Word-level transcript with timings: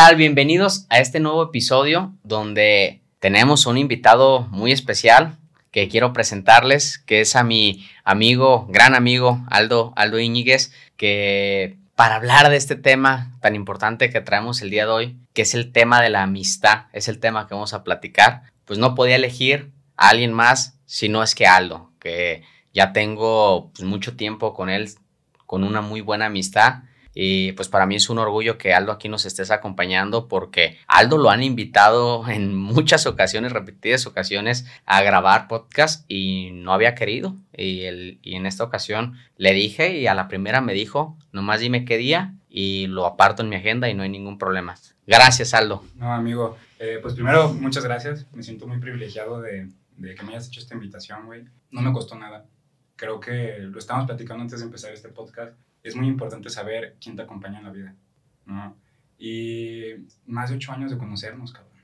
tal? 0.00 0.16
Bienvenidos 0.16 0.86
a 0.88 0.98
este 0.98 1.20
nuevo 1.20 1.42
episodio 1.42 2.14
donde 2.22 3.02
tenemos 3.18 3.66
un 3.66 3.76
invitado 3.76 4.48
muy 4.50 4.72
especial 4.72 5.36
que 5.72 5.90
quiero 5.90 6.14
presentarles, 6.14 6.96
que 6.96 7.20
es 7.20 7.36
a 7.36 7.44
mi 7.44 7.86
amigo, 8.02 8.66
gran 8.70 8.94
amigo 8.94 9.44
Aldo, 9.50 9.92
Aldo 9.96 10.16
que 10.96 11.76
para 11.96 12.14
hablar 12.14 12.48
de 12.48 12.56
este 12.56 12.76
tema 12.76 13.36
tan 13.42 13.54
importante 13.54 14.08
que 14.08 14.22
traemos 14.22 14.62
el 14.62 14.70
día 14.70 14.86
de 14.86 14.90
hoy, 14.90 15.16
que 15.34 15.42
es 15.42 15.52
el 15.52 15.70
tema 15.70 16.00
de 16.00 16.08
la 16.08 16.22
amistad, 16.22 16.86
es 16.94 17.08
el 17.08 17.20
tema 17.20 17.46
que 17.46 17.52
vamos 17.52 17.74
a 17.74 17.84
platicar, 17.84 18.44
pues 18.64 18.78
no 18.78 18.94
podía 18.94 19.16
elegir 19.16 19.70
a 19.98 20.08
alguien 20.08 20.32
más 20.32 20.78
si 20.86 21.10
no 21.10 21.22
es 21.22 21.34
que 21.34 21.46
Aldo, 21.46 21.92
que 21.98 22.42
ya 22.72 22.94
tengo 22.94 23.70
pues, 23.74 23.86
mucho 23.86 24.16
tiempo 24.16 24.54
con 24.54 24.70
él, 24.70 24.88
con 25.44 25.62
una 25.62 25.82
muy 25.82 26.00
buena 26.00 26.24
amistad 26.24 26.84
y 27.14 27.52
pues 27.52 27.68
para 27.68 27.86
mí 27.86 27.96
es 27.96 28.08
un 28.08 28.18
orgullo 28.18 28.56
que 28.56 28.72
Aldo 28.72 28.92
aquí 28.92 29.08
nos 29.08 29.26
estés 29.26 29.50
acompañando 29.50 30.28
porque 30.28 30.78
Aldo 30.86 31.18
lo 31.18 31.30
han 31.30 31.42
invitado 31.42 32.28
en 32.28 32.54
muchas 32.54 33.06
ocasiones, 33.06 33.52
repetidas 33.52 34.06
ocasiones, 34.06 34.66
a 34.86 35.02
grabar 35.02 35.48
podcast 35.48 36.04
y 36.08 36.50
no 36.52 36.72
había 36.72 36.94
querido. 36.94 37.36
Y, 37.56 37.82
el, 37.82 38.20
y 38.22 38.36
en 38.36 38.46
esta 38.46 38.64
ocasión 38.64 39.14
le 39.36 39.52
dije 39.52 39.98
y 39.98 40.06
a 40.06 40.14
la 40.14 40.28
primera 40.28 40.60
me 40.60 40.72
dijo, 40.72 41.18
nomás 41.32 41.60
dime 41.60 41.84
qué 41.84 41.96
día 41.96 42.34
y 42.48 42.86
lo 42.86 43.06
aparto 43.06 43.42
en 43.42 43.48
mi 43.48 43.56
agenda 43.56 43.88
y 43.88 43.94
no 43.94 44.02
hay 44.02 44.08
ningún 44.08 44.38
problema. 44.38 44.76
Gracias, 45.06 45.54
Aldo. 45.54 45.84
No, 45.96 46.12
amigo. 46.12 46.56
Eh, 46.78 46.98
pues 47.02 47.14
primero, 47.14 47.52
muchas 47.52 47.84
gracias. 47.84 48.26
Me 48.32 48.42
siento 48.42 48.66
muy 48.66 48.78
privilegiado 48.78 49.40
de, 49.40 49.68
de 49.96 50.14
que 50.14 50.22
me 50.22 50.30
hayas 50.30 50.48
hecho 50.48 50.60
esta 50.60 50.74
invitación, 50.74 51.26
güey. 51.26 51.44
No 51.70 51.82
me 51.82 51.92
costó 51.92 52.14
nada. 52.14 52.46
Creo 52.94 53.18
que 53.18 53.56
lo 53.58 53.78
estábamos 53.78 54.06
platicando 54.06 54.42
antes 54.42 54.60
de 54.60 54.66
empezar 54.66 54.92
este 54.92 55.08
podcast 55.08 55.56
es 55.82 55.96
muy 55.96 56.08
importante 56.08 56.50
saber 56.50 56.96
quién 57.00 57.16
te 57.16 57.22
acompaña 57.22 57.58
en 57.58 57.64
la 57.64 57.70
vida, 57.70 57.94
¿no? 58.46 58.76
Y 59.18 59.94
más 60.26 60.50
de 60.50 60.56
ocho 60.56 60.72
años 60.72 60.90
de 60.90 60.98
conocernos, 60.98 61.52
cabrón, 61.52 61.78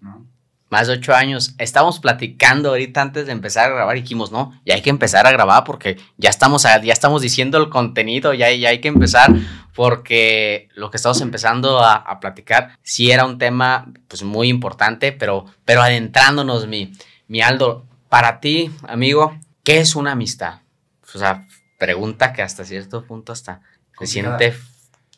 ¿no? 0.00 0.26
Más 0.70 0.86
de 0.88 0.94
ocho 0.94 1.14
años. 1.14 1.54
Estamos 1.58 2.00
platicando 2.00 2.70
ahorita 2.70 3.02
antes 3.02 3.26
de 3.26 3.32
empezar 3.32 3.70
a 3.70 3.74
grabar 3.74 3.96
y 3.96 4.00
dijimos, 4.00 4.32
no, 4.32 4.58
ya 4.64 4.74
hay 4.74 4.82
que 4.82 4.90
empezar 4.90 5.26
a 5.26 5.30
grabar 5.30 5.64
porque 5.64 5.98
ya 6.16 6.30
estamos, 6.30 6.62
ya 6.62 6.92
estamos 6.92 7.22
diciendo 7.22 7.58
el 7.58 7.68
contenido, 7.68 8.34
ya, 8.34 8.50
ya 8.50 8.70
hay 8.70 8.80
que 8.80 8.88
empezar 8.88 9.30
porque 9.74 10.68
lo 10.74 10.90
que 10.90 10.96
estamos 10.96 11.20
empezando 11.20 11.80
a, 11.80 11.94
a, 11.94 12.18
platicar 12.18 12.78
sí 12.82 13.10
era 13.10 13.24
un 13.26 13.38
tema 13.38 13.92
pues 14.08 14.22
muy 14.22 14.48
importante, 14.48 15.12
pero, 15.12 15.44
pero 15.64 15.82
adentrándonos, 15.82 16.66
mi, 16.66 16.92
mi 17.28 17.40
Aldo, 17.40 17.86
para 18.08 18.40
ti, 18.40 18.70
amigo, 18.88 19.38
¿qué 19.64 19.78
es 19.78 19.96
una 19.96 20.12
amistad? 20.12 20.60
O 21.14 21.18
sea, 21.18 21.46
pregunta 21.84 22.32
que 22.32 22.40
hasta 22.40 22.64
cierto 22.64 23.04
punto 23.04 23.32
hasta 23.32 23.60
se 23.98 24.06
siente 24.06 24.54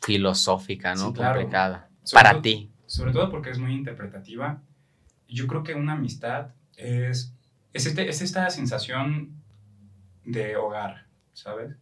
filosófica, 0.01 0.95
¿no? 0.95 1.13
Complicada. 1.13 1.89
Para 2.11 2.41
ti. 2.41 2.69
Sobre 2.85 3.13
todo 3.13 3.29
porque 3.31 3.51
es 3.51 3.57
muy 3.57 3.73
interpretativa. 3.73 4.61
Yo 5.29 5.47
creo 5.47 5.63
que 5.63 5.75
una 5.75 5.93
amistad 5.93 6.49
es, 6.75 7.33
es, 7.71 7.85
este, 7.85 8.09
es 8.09 8.21
esta 8.21 8.49
sensación 8.49 9.31
de 10.25 10.57
hogar, 10.57 11.05
¿sabes? 11.33 11.75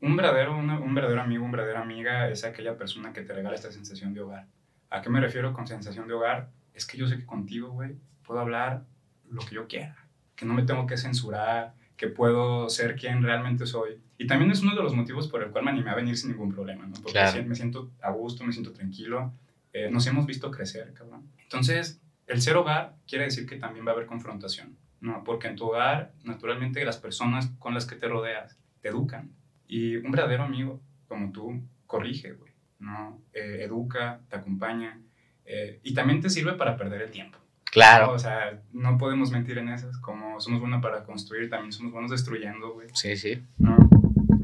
Un 0.00 0.16
verdadero, 0.16 0.56
un 0.56 0.94
verdadero 0.94 1.20
amigo, 1.20 1.44
una 1.44 1.56
verdadera 1.56 1.82
amiga 1.82 2.28
es 2.28 2.44
aquella 2.44 2.76
persona 2.76 3.12
que 3.12 3.22
te 3.22 3.34
regala 3.34 3.54
esta 3.54 3.70
sensación 3.70 4.14
de 4.14 4.20
hogar. 4.20 4.46
¿A 4.88 5.02
qué 5.02 5.10
me 5.10 5.20
refiero 5.20 5.52
con 5.52 5.66
sensación 5.66 6.08
de 6.08 6.14
hogar? 6.14 6.50
Es 6.74 6.86
que 6.86 6.96
yo 6.96 7.06
sé 7.06 7.18
que 7.18 7.26
contigo, 7.26 7.70
güey, 7.70 7.96
puedo 8.24 8.40
hablar 8.40 8.84
lo 9.28 9.40
que 9.42 9.54
yo 9.54 9.66
quiera. 9.66 9.96
Que 10.34 10.46
no 10.46 10.54
me 10.54 10.62
tengo 10.62 10.86
que 10.86 10.96
censurar, 10.96 11.74
que 11.96 12.08
puedo 12.08 12.68
ser 12.68 12.96
quien 12.96 13.22
realmente 13.22 13.66
soy. 13.66 14.00
Y 14.18 14.26
también 14.26 14.50
es 14.50 14.62
uno 14.62 14.74
de 14.74 14.82
los 14.82 14.94
motivos 14.94 15.28
por 15.28 15.42
el 15.42 15.50
cual 15.50 15.64
me 15.64 15.70
animé 15.70 15.90
a 15.90 15.94
venir 15.94 16.16
sin 16.16 16.30
ningún 16.30 16.52
problema, 16.52 16.86
¿no? 16.86 16.94
Porque 17.02 17.42
me 17.42 17.54
siento 17.54 17.92
a 18.02 18.10
gusto, 18.10 18.44
me 18.44 18.52
siento 18.52 18.72
tranquilo. 18.72 19.32
Eh, 19.72 19.90
nos 19.90 20.06
hemos 20.06 20.26
visto 20.26 20.50
crecer, 20.50 20.92
cabrón. 20.94 21.30
Entonces, 21.42 22.00
el 22.26 22.40
ser 22.40 22.56
hogar 22.56 22.96
quiere 23.06 23.24
decir 23.24 23.46
que 23.46 23.56
también 23.56 23.86
va 23.86 23.90
a 23.90 23.94
haber 23.94 24.06
confrontación, 24.06 24.76
¿no? 25.00 25.22
Porque 25.24 25.48
en 25.48 25.56
tu 25.56 25.66
hogar, 25.66 26.12
naturalmente, 26.24 26.84
las 26.84 26.96
personas 26.96 27.48
con 27.58 27.74
las 27.74 27.86
que 27.86 27.96
te 27.96 28.08
rodeas 28.08 28.58
te 28.80 28.88
educan. 28.88 29.32
Y 29.66 29.96
un 29.96 30.10
verdadero 30.10 30.44
amigo 30.44 30.80
como 31.08 31.32
tú 31.32 31.62
corrige, 31.86 32.32
güey, 32.32 32.52
¿no? 32.78 33.22
Eh, 33.32 33.60
educa, 33.62 34.20
te 34.28 34.36
acompaña 34.36 35.00
eh, 35.44 35.80
y 35.82 35.94
también 35.94 36.20
te 36.20 36.30
sirve 36.30 36.54
para 36.54 36.76
perder 36.76 37.02
el 37.02 37.10
tiempo. 37.10 37.38
Claro. 37.76 38.12
O 38.12 38.18
sea, 38.18 38.58
no 38.72 38.96
podemos 38.96 39.30
mentir 39.30 39.58
en 39.58 39.68
esas. 39.68 39.98
Como 39.98 40.40
somos 40.40 40.60
buenos 40.60 40.80
para 40.80 41.04
construir, 41.04 41.50
también 41.50 41.72
somos 41.72 41.92
buenos 41.92 42.10
destruyendo, 42.10 42.72
güey. 42.72 42.88
Sí, 42.94 43.18
sí. 43.18 43.42
¿No? 43.58 43.76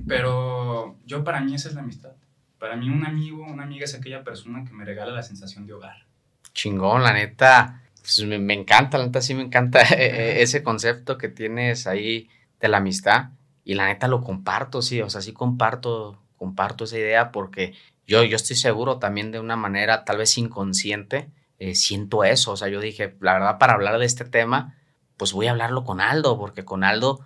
Pero 0.07 0.99
yo 1.07 1.25
para 1.25 1.41
mí 1.41 1.55
esa 1.55 1.71
es 1.71 1.75
la 1.75 1.81
amistad. 1.81 2.13
Para 2.59 2.77
mí 2.77 2.91
un 2.91 3.07
amigo, 3.07 3.47
una 3.47 3.63
amiga 3.63 3.87
es 3.87 3.95
aquella 3.95 4.23
persona 4.23 4.67
que 4.67 4.75
me 4.75 4.85
regala 4.85 5.13
la 5.13 5.23
sensación 5.23 5.67
de 5.67 5.73
hogar. 5.73 6.05
Chingón, 6.53 7.03
la 7.03 7.15
neta. 7.15 7.81
Pues 8.03 8.23
me, 8.27 8.39
me, 8.39 8.53
encanta, 8.53 8.99
la 8.99 9.07
neta 9.07 9.23
sí 9.23 9.35
me 9.35 9.45
encanta 9.45 9.81
e, 9.81 9.95
e, 10.41 10.43
ese 10.43 10.63
concepto 10.63 11.17
que 11.17 11.29
tienes 11.29 11.87
ahí 11.87 12.29
de 12.61 12.69
la 12.69 12.77
amistad. 12.77 13.31
Y 13.65 13.73
la 13.75 13.87
neta 13.87 14.09
lo 14.09 14.23
comparto, 14.23 14.83
sí, 14.83 15.01
o 15.01 15.09
sea, 15.09 15.23
sí 15.23 15.33
comparto, 15.33 16.21
comparto 16.37 16.85
esa 16.85 16.99
idea 16.99 17.33
porque 17.33 17.73
yo, 18.07 18.25
yo 18.25 18.37
estoy 18.37 18.57
seguro 18.57 18.99
también 18.99 19.33
de 19.33 19.41
una 19.41 19.57
manera 19.57 20.05
tal 20.05 20.19
vez 20.19 20.37
inconsciente, 20.37 21.31
eh, 21.63 21.77
siento 21.77 22.25
eso. 22.25 22.51
O 22.51 22.57
sea, 22.57 22.67
yo 22.69 22.81
dije, 22.81 23.17
la 23.21 23.35
verdad, 23.35 23.59
para 23.59 23.75
hablar 23.75 24.01
de 24.01 24.05
este 24.05 24.25
tema, 24.25 24.77
pues 25.17 25.33
voy 25.33 25.47
a 25.47 25.53
hablarlo 25.53 25.85
con 25.85 26.01
Aldo, 26.01 26.37
porque 26.37 26.65
con 26.65 26.83
Aldo 26.83 27.21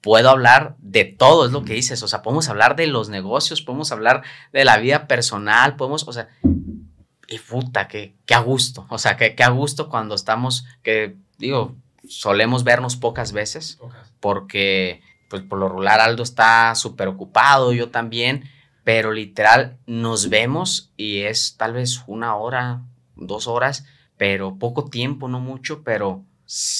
puedo 0.00 0.30
hablar 0.30 0.76
de 0.78 1.04
todo, 1.04 1.44
es 1.44 1.50
lo 1.50 1.64
que 1.64 1.74
dices. 1.74 2.00
O 2.04 2.06
sea, 2.06 2.22
podemos 2.22 2.48
hablar 2.48 2.76
de 2.76 2.86
los 2.86 3.08
negocios, 3.08 3.62
podemos 3.62 3.90
hablar 3.90 4.22
de 4.52 4.64
la 4.64 4.78
vida 4.78 5.08
personal, 5.08 5.74
podemos, 5.74 6.06
o 6.06 6.12
sea, 6.12 6.28
y 7.26 7.38
puta, 7.40 7.88
que, 7.88 8.14
que 8.26 8.34
a 8.34 8.38
gusto. 8.38 8.86
O 8.90 8.98
sea, 8.98 9.16
que, 9.16 9.34
que, 9.34 9.42
a 9.42 9.48
gusto 9.48 9.88
cuando 9.88 10.14
estamos, 10.14 10.66
que 10.84 11.16
digo, 11.38 11.74
solemos 12.08 12.62
vernos 12.62 12.94
pocas 12.94 13.32
veces, 13.32 13.76
pocas. 13.80 14.12
porque, 14.20 15.02
pues 15.28 15.42
por 15.42 15.58
lo 15.58 15.68
regular, 15.68 15.98
Aldo 15.98 16.22
está 16.22 16.76
súper 16.76 17.08
ocupado, 17.08 17.72
yo 17.72 17.90
también. 17.90 18.44
Pero 18.84 19.10
literal, 19.10 19.78
nos 19.86 20.28
vemos 20.28 20.92
y 20.96 21.22
es 21.22 21.56
tal 21.56 21.72
vez 21.72 22.04
una 22.06 22.36
hora, 22.36 22.82
dos 23.20 23.46
horas, 23.46 23.86
pero 24.16 24.58
poco 24.58 24.86
tiempo, 24.86 25.28
no 25.28 25.40
mucho, 25.40 25.82
pero 25.82 26.24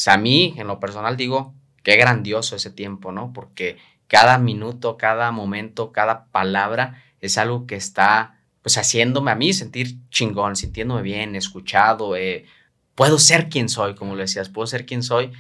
a 0.07 0.17
mí, 0.17 0.55
en 0.57 0.67
lo 0.67 0.81
personal, 0.81 1.17
digo, 1.17 1.55
qué 1.83 1.97
grandioso 1.97 2.57
ese 2.57 2.71
tiempo, 2.71 3.13
¿no? 3.13 3.33
Porque 3.33 3.79
cada 4.09 4.39
minuto, 4.39 4.97
cada 4.97 5.31
momento, 5.31 5.93
cada 5.93 6.27
palabra 6.27 7.03
es 7.21 7.39
algo 7.39 7.67
que 7.67 7.77
está, 7.77 8.41
pues, 8.63 8.77
haciéndome 8.77 9.31
a 9.31 9.37
mí 9.37 9.53
sentir 9.53 9.97
chingón, 10.11 10.57
sintiéndome 10.57 11.03
bien, 11.03 11.37
escuchado, 11.37 12.17
eh, 12.17 12.45
puedo 12.95 13.19
ser 13.19 13.49
quien 13.49 13.69
soy, 13.69 13.95
como 13.95 14.15
lo 14.15 14.23
decías, 14.23 14.49
puedo 14.49 14.67
ser 14.67 14.85
quien 14.85 15.03
soy. 15.03 15.31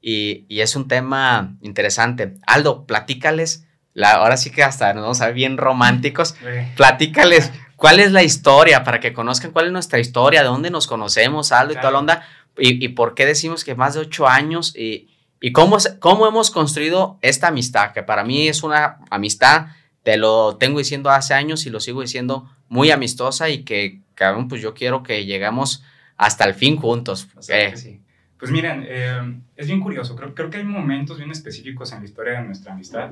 Y, 0.00 0.46
y 0.48 0.60
es 0.60 0.76
un 0.76 0.88
tema 0.88 1.56
interesante. 1.60 2.36
Aldo, 2.46 2.86
platícales, 2.86 3.66
la, 3.92 4.12
ahora 4.12 4.36
sí 4.36 4.50
que 4.50 4.62
hasta 4.62 4.94
nos 4.94 5.02
vamos 5.02 5.20
a 5.20 5.26
ver 5.26 5.34
bien 5.34 5.56
románticos, 5.56 6.36
platícales 6.76 7.52
cuál 7.80 7.98
es 7.98 8.12
la 8.12 8.22
historia, 8.22 8.84
para 8.84 9.00
que 9.00 9.14
conozcan 9.14 9.52
cuál 9.52 9.66
es 9.66 9.72
nuestra 9.72 9.98
historia, 9.98 10.42
de 10.42 10.48
dónde 10.48 10.70
nos 10.70 10.86
conocemos, 10.86 11.50
Aldo, 11.50 11.72
y 11.72 11.76
toda 11.76 11.90
la 11.90 11.98
onda, 11.98 12.28
y, 12.58 12.84
y, 12.84 12.88
por 12.90 13.14
qué 13.14 13.24
decimos 13.24 13.64
que 13.64 13.74
más 13.74 13.94
de 13.94 14.00
ocho 14.00 14.28
años, 14.28 14.76
y, 14.76 15.08
y 15.40 15.52
cómo, 15.52 15.78
cómo 15.98 16.28
hemos 16.28 16.50
construido 16.50 17.18
esta 17.22 17.48
amistad, 17.48 17.92
que 17.92 18.02
para 18.02 18.22
mí 18.22 18.48
es 18.48 18.62
una 18.62 18.98
amistad, 19.08 19.68
te 20.02 20.18
lo 20.18 20.58
tengo 20.58 20.78
diciendo 20.78 21.08
hace 21.08 21.32
años 21.32 21.64
y 21.64 21.70
lo 21.70 21.80
sigo 21.80 22.02
diciendo 22.02 22.50
muy 22.68 22.90
amistosa 22.90 23.48
y 23.48 23.64
que, 23.64 24.02
cabrón, 24.14 24.48
pues 24.48 24.60
yo 24.60 24.74
quiero 24.74 25.02
que 25.02 25.24
lleguemos 25.24 25.82
hasta 26.18 26.44
el 26.44 26.52
fin 26.52 26.76
juntos. 26.76 27.28
Eh. 27.48 27.72
Sí. 27.76 28.02
Pues 28.38 28.50
miren, 28.50 28.84
eh, 28.86 29.40
es 29.56 29.68
bien 29.68 29.80
curioso, 29.80 30.14
creo, 30.16 30.34
creo 30.34 30.50
que 30.50 30.58
hay 30.58 30.64
momentos 30.64 31.16
bien 31.16 31.30
específicos 31.30 31.92
en 31.92 32.00
la 32.00 32.04
historia 32.04 32.40
de 32.40 32.42
nuestra 32.42 32.74
amistad. 32.74 33.10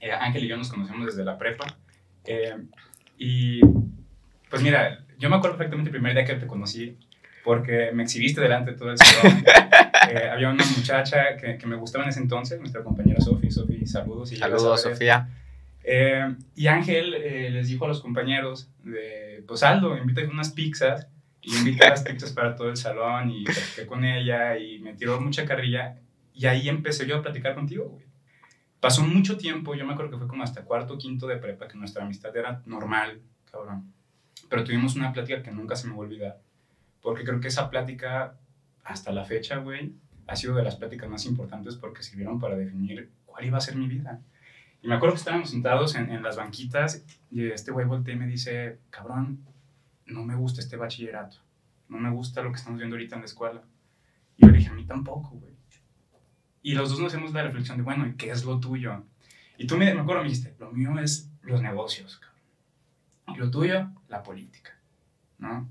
Eh, 0.00 0.12
Ángel 0.12 0.44
y 0.44 0.48
yo 0.48 0.58
nos 0.58 0.68
conocemos 0.68 1.06
desde 1.06 1.24
la 1.24 1.38
prepa. 1.38 1.64
Y 3.18 3.60
pues 4.50 4.62
mira, 4.62 5.04
yo 5.18 5.30
me 5.30 5.36
acuerdo 5.36 5.56
perfectamente 5.56 5.88
el 5.88 5.92
primer 5.92 6.14
día 6.14 6.24
que 6.24 6.34
te 6.34 6.46
conocí 6.46 6.96
porque 7.46 7.92
me 7.94 8.02
exhibiste 8.02 8.40
delante 8.40 8.72
de 8.72 8.76
todo 8.76 8.90
el 8.90 8.98
salón. 8.98 9.44
eh, 10.10 10.28
había 10.28 10.50
una 10.50 10.64
muchacha 10.76 11.36
que, 11.36 11.56
que, 11.56 11.66
me 11.68 11.76
gustaba 11.76 12.02
en 12.02 12.10
ese 12.10 12.18
entonces, 12.18 12.58
nuestra 12.58 12.82
compañera 12.82 13.20
Sofi. 13.20 13.52
Sofi, 13.52 13.86
saludos. 13.86 14.32
Y 14.32 14.36
saludos, 14.36 14.82
Sofía. 14.82 15.28
Eh, 15.84 16.34
y 16.56 16.66
Ángel 16.66 17.14
eh, 17.14 17.50
les 17.50 17.68
dijo 17.68 17.84
a 17.84 17.88
los 17.88 18.00
compañeros, 18.00 18.68
de, 18.82 19.44
pues 19.46 19.62
Aldo, 19.62 19.96
invítale 19.96 20.26
unas 20.26 20.50
pizzas. 20.50 21.06
Y 21.40 21.56
invité 21.56 21.88
las 21.88 22.02
pizzas 22.02 22.32
para 22.32 22.56
todo 22.56 22.68
el 22.68 22.76
salón 22.76 23.30
y 23.30 23.44
platiqué 23.44 23.86
con 23.86 24.04
ella 24.04 24.58
y 24.58 24.80
me 24.80 24.94
tiró 24.94 25.20
mucha 25.20 25.44
carrilla. 25.44 25.94
Y 26.34 26.46
ahí 26.46 26.68
empecé 26.68 27.06
yo 27.06 27.18
a 27.18 27.22
platicar 27.22 27.54
contigo, 27.54 27.84
güey. 27.84 28.05
Pasó 28.80 29.02
mucho 29.02 29.36
tiempo, 29.36 29.74
yo 29.74 29.86
me 29.86 29.92
acuerdo 29.92 30.12
que 30.12 30.18
fue 30.18 30.28
como 30.28 30.42
hasta 30.42 30.64
cuarto 30.64 30.94
o 30.94 30.98
quinto 30.98 31.26
de 31.26 31.36
prepa, 31.36 31.66
que 31.66 31.78
nuestra 31.78 32.04
amistad 32.04 32.36
era 32.36 32.62
normal, 32.66 33.20
cabrón. 33.50 33.92
Pero 34.48 34.64
tuvimos 34.64 34.96
una 34.96 35.12
plática 35.12 35.42
que 35.42 35.50
nunca 35.50 35.76
se 35.76 35.88
me 35.88 35.94
va 35.94 35.98
a 35.98 36.06
olvidar. 36.06 36.40
Porque 37.00 37.24
creo 37.24 37.40
que 37.40 37.48
esa 37.48 37.70
plática, 37.70 38.36
hasta 38.84 39.12
la 39.12 39.24
fecha, 39.24 39.56
güey, 39.56 39.94
ha 40.26 40.36
sido 40.36 40.54
de 40.54 40.62
las 40.62 40.76
pláticas 40.76 41.08
más 41.08 41.24
importantes 41.24 41.76
porque 41.76 42.02
sirvieron 42.02 42.38
para 42.38 42.56
definir 42.56 43.10
cuál 43.24 43.44
iba 43.44 43.58
a 43.58 43.60
ser 43.60 43.76
mi 43.76 43.88
vida. 43.88 44.20
Y 44.82 44.88
me 44.88 44.94
acuerdo 44.94 45.14
que 45.14 45.20
estábamos 45.20 45.50
sentados 45.50 45.94
en, 45.94 46.10
en 46.10 46.22
las 46.22 46.36
banquitas 46.36 47.04
y 47.30 47.46
este 47.46 47.70
güey 47.70 47.86
volteé 47.86 48.14
y 48.14 48.18
me 48.18 48.26
dice, 48.26 48.78
cabrón, 48.90 49.44
no 50.06 50.24
me 50.24 50.34
gusta 50.34 50.60
este 50.60 50.76
bachillerato, 50.76 51.38
no 51.88 51.98
me 51.98 52.10
gusta 52.10 52.42
lo 52.42 52.50
que 52.50 52.58
estamos 52.58 52.78
viendo 52.78 52.94
ahorita 52.94 53.16
en 53.16 53.22
la 53.22 53.26
escuela. 53.26 53.62
Y 54.36 54.44
yo 54.44 54.52
le 54.52 54.58
dije, 54.58 54.70
a 54.70 54.74
mí 54.74 54.84
tampoco, 54.84 55.30
güey. 55.30 55.45
Y 56.66 56.74
los 56.74 56.90
dos 56.90 56.98
nos 56.98 57.14
hacemos 57.14 57.32
la 57.32 57.44
reflexión 57.44 57.76
de, 57.76 57.84
bueno, 57.84 58.08
¿y 58.08 58.14
qué 58.14 58.32
es 58.32 58.44
lo 58.44 58.58
tuyo? 58.58 59.04
Y 59.56 59.68
tú 59.68 59.76
me, 59.76 59.94
me 59.94 60.00
acuerdo, 60.00 60.24
me 60.24 60.28
dijiste, 60.28 60.52
lo 60.58 60.72
mío 60.72 60.98
es 60.98 61.30
los 61.42 61.62
negocios, 61.62 62.18
cabrón. 62.18 63.36
Y 63.36 63.38
lo 63.38 63.52
tuyo, 63.52 63.88
la 64.08 64.24
política, 64.24 64.76
¿no? 65.38 65.68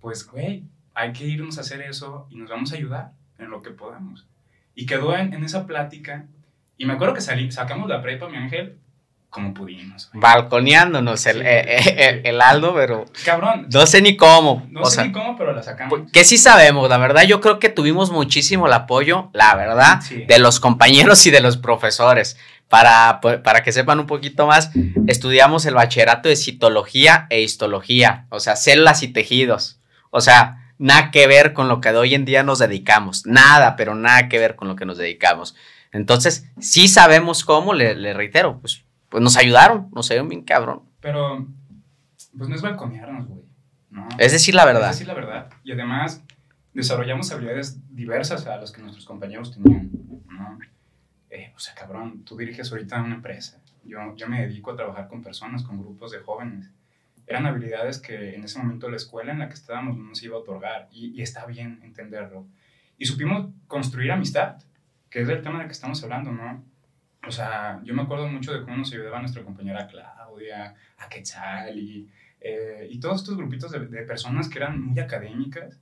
Pues, 0.00 0.26
güey, 0.26 0.64
hay 0.94 1.12
que 1.12 1.26
irnos 1.26 1.58
a 1.58 1.60
hacer 1.60 1.82
eso 1.82 2.26
y 2.30 2.36
nos 2.36 2.48
vamos 2.48 2.72
a 2.72 2.76
ayudar 2.76 3.12
en 3.36 3.50
lo 3.50 3.60
que 3.60 3.72
podamos. 3.72 4.26
Y 4.74 4.86
quedó 4.86 5.14
en, 5.14 5.34
en 5.34 5.44
esa 5.44 5.66
plática. 5.66 6.24
Y 6.78 6.86
me 6.86 6.94
acuerdo 6.94 7.12
que 7.12 7.20
salí, 7.20 7.52
sacamos 7.52 7.86
la 7.86 8.00
prepa, 8.00 8.30
mi 8.30 8.38
ángel, 8.38 8.78
como 9.36 9.54
pudimos. 9.54 10.08
güey. 10.12 10.20
Balconeándonos 10.20 11.24
el, 11.26 11.36
Sí. 11.40 11.42
eh, 11.46 11.64
eh, 11.78 12.20
el 12.24 12.40
Aldo, 12.40 12.74
pero 12.74 13.04
Cabrón, 13.24 13.68
no 13.72 13.86
sé 13.86 14.02
ni 14.02 14.16
cómo. 14.16 14.66
no 14.70 14.80
o 14.82 14.86
sé 14.86 14.96
sea, 14.96 15.04
ni 15.04 15.12
cómo, 15.12 15.36
pero 15.36 15.52
la 15.52 15.62
sacamos. 15.62 16.00
que 16.12 16.24
sí 16.24 16.38
sabemos, 16.38 16.88
la 16.88 16.98
verdad, 16.98 17.22
yo 17.22 17.40
creo 17.40 17.58
que 17.58 17.68
tuvimos 17.68 18.10
muchísimo 18.10 18.66
el 18.66 18.72
apoyo, 18.72 19.30
la 19.32 19.54
verdad, 19.54 20.00
Sí. 20.02 20.24
de 20.26 20.38
los 20.38 20.58
compañeros 20.60 21.26
y 21.26 21.30
de 21.30 21.40
los 21.40 21.56
profesores. 21.56 22.36
Para, 22.68 23.20
para 23.20 23.62
que 23.62 23.70
sepan 23.70 24.00
un 24.00 24.06
poquito 24.08 24.48
más, 24.48 24.70
estudiamos 25.06 25.64
el 25.66 25.74
bachillerato 25.74 26.28
de 26.28 26.34
citología 26.34 27.28
e 27.30 27.40
histología, 27.42 28.26
o 28.30 28.40
sea, 28.40 28.56
células 28.56 29.04
y 29.04 29.08
tejidos. 29.08 29.78
O 30.10 30.20
sea, 30.20 30.72
nada 30.78 31.12
que 31.12 31.28
ver 31.28 31.52
con 31.52 31.68
lo 31.68 31.80
que 31.80 31.92
de 31.92 31.98
hoy 31.98 32.14
en 32.16 32.24
día 32.24 32.42
nos 32.42 32.58
dedicamos. 32.58 33.24
Nada, 33.24 33.76
pero 33.76 33.94
nada 33.94 34.28
que 34.28 34.40
ver 34.40 34.56
con 34.56 34.66
lo 34.66 34.74
que 34.74 34.84
nos 34.84 34.98
dedicamos. 34.98 35.54
Entonces, 35.92 36.46
sí 36.58 36.88
sabemos 36.88 37.44
cómo, 37.44 37.72
le, 37.72 37.94
le 37.94 38.12
reitero, 38.14 38.58
pues, 38.60 38.82
pues 39.08 39.22
nos 39.22 39.36
ayudaron, 39.36 39.88
nos 39.92 40.10
ayudaron 40.10 40.28
bien 40.28 40.42
cabrón. 40.42 40.82
Pero, 41.00 41.46
pues 42.36 42.48
no 42.48 42.54
es 42.54 42.62
balconearnos, 42.62 43.26
güey. 43.26 43.42
¿no? 43.90 44.08
Es 44.18 44.32
decir, 44.32 44.54
la 44.54 44.64
verdad. 44.64 44.90
Es 44.90 44.98
decir 44.98 45.06
la 45.06 45.14
verdad. 45.14 45.50
Y 45.64 45.72
además, 45.72 46.22
desarrollamos 46.74 47.32
habilidades 47.32 47.78
diversas 47.94 48.46
a 48.46 48.56
las 48.58 48.72
que 48.72 48.82
nuestros 48.82 49.06
compañeros 49.06 49.52
tenían, 49.52 49.90
¿no? 50.28 50.58
Eh, 51.30 51.52
o 51.56 51.58
sea, 51.58 51.74
cabrón, 51.74 52.22
tú 52.24 52.36
diriges 52.36 52.70
ahorita 52.70 53.02
una 53.02 53.14
empresa. 53.14 53.62
Yo, 53.84 54.14
yo 54.16 54.28
me 54.28 54.42
dedico 54.42 54.72
a 54.72 54.76
trabajar 54.76 55.08
con 55.08 55.22
personas, 55.22 55.62
con 55.62 55.78
grupos 55.78 56.12
de 56.12 56.18
jóvenes. 56.18 56.70
Eran 57.26 57.46
habilidades 57.46 57.98
que 57.98 58.34
en 58.34 58.44
ese 58.44 58.58
momento 58.58 58.88
la 58.88 58.96
escuela 58.96 59.32
en 59.32 59.38
la 59.38 59.48
que 59.48 59.54
estábamos 59.54 59.96
no 59.96 60.04
nos 60.04 60.22
iba 60.22 60.36
a 60.36 60.40
otorgar. 60.40 60.88
Y, 60.92 61.18
y 61.18 61.22
está 61.22 61.46
bien 61.46 61.80
entenderlo. 61.82 62.46
Y 62.98 63.06
supimos 63.06 63.48
construir 63.66 64.12
amistad, 64.12 64.56
que 65.10 65.22
es 65.22 65.28
el 65.28 65.42
tema 65.42 65.58
del 65.58 65.68
que 65.68 65.72
estamos 65.72 66.02
hablando, 66.02 66.32
¿no? 66.32 66.62
O 67.26 67.32
sea, 67.32 67.80
yo 67.84 67.94
me 67.94 68.02
acuerdo 68.02 68.28
mucho 68.28 68.52
de 68.52 68.62
cómo 68.62 68.76
nos 68.76 68.92
ayudaba 68.92 69.20
nuestra 69.20 69.42
compañera 69.42 69.86
Claudia, 69.86 70.74
a 70.98 71.08
Quetzal 71.08 71.78
y, 71.78 72.08
eh, 72.40 72.86
y 72.90 73.00
todos 73.00 73.22
estos 73.22 73.36
grupitos 73.36 73.72
de, 73.72 73.80
de 73.86 74.02
personas 74.02 74.48
que 74.48 74.58
eran 74.58 74.80
muy 74.80 74.98
académicas, 75.00 75.78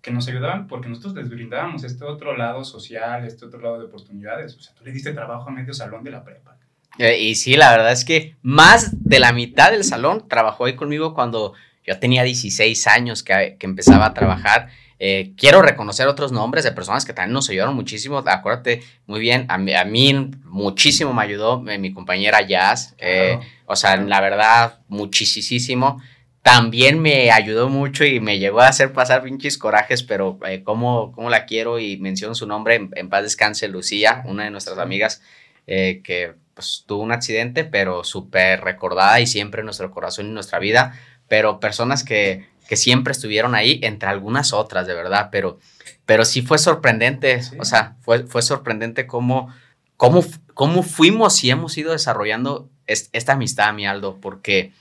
que 0.00 0.10
nos 0.10 0.28
ayudaban 0.28 0.66
porque 0.66 0.88
nosotros 0.88 1.14
les 1.14 1.28
brindábamos 1.28 1.84
este 1.84 2.04
otro 2.04 2.36
lado 2.36 2.64
social, 2.64 3.24
este 3.24 3.44
otro 3.46 3.60
lado 3.60 3.78
de 3.78 3.86
oportunidades. 3.86 4.56
O 4.56 4.60
sea, 4.60 4.74
tú 4.74 4.84
le 4.84 4.92
diste 4.92 5.12
trabajo 5.12 5.48
a 5.48 5.52
medio 5.52 5.74
salón 5.74 6.04
de 6.04 6.10
la 6.10 6.24
prepa. 6.24 6.56
Eh, 6.98 7.18
y 7.20 7.34
sí, 7.34 7.56
la 7.56 7.70
verdad 7.70 7.92
es 7.92 8.04
que 8.04 8.36
más 8.42 8.92
de 9.04 9.20
la 9.20 9.32
mitad 9.32 9.70
del 9.70 9.84
salón 9.84 10.26
trabajó 10.28 10.64
ahí 10.64 10.74
conmigo 10.74 11.14
cuando 11.14 11.54
yo 11.84 11.98
tenía 11.98 12.22
16 12.22 12.86
años 12.88 13.22
que, 13.22 13.56
que 13.58 13.66
empezaba 13.66 14.06
a 14.06 14.14
trabajar. 14.14 14.68
Eh, 15.00 15.32
quiero 15.36 15.62
reconocer 15.62 16.08
otros 16.08 16.32
nombres 16.32 16.64
de 16.64 16.72
personas 16.72 17.04
que 17.04 17.12
también 17.12 17.32
nos 17.32 17.48
ayudaron 17.50 17.74
muchísimo. 17.74 18.18
Acuérdate 18.26 18.82
muy 19.06 19.20
bien, 19.20 19.46
a 19.48 19.58
mí, 19.58 19.74
a 19.74 19.84
mí 19.84 20.30
muchísimo 20.44 21.12
me 21.14 21.22
ayudó 21.22 21.64
eh, 21.68 21.78
mi 21.78 21.92
compañera 21.92 22.42
Jazz. 22.42 22.94
eh, 22.98 23.36
Claro. 23.38 23.52
o 23.66 23.76
sea, 23.76 23.96
la 23.96 24.20
verdad, 24.20 24.80
muchísimo. 24.88 26.00
También 26.42 27.00
me 27.00 27.30
ayudó 27.30 27.68
mucho 27.68 28.04
y 28.04 28.20
me 28.20 28.38
llegó 28.38 28.60
a 28.60 28.68
hacer 28.68 28.92
pasar 28.92 29.22
pinches 29.22 29.58
corajes, 29.58 30.02
pero 30.02 30.38
eh, 30.46 30.62
como, 30.62 31.12
como 31.12 31.28
la 31.30 31.44
quiero 31.44 31.78
y 31.78 31.98
menciono 31.98 32.34
su 32.34 32.46
nombre, 32.46 32.76
en, 32.76 32.90
en 32.94 33.08
paz 33.10 33.22
descanse, 33.22 33.68
Lucía, 33.68 34.22
una 34.24 34.44
de 34.44 34.50
nuestras 34.50 34.78
amigas, 34.78 35.20
eh, 35.66 36.00
que 36.02 36.34
pues, 36.54 36.84
tuvo 36.86 37.02
un 37.02 37.12
accidente, 37.12 37.64
pero 37.64 38.02
súper 38.02 38.62
recordada 38.62 39.20
y 39.20 39.26
siempre 39.26 39.60
en 39.60 39.66
nuestro 39.66 39.90
corazón 39.90 40.26
y 40.26 40.28
en 40.28 40.34
nuestra 40.34 40.58
vida, 40.58 40.94
pero 41.28 41.60
personas 41.60 42.02
que, 42.02 42.46
que 42.68 42.76
siempre 42.76 43.10
estuvieron 43.12 43.54
ahí, 43.56 43.80
entre 43.82 44.08
algunas 44.08 44.52
otras, 44.52 44.86
de 44.86 44.94
verdad, 44.94 45.30
pero, 45.32 45.58
pero 46.06 46.24
sí 46.24 46.42
fue 46.42 46.58
sorprendente, 46.58 47.42
Sí. 47.42 47.56
o 47.58 47.64
sea, 47.64 47.96
fue, 48.02 48.24
fue 48.26 48.42
sorprendente 48.42 49.06
cómo, 49.08 49.48
cómo, 49.96 50.22
cómo 50.54 50.82
fuimos 50.84 51.42
y 51.42 51.50
hemos 51.50 51.76
ido 51.78 51.92
desarrollando 51.92 52.68
es- 52.86 53.08
esta 53.12 53.32
amistad, 53.32 53.72
mi 53.74 53.86
Aldo, 53.86 54.18
porque 54.20 54.72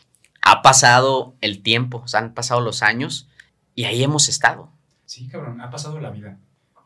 ha 0.42 0.62
pasado 0.62 1.34
el 1.42 1.64
tiempo, 1.64 2.02
o 2.04 2.08
sea, 2.08 2.20
han 2.20 2.34
pasado 2.34 2.62
los 2.62 2.84
años 2.84 3.28
y 3.74 3.86
ahí 3.86 4.04
hemos 4.04 4.28
estado. 4.30 4.70
Sí, 5.06 5.28
cabrón, 5.30 5.62
ha 5.62 5.70
pasado 5.70 6.00
la 6.02 6.10
vida, 6.10 6.38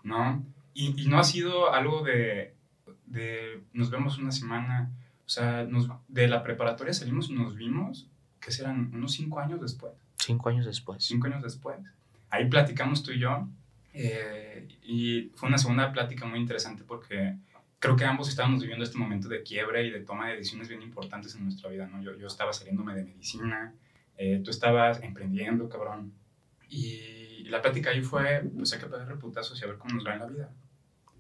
¿no? 0.04 0.44
Y, 0.74 1.02
y 1.02 1.08
no 1.08 1.20
ha 1.20 1.24
sido 1.24 1.74
algo 1.74 2.04
de, 2.04 2.54
de 3.08 3.64
nos 3.74 3.90
vemos 3.90 4.18
una 4.20 4.32
semana, 4.32 4.92
o 5.26 5.30
sea, 5.30 5.64
nos- 5.64 5.90
de 6.08 6.28
la 6.28 6.44
preparatoria 6.44 6.94
salimos 6.94 7.30
y 7.30 7.34
nos 7.34 7.56
vimos, 7.56 8.08
que 8.40 8.52
serán 8.52 8.92
unos 8.94 9.12
cinco 9.14 9.40
años 9.40 9.60
después. 9.62 9.94
Cinco 10.22 10.50
años 10.50 10.66
después. 10.66 11.04
cinco 11.04 11.28
años 11.28 11.44
después. 11.44 11.78
Ahí 12.30 12.48
platicamos 12.48 13.04
tú 13.04 13.12
y 13.12 13.20
yo 13.20 13.48
eh, 13.94 14.68
y 14.84 15.32
fue 15.36 15.50
una 15.50 15.58
segunda 15.58 15.92
plática 15.92 16.26
muy 16.26 16.40
interesante 16.40 16.84
porque 16.86 17.36
creo 17.80 17.96
que 17.96 18.06
ambos 18.06 18.30
estábamos 18.30 18.62
viviendo 18.62 18.86
este 18.86 18.98
momento 18.98 19.28
de 19.28 19.44
quiebre 19.44 19.86
y 19.86 19.90
de 19.90 20.02
toma 20.02 20.30
de 20.30 20.38
decisiones 20.38 20.70
bien 20.70 20.82
importantes 20.82 21.36
en 21.36 21.44
nuestra 21.44 21.70
vida, 21.70 21.88
¿no? 21.88 22.02
Yo, 22.02 22.16
yo 22.16 22.28
estaba 22.28 22.54
saliéndome 22.54 22.96
de 22.96 23.04
medicina, 23.04 23.74
eh, 24.18 24.42
tú 24.44 24.52
estabas 24.52 25.02
emprendiendo, 25.02 25.68
cabrón. 25.68 26.14
Y 26.70 27.44
la 27.46 27.62
plática 27.62 27.90
ahí 27.90 28.02
fue, 28.02 28.44
pues 28.56 28.72
hay 28.74 28.80
que 28.80 28.86
pagar 28.86 29.08
reputazos 29.08 29.60
y 29.60 29.64
a 29.64 29.68
ver 29.68 29.78
cómo 29.78 29.96
nos 29.96 30.06
va 30.06 30.14
en 30.14 30.20
la 30.20 30.28
vida. 30.28 30.50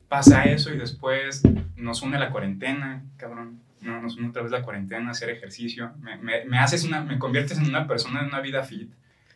Pasa 0.07 0.43
eso 0.43 0.73
y 0.73 0.77
después 0.77 1.41
nos 1.75 2.01
une 2.01 2.19
la 2.19 2.31
cuarentena, 2.31 3.03
cabrón. 3.17 3.59
No, 3.81 4.01
nos 4.01 4.15
une 4.17 4.29
otra 4.29 4.43
vez 4.43 4.51
la 4.51 4.61
cuarentena, 4.61 5.11
hacer 5.11 5.29
ejercicio. 5.29 5.91
Me, 6.01 6.17
me, 6.17 6.45
me 6.45 6.57
haces 6.59 6.83
una, 6.83 7.01
me 7.01 7.17
conviertes 7.17 7.57
en 7.57 7.67
una 7.67 7.87
persona 7.87 8.21
de 8.21 8.27
una 8.27 8.39
vida 8.39 8.63
fit, 8.63 8.91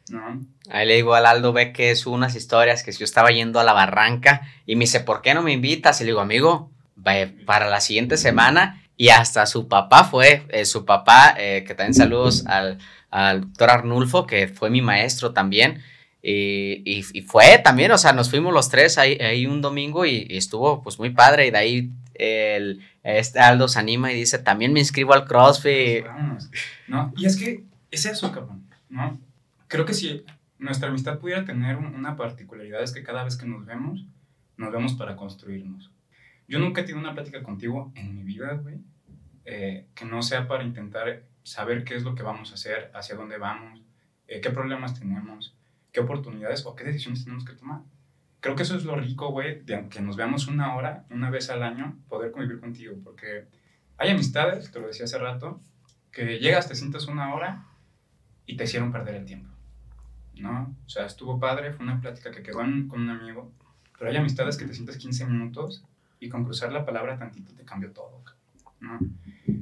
¿no? 0.10 0.42
Ahí 0.70 0.88
le 0.88 0.96
digo 0.96 1.16
al 1.16 1.26
Aldo, 1.26 1.52
ve 1.52 1.74
que 1.74 1.92
es 1.92 2.06
unas 2.06 2.36
historias 2.36 2.84
que 2.84 2.92
yo 2.92 3.04
estaba 3.06 3.32
yendo 3.32 3.60
a 3.60 3.64
la 3.64 3.74
barranca 3.74 4.42
y 4.66 4.76
me 4.76 4.82
dice, 4.82 5.00
¿por 5.00 5.22
qué 5.22 5.34
no 5.34 5.42
me 5.42 5.52
invitas? 5.52 6.00
Y 6.00 6.04
le 6.04 6.12
digo, 6.12 6.22
amigo, 6.22 6.72
ve 6.96 7.28
para 7.46 7.68
la 7.70 7.82
siguiente 7.82 8.18
semana. 8.18 8.82
Y 8.98 9.10
hasta 9.10 9.46
su 9.46 9.68
papá 9.68 10.06
fue, 10.06 10.46
eh, 10.50 10.64
su 10.66 10.86
papá, 10.86 11.36
eh, 11.38 11.64
que 11.68 11.76
también 11.76 11.94
saludos 11.96 12.46
al, 12.48 12.78
al 13.12 13.42
doctor 13.42 13.70
Arnulfo, 13.72 14.26
que 14.26 14.48
fue 14.48 14.70
mi 14.70 14.82
maestro 14.82 15.34
también. 15.34 15.82
Y, 16.22 16.82
y- 16.86 17.04
y 17.14 17.22
fue 17.22 17.58
también, 17.64 17.92
o 17.92 17.98
sea, 17.98 18.14
nos 18.14 18.30
fuimos 18.30 18.54
los 18.54 18.70
tres 18.70 18.98
ahí, 18.98 19.16
ahí 19.20 19.46
un 19.48 19.62
domingo 19.62 20.06
y, 20.06 20.26
y 20.30 20.38
estuvo 20.38 20.82
pues 20.82 20.98
muy 20.98 21.10
padre. 21.10 21.48
Y 21.48 21.52
de 21.52 21.58
ahí 21.58 21.90
el, 22.20 22.82
este 23.04 23.40
Aldo 23.40 23.68
se 23.68 23.80
anima 23.80 24.12
y 24.12 24.16
dice, 24.16 24.40
también 24.40 24.74
me 24.74 24.80
inscribo 24.80 25.14
al 25.14 25.26
CrossFit. 25.26 26.06
Vámonos, 26.06 26.50
¿no? 26.88 27.14
Y 27.18 27.26
es 27.26 27.38
que 27.38 27.64
es 27.92 28.06
eso, 28.06 28.32
cabrón, 28.32 28.68
¿no? 28.90 29.20
Creo 29.68 29.86
que 29.86 29.94
si 29.94 30.24
nuestra 30.58 30.90
amistad 30.90 31.20
pudiera 31.20 31.46
tener 31.46 31.76
un- 31.78 31.94
una 31.96 32.16
particularidad 32.16 32.82
es 32.84 32.92
que 32.92 33.04
cada 33.04 33.24
vez 33.24 33.36
que 33.38 33.46
nos 33.46 33.66
vemos, 33.66 34.06
nos 34.58 34.72
vemos 34.72 34.94
para 34.94 35.16
construirnos. 35.16 35.92
Yo 36.48 36.60
nunca 36.60 36.82
he 36.82 36.84
tenido 36.84 37.00
una 37.00 37.14
plática 37.14 37.42
contigo 37.44 37.92
en 37.96 38.16
mi 38.16 38.24
vida, 38.24 38.54
güey, 38.54 38.78
eh, 39.46 39.88
que 39.96 40.06
no 40.06 40.22
sea 40.22 40.48
para 40.48 40.64
intentar 40.64 41.24
saber 41.44 41.84
qué 41.84 41.96
es 41.96 42.04
lo 42.04 42.16
que 42.16 42.24
vamos 42.24 42.52
a 42.52 42.56
hacer, 42.56 42.92
hacia 42.94 43.16
dónde 43.16 43.38
vamos, 43.38 43.82
eh, 44.28 44.42
qué 44.42 44.50
problemas 44.50 44.98
tenemos, 45.00 45.56
qué 45.92 46.00
oportunidades 46.00 46.66
o 46.66 46.76
qué 46.76 46.84
decisiones 46.84 47.24
tenemos 47.24 47.46
que 47.46 47.54
tomar. 47.54 47.82
Creo 48.46 48.56
que 48.56 48.62
eso 48.62 48.76
es 48.78 48.86
lo 48.86 48.96
rico, 48.96 49.30
güey, 49.32 49.64
de 49.64 49.74
aunque 49.74 50.00
nos 50.02 50.18
veamos 50.18 50.46
una 50.46 50.76
hora, 50.76 51.04
una 51.10 51.32
vez 51.32 51.50
al 51.50 51.64
año, 51.64 51.98
poder 52.08 52.32
convivir 52.32 52.60
contigo, 52.60 52.96
porque 53.04 53.48
hay 53.98 54.12
amistades, 54.12 54.70
te 54.70 54.80
lo 54.80 54.86
decía 54.86 55.06
hace 55.06 55.18
rato, 55.18 55.60
que 56.12 56.38
llegas, 56.38 56.68
te 56.68 56.76
sientas 56.76 57.08
una 57.08 57.34
hora 57.34 57.66
y 58.46 58.56
te 58.56 58.66
hicieron 58.66 58.92
perder 58.92 59.16
el 59.16 59.26
tiempo, 59.26 59.50
¿no? 60.36 60.76
O 60.86 60.90
sea, 60.90 61.08
estuvo 61.08 61.40
padre, 61.40 61.74
fue 61.74 61.86
una 61.88 62.00
plática 62.00 62.30
que 62.30 62.44
quedó 62.44 62.62
en- 62.62 62.88
con 62.88 63.02
un 63.02 63.10
amigo, 63.10 63.52
pero 63.98 64.12
hay 64.12 64.18
amistades 64.18 64.58
que 64.58 64.66
te 64.66 64.76
sientas 64.76 64.98
15 64.98 65.26
minutos 65.26 65.84
y 66.20 66.30
con 66.30 66.44
cruzar 66.44 66.72
la 66.72 66.86
palabra 66.86 67.18
tantito 67.18 67.52
te 67.52 67.64
cambió 67.66 67.92
todo, 67.94 68.22
¿no? 68.80 69.00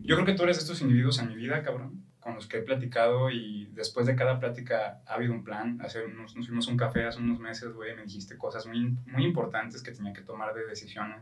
Yo 0.04 0.16
creo 0.16 0.26
que 0.26 0.34
tú 0.34 0.44
eres 0.44 0.58
de 0.58 0.64
estos 0.64 0.82
individuos 0.82 1.20
en 1.20 1.30
mi 1.30 1.36
vida, 1.38 1.64
cabrón, 1.64 2.03
con 2.24 2.36
los 2.36 2.48
que 2.48 2.58
he 2.58 2.62
platicado 2.62 3.30
y 3.30 3.70
después 3.74 4.06
de 4.08 4.16
cada 4.16 4.40
plática 4.40 5.02
ha 5.06 5.14
habido 5.14 5.34
un 5.34 5.44
plan. 5.44 5.80
Hace 5.82 6.06
unos, 6.06 6.36
nos 6.36 6.48
fuimos 6.48 6.68
a 6.68 6.72
un 6.72 6.78
café 6.78 7.06
hace 7.06 7.20
unos 7.20 7.40
meses, 7.40 7.74
güey, 7.74 7.96
me 7.96 8.04
dijiste 8.04 8.38
cosas 8.38 8.66
muy, 8.66 8.98
muy 9.06 9.26
importantes 9.26 9.84
que 9.84 9.92
tenía 9.92 10.14
que 10.14 10.22
tomar 10.22 10.54
de 10.54 10.66
decisiones. 10.66 11.22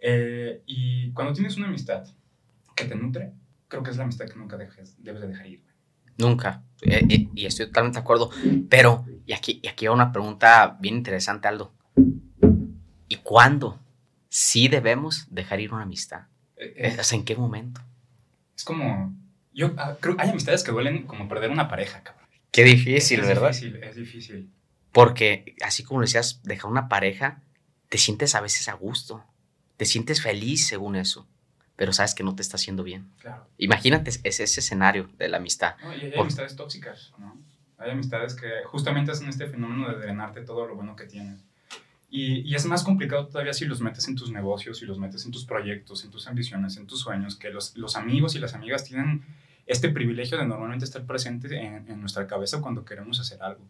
Eh, 0.00 0.62
y 0.66 1.12
cuando 1.12 1.34
tienes 1.34 1.56
una 1.56 1.66
amistad 1.66 2.06
que 2.74 2.84
te 2.84 2.94
nutre, 2.94 3.32
creo 3.68 3.82
que 3.82 3.90
es 3.90 3.96
la 3.96 4.04
amistad 4.04 4.26
que 4.26 4.36
nunca 4.36 4.56
dejes, 4.56 4.96
debes 5.02 5.20
de 5.20 5.28
dejar 5.28 5.46
ir. 5.46 5.60
güey. 5.60 5.74
Nunca. 6.16 6.62
Eh, 6.82 7.04
eh, 7.08 7.28
y 7.34 7.46
estoy 7.46 7.66
totalmente 7.66 7.98
de 7.98 8.02
acuerdo. 8.02 8.30
Pero, 8.68 9.04
y 9.26 9.32
aquí, 9.32 9.60
y 9.62 9.68
aquí 9.68 9.86
va 9.86 9.92
una 9.92 10.12
pregunta 10.12 10.76
bien 10.80 10.96
interesante, 10.96 11.48
Aldo. 11.48 11.74
¿Y 13.06 13.16
cuándo 13.16 13.78
sí 14.28 14.68
debemos 14.68 15.26
dejar 15.30 15.60
ir 15.60 15.72
una 15.72 15.82
amistad? 15.82 16.22
Eh, 16.56 16.96
¿En 17.12 17.24
qué 17.24 17.36
momento? 17.36 17.80
es 18.56 18.64
como, 18.64 19.14
yo 19.58 19.74
ah, 19.76 19.96
creo 20.00 20.14
hay 20.18 20.30
amistades 20.30 20.62
que 20.62 20.70
duelen 20.70 21.06
como 21.06 21.28
perder 21.28 21.50
una 21.50 21.68
pareja, 21.68 22.02
cabrón. 22.02 22.26
Qué 22.52 22.62
difícil, 22.64 23.20
es 23.20 23.26
¿verdad? 23.28 23.48
difícil, 23.48 23.76
es 23.82 23.96
difícil. 23.96 24.50
Porque 24.92 25.54
así 25.62 25.82
como 25.82 26.00
decías, 26.00 26.40
dejar 26.44 26.70
una 26.70 26.88
pareja, 26.88 27.42
te 27.88 27.98
sientes 27.98 28.34
a 28.34 28.40
veces 28.40 28.68
a 28.68 28.74
gusto, 28.74 29.24
te 29.76 29.84
sientes 29.84 30.22
feliz 30.22 30.66
según 30.66 30.96
eso, 30.96 31.26
pero 31.76 31.92
sabes 31.92 32.14
que 32.14 32.22
no 32.24 32.34
te 32.34 32.42
está 32.42 32.56
haciendo 32.56 32.82
bien. 32.84 33.10
Claro. 33.20 33.46
Imagínate 33.58 34.10
ese, 34.10 34.44
ese 34.44 34.60
escenario 34.60 35.10
de 35.18 35.28
la 35.28 35.36
amistad. 35.38 35.74
No, 35.82 35.94
y 35.94 36.00
hay 36.02 36.10
Por- 36.12 36.22
amistades 36.22 36.56
tóxicas, 36.56 37.12
¿no? 37.18 37.36
Hay 37.78 37.90
amistades 37.90 38.34
que 38.34 38.48
justamente 38.66 39.10
hacen 39.12 39.28
este 39.28 39.46
fenómeno 39.46 39.88
de 39.88 39.98
drenarte 39.98 40.40
todo 40.42 40.66
lo 40.66 40.74
bueno 40.74 40.96
que 40.96 41.04
tienes. 41.04 41.40
Y, 42.10 42.40
y 42.40 42.54
es 42.54 42.64
más 42.64 42.82
complicado 42.82 43.26
todavía 43.26 43.52
si 43.52 43.66
los 43.66 43.80
metes 43.82 44.08
en 44.08 44.16
tus 44.16 44.30
negocios, 44.32 44.78
si 44.78 44.86
los 44.86 44.98
metes 44.98 45.24
en 45.26 45.30
tus 45.30 45.44
proyectos, 45.44 46.04
en 46.04 46.10
tus 46.10 46.26
ambiciones, 46.26 46.76
en 46.78 46.86
tus 46.86 47.00
sueños, 47.00 47.36
que 47.36 47.50
los, 47.50 47.76
los 47.76 47.96
amigos 47.96 48.34
y 48.34 48.38
las 48.38 48.54
amigas 48.54 48.82
tienen 48.84 49.24
este 49.68 49.90
privilegio 49.90 50.38
de 50.38 50.46
normalmente 50.46 50.86
estar 50.86 51.04
presentes 51.04 51.52
en, 51.52 52.00
nuestra 52.00 52.26
cabeza 52.26 52.60
cuando 52.60 52.84
queremos 52.84 53.20
hacer 53.20 53.40
algo. 53.42 53.60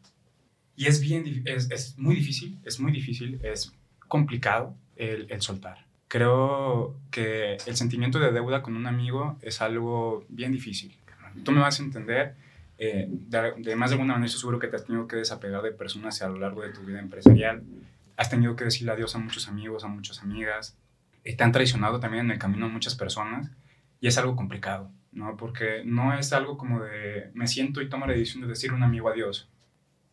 Y 0.77 0.87
es 0.87 1.01
bien, 1.01 1.43
es, 1.45 1.71
es 1.71 1.99
muy 1.99 2.15
difícil, 2.15 2.57
es 2.65 2.79
muy 2.79 2.93
difícil, 2.93 3.41
es 3.43 3.73
complicado 4.07 4.75
el, 4.97 5.27
el 5.29 5.43
soltar. 5.43 5.85
Creo 6.07 6.97
que 7.11 7.59
el 7.67 7.77
sentimiento 7.77 8.21
de 8.21 8.31
deuda 8.31 8.63
con 8.63 8.77
un 8.77 8.87
amigo 8.87 9.37
es 9.43 9.61
algo 9.61 10.25
bien 10.29 10.53
difícil. 10.53 10.97
Tú 11.45 11.51
me 11.51 11.61
vas 11.61 11.81
a 11.81 11.83
entender, 11.83 12.37
eh, 12.79 13.09
de, 13.09 13.77
más 13.77 13.91
de 13.91 13.95
alguna 13.95 14.15
manera 14.15 14.31
seguro 14.31 14.61
que 14.61 14.69
te 14.69 14.77
has 14.77 14.87
tenido 14.87 15.09
que 15.09 15.17
desapegar 15.17 15.63
de 15.63 15.73
personas 15.73 16.23
a 16.23 16.29
lo 16.29 16.39
largo 16.39 16.63
de 16.63 16.71
tu 16.71 16.83
vida 16.83 17.01
empresarial. 17.01 17.65
Has 18.17 18.31
tenido 18.31 18.55
que 18.55 18.65
decirle 18.65 18.93
adiós 18.93 19.17
a 19.17 19.19
muchos 19.19 19.49
amigos, 19.49 19.85
a 19.85 19.89
muchas 19.89 20.23
amigas. 20.23 20.77
Eh, 21.25 21.37
te 21.37 21.43
han 21.43 21.53
traicionado 21.53 21.99
también 21.99 22.27
en 22.27 22.31
el 22.31 22.39
camino 22.39 22.67
a 22.67 22.69
muchas 22.69 22.95
personas 22.95 23.51
y 24.01 24.07
es 24.07 24.17
algo 24.17 24.37
complicado, 24.37 24.91
¿no? 25.13 25.37
Porque 25.37 25.83
no 25.85 26.17
es 26.17 26.33
algo 26.33 26.59
como 26.59 26.81
de 26.81 27.31
me 27.35 27.47
siento 27.47 27.81
y 27.81 27.89
tomo 27.89 28.07
la 28.07 28.13
decisión 28.13 28.43
de 28.43 28.49
decir 28.49 28.73
un 28.73 28.83
amigo 28.83 29.09
adiós. 29.09 29.49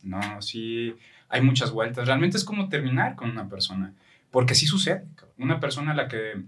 No, 0.04 0.42
sí, 0.42 0.96
hay 1.30 1.42
muchas 1.42 1.72
vueltas. 1.72 2.08
Realmente 2.08 2.38
es 2.38 2.44
como 2.44 2.70
terminar 2.70 3.16
con 3.16 3.32
una 3.32 3.50
persona. 3.50 3.94
Porque 4.32 4.56
sí 4.56 4.68
sucede. 4.68 5.06
Una 5.38 5.60
persona 5.60 5.92
a 5.92 5.96
la 5.96 6.08
que 6.08 6.44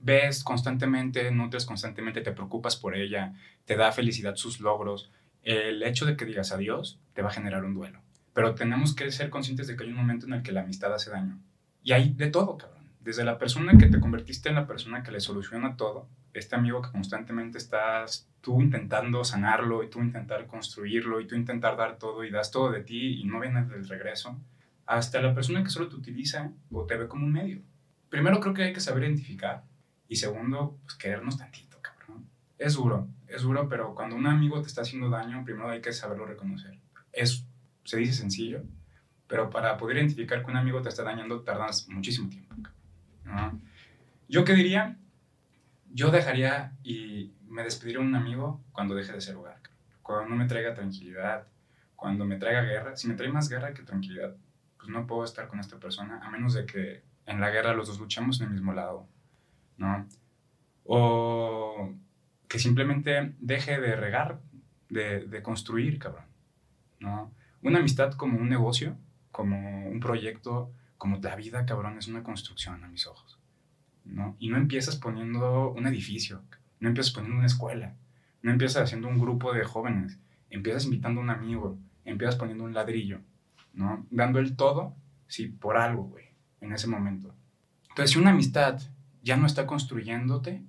ves 0.00 0.44
constantemente, 0.44 1.30
nutres 1.30 1.64
constantemente, 1.64 2.20
te 2.20 2.32
preocupas 2.32 2.76
por 2.76 2.96
ella, 2.96 3.34
te 3.64 3.76
da 3.76 3.92
felicidad 3.92 4.36
sus 4.36 4.60
logros. 4.60 5.10
El 5.42 5.82
hecho 5.82 6.06
de 6.06 6.16
que 6.16 6.24
digas 6.24 6.52
adiós 6.52 6.98
te 7.14 7.22
va 7.22 7.28
a 7.28 7.32
generar 7.32 7.64
un 7.64 7.74
duelo. 7.74 8.00
Pero 8.34 8.54
tenemos 8.54 8.94
que 8.94 9.10
ser 9.10 9.30
conscientes 9.30 9.66
de 9.66 9.76
que 9.76 9.84
hay 9.84 9.90
un 9.90 9.96
momento 9.96 10.26
en 10.26 10.34
el 10.34 10.42
que 10.42 10.52
la 10.52 10.62
amistad 10.62 10.94
hace 10.94 11.10
daño. 11.10 11.38
Y 11.82 11.92
hay 11.92 12.10
de 12.10 12.28
todo, 12.28 12.58
cabrón. 12.58 12.84
Desde 13.00 13.24
la 13.24 13.38
persona 13.38 13.76
que 13.78 13.86
te 13.86 14.00
convertiste 14.00 14.48
en 14.48 14.56
la 14.56 14.66
persona 14.66 15.02
que 15.02 15.12
le 15.12 15.20
soluciona 15.20 15.76
todo, 15.76 16.08
este 16.32 16.56
amigo 16.56 16.82
que 16.82 16.90
constantemente 16.90 17.58
estás 17.58 18.28
tú 18.40 18.60
intentando 18.60 19.24
sanarlo 19.24 19.82
y 19.82 19.90
tú 19.90 20.00
intentar 20.00 20.46
construirlo 20.46 21.20
y 21.20 21.26
tú 21.26 21.34
intentar 21.34 21.76
dar 21.76 21.98
todo 21.98 22.24
y 22.24 22.30
das 22.30 22.50
todo 22.50 22.70
de 22.70 22.82
ti 22.82 23.20
y 23.20 23.24
no 23.24 23.40
viene 23.40 23.64
del 23.64 23.88
regreso, 23.88 24.38
hasta 24.86 25.20
la 25.20 25.34
persona 25.34 25.62
que 25.62 25.70
solo 25.70 25.88
te 25.88 25.96
utiliza 25.96 26.52
o 26.70 26.84
te 26.86 26.96
ve 26.96 27.08
como 27.08 27.26
un 27.26 27.32
medio. 27.32 27.60
Primero 28.08 28.40
creo 28.40 28.54
que 28.54 28.62
hay 28.62 28.72
que 28.72 28.80
saber 28.80 29.04
identificar 29.04 29.64
y 30.08 30.16
segundo, 30.16 30.78
pues 30.84 30.94
querernos 30.94 31.36
tantito, 31.36 31.78
cabrón. 31.82 32.26
Es 32.56 32.74
duro, 32.74 33.08
es 33.26 33.42
duro, 33.42 33.68
pero 33.68 33.94
cuando 33.94 34.16
un 34.16 34.26
amigo 34.26 34.62
te 34.62 34.68
está 34.68 34.80
haciendo 34.80 35.10
daño, 35.10 35.44
primero 35.44 35.68
hay 35.68 35.82
que 35.82 35.92
saberlo 35.92 36.24
reconocer. 36.24 36.78
Es, 37.12 37.44
se 37.84 37.98
dice 37.98 38.14
sencillo, 38.14 38.62
pero 39.26 39.50
para 39.50 39.76
poder 39.76 39.98
identificar 39.98 40.42
que 40.42 40.50
un 40.50 40.56
amigo 40.56 40.80
te 40.80 40.88
está 40.88 41.02
dañando 41.02 41.42
tardas 41.42 41.86
muchísimo 41.88 42.30
tiempo. 42.30 42.54
¿no? 43.24 43.60
Yo 44.28 44.44
qué 44.44 44.54
diría, 44.54 44.96
yo 45.90 46.10
dejaría 46.10 46.76
y 46.82 47.34
me 47.48 47.62
despediría 47.62 48.00
de 48.00 48.06
un 48.06 48.14
amigo 48.14 48.62
cuando 48.72 48.94
deje 48.94 49.12
de 49.12 49.20
ser 49.20 49.36
hogar. 49.36 49.60
Cuando 50.02 50.30
no 50.30 50.36
me 50.36 50.46
traiga 50.46 50.74
tranquilidad, 50.74 51.46
cuando 51.96 52.24
me 52.24 52.36
traiga 52.36 52.62
guerra. 52.62 52.96
Si 52.96 53.08
me 53.08 53.14
trae 53.14 53.30
más 53.30 53.48
guerra 53.48 53.74
que 53.74 53.82
tranquilidad, 53.82 54.36
pues 54.76 54.88
no 54.88 55.06
puedo 55.06 55.24
estar 55.24 55.48
con 55.48 55.58
esta 55.60 55.78
persona, 55.78 56.20
a 56.22 56.30
menos 56.30 56.54
de 56.54 56.64
que 56.64 57.02
en 57.26 57.40
la 57.40 57.50
guerra 57.50 57.74
los 57.74 57.88
dos 57.88 57.98
luchamos 57.98 58.40
en 58.40 58.46
el 58.46 58.52
mismo 58.52 58.72
lado, 58.72 59.08
¿no? 59.76 60.06
O 60.84 61.92
que 62.46 62.58
simplemente 62.58 63.34
deje 63.40 63.80
de 63.80 63.96
regar, 63.96 64.40
de, 64.88 65.26
de 65.26 65.42
construir, 65.42 65.98
cabrón, 65.98 66.26
¿no? 67.00 67.32
Una 67.62 67.80
amistad 67.80 68.12
como 68.12 68.38
un 68.38 68.48
negocio, 68.48 68.96
como 69.32 69.88
un 69.88 70.00
proyecto, 70.00 70.72
como 70.96 71.18
la 71.18 71.36
vida, 71.36 71.66
cabrón, 71.66 71.98
es 71.98 72.08
una 72.08 72.22
construcción 72.22 72.82
a 72.84 72.88
mis 72.88 73.06
ojos, 73.06 73.37
¿no? 74.08 74.36
Y 74.38 74.48
no 74.48 74.56
empiezas 74.56 74.96
poniendo 74.96 75.70
un 75.70 75.86
edificio, 75.86 76.42
no 76.80 76.88
empiezas 76.88 77.12
poniendo 77.12 77.38
una 77.38 77.46
escuela, 77.46 77.94
no 78.42 78.50
empiezas 78.50 78.82
haciendo 78.82 79.08
un 79.08 79.18
grupo 79.18 79.52
de 79.52 79.64
jóvenes, 79.64 80.18
empiezas 80.50 80.84
invitando 80.84 81.20
a 81.20 81.24
un 81.24 81.30
amigo, 81.30 81.78
empiezas 82.04 82.36
poniendo 82.36 82.64
un 82.64 82.74
ladrillo, 82.74 83.20
¿no? 83.72 84.06
Dando 84.10 84.38
el 84.38 84.56
todo, 84.56 84.94
sí, 85.26 85.46
por 85.46 85.76
algo, 85.76 86.04
güey, 86.04 86.26
en 86.60 86.72
ese 86.72 86.88
momento. 86.88 87.34
Entonces, 87.90 88.12
si 88.12 88.18
una 88.18 88.30
amistad 88.30 88.80
ya 89.22 89.36
no 89.36 89.46
está 89.46 89.66
construyéndote, 89.66 90.62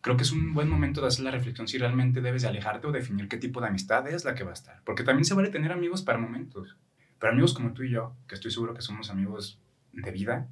creo 0.00 0.16
que 0.16 0.24
es 0.24 0.32
un 0.32 0.52
buen 0.52 0.68
momento 0.68 1.00
de 1.00 1.06
hacer 1.06 1.24
la 1.24 1.30
reflexión 1.30 1.66
si 1.66 1.78
realmente 1.78 2.20
debes 2.20 2.42
de 2.42 2.48
alejarte 2.48 2.86
o 2.86 2.92
definir 2.92 3.28
qué 3.28 3.38
tipo 3.38 3.60
de 3.60 3.68
amistad 3.68 4.06
es 4.08 4.24
la 4.24 4.34
que 4.34 4.44
va 4.44 4.50
a 4.50 4.54
estar. 4.54 4.82
Porque 4.84 5.02
también 5.02 5.24
se 5.24 5.34
vale 5.34 5.48
tener 5.48 5.72
amigos 5.72 6.02
para 6.02 6.18
momentos, 6.18 6.76
pero 7.18 7.32
amigos 7.32 7.54
como 7.54 7.72
tú 7.72 7.84
y 7.84 7.90
yo, 7.90 8.14
que 8.28 8.34
estoy 8.34 8.50
seguro 8.50 8.74
que 8.74 8.82
somos 8.82 9.08
amigos 9.08 9.58
de 9.92 10.10
vida, 10.10 10.48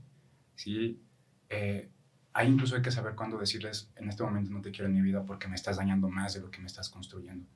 ¿sí? 0.54 1.02
Eh, 1.50 1.90
hay 2.34 2.48
incluso 2.48 2.76
hay 2.76 2.82
que 2.82 2.90
saber 2.90 3.14
cuándo 3.14 3.38
decirles, 3.38 3.90
en 3.96 4.08
este 4.08 4.22
momento 4.22 4.50
no 4.50 4.62
te 4.62 4.70
quiero 4.70 4.86
en 4.86 4.94
mi 4.94 5.02
vida 5.02 5.24
porque 5.24 5.48
me 5.48 5.54
estás 5.54 5.76
dañando 5.76 6.08
más 6.08 6.34
de 6.34 6.40
lo 6.40 6.50
que 6.50 6.60
me 6.60 6.66
estás 6.66 6.88
construyendo. 6.88 7.46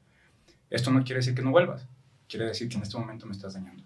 Esto 0.68 0.90
no 0.90 1.04
quiere 1.04 1.21
decir 1.21 1.35
que 1.35 1.42
no 1.42 1.50
vuelvas, 1.50 1.87
quiere 2.28 2.47
decir 2.47 2.68
que 2.68 2.76
en 2.76 2.83
este 2.83 2.99
momento 2.99 3.26
me 3.26 3.33
estás 3.33 3.54
dañando. 3.54 3.85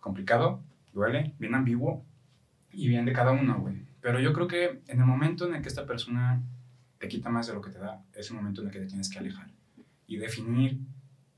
Complicado, 0.00 0.62
duele, 0.92 1.34
bien 1.38 1.54
ambiguo 1.54 2.04
y 2.70 2.88
bien 2.88 3.04
de 3.04 3.12
cada 3.12 3.32
uno, 3.32 3.60
güey. 3.60 3.82
Pero 4.00 4.20
yo 4.20 4.32
creo 4.32 4.48
que 4.48 4.82
en 4.88 5.00
el 5.00 5.06
momento 5.06 5.46
en 5.46 5.54
el 5.54 5.62
que 5.62 5.68
esta 5.68 5.86
persona 5.86 6.42
te 6.98 7.08
quita 7.08 7.30
más 7.30 7.46
de 7.46 7.54
lo 7.54 7.60
que 7.60 7.70
te 7.70 7.78
da, 7.78 8.04
es 8.12 8.30
el 8.30 8.36
momento 8.36 8.60
en 8.60 8.68
el 8.68 8.72
que 8.72 8.80
te 8.80 8.86
tienes 8.86 9.08
que 9.08 9.18
alejar 9.18 9.50
y 10.06 10.16
definir 10.16 10.78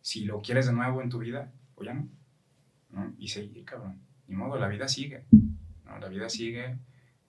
si 0.01 0.25
lo 0.25 0.43
quieres 0.43 0.67
de 0.67 0.73
nuevo 0.73 1.01
en 1.01 1.09
tu 1.09 1.19
vida 1.19 1.53
o 1.77 1.85
ya 1.85 1.95
no. 1.95 2.09
¿no? 2.91 3.15
Y 3.19 3.29
seguir, 3.29 3.65
cabrón. 3.65 4.01
Ni 4.29 4.37
modo, 4.37 4.59
la 4.59 4.69
vida 4.69 4.89
sigue. 4.89 5.25
¿no? 5.85 5.99
La 5.99 6.09
vida 6.09 6.29
sigue. 6.29 6.77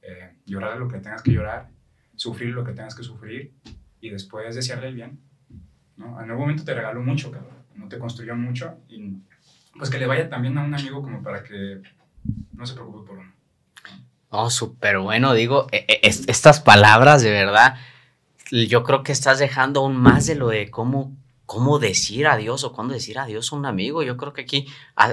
Eh, 0.08 0.36
llorar 0.46 0.78
lo 0.78 0.88
que 0.88 1.00
tengas 1.00 1.22
que 1.24 1.32
llorar, 1.32 1.70
sufrir 2.16 2.50
lo 2.54 2.64
que 2.64 2.74
tengas 2.74 2.94
que 2.96 3.04
sufrir 3.04 3.54
y 4.02 4.10
después 4.10 4.54
desearle 4.56 4.90
el 4.90 4.96
bien. 4.96 5.20
¿no? 5.98 6.22
En 6.22 6.30
algún 6.30 6.42
momento 6.46 6.64
te 6.64 6.74
regaló 6.76 7.02
mucho, 7.02 7.32
cabrón. 7.32 7.56
No 7.76 7.88
te 7.88 7.98
construyó 7.98 8.36
mucho 8.36 8.78
y 8.88 9.18
pues 9.78 9.90
que 9.90 9.98
le 10.00 10.06
vaya 10.06 10.30
también 10.30 10.58
a 10.58 10.64
un 10.64 10.74
amigo 10.74 11.02
como 11.02 11.22
para 11.24 11.44
que 11.44 11.82
no 12.54 12.66
se 12.66 12.74
preocupe 12.76 13.08
por 13.08 13.18
uno. 13.18 13.34
Oh, 14.30 14.50
súper 14.50 15.00
bueno, 15.00 15.34
digo, 15.34 15.68
e- 15.72 15.86
e- 15.88 16.00
es- 16.04 16.28
estas 16.28 16.60
palabras 16.62 17.22
de 17.24 17.32
verdad, 17.32 17.76
yo 18.52 18.84
creo 18.84 19.02
que 19.04 19.12
estás 19.12 19.40
dejando 19.40 19.80
aún 19.82 19.96
más 19.98 20.28
de 20.28 20.36
lo 20.36 20.50
de 20.50 20.70
cómo, 20.70 21.16
cómo 21.46 21.80
decir 21.80 22.28
adiós 22.28 22.64
o 22.64 22.74
cuándo 22.74 22.94
decir 22.94 23.18
adiós 23.20 23.52
a 23.52 23.56
un 23.56 23.66
amigo. 23.66 24.04
Yo 24.04 24.18
creo 24.18 24.34
que 24.34 24.42
aquí 24.42 24.68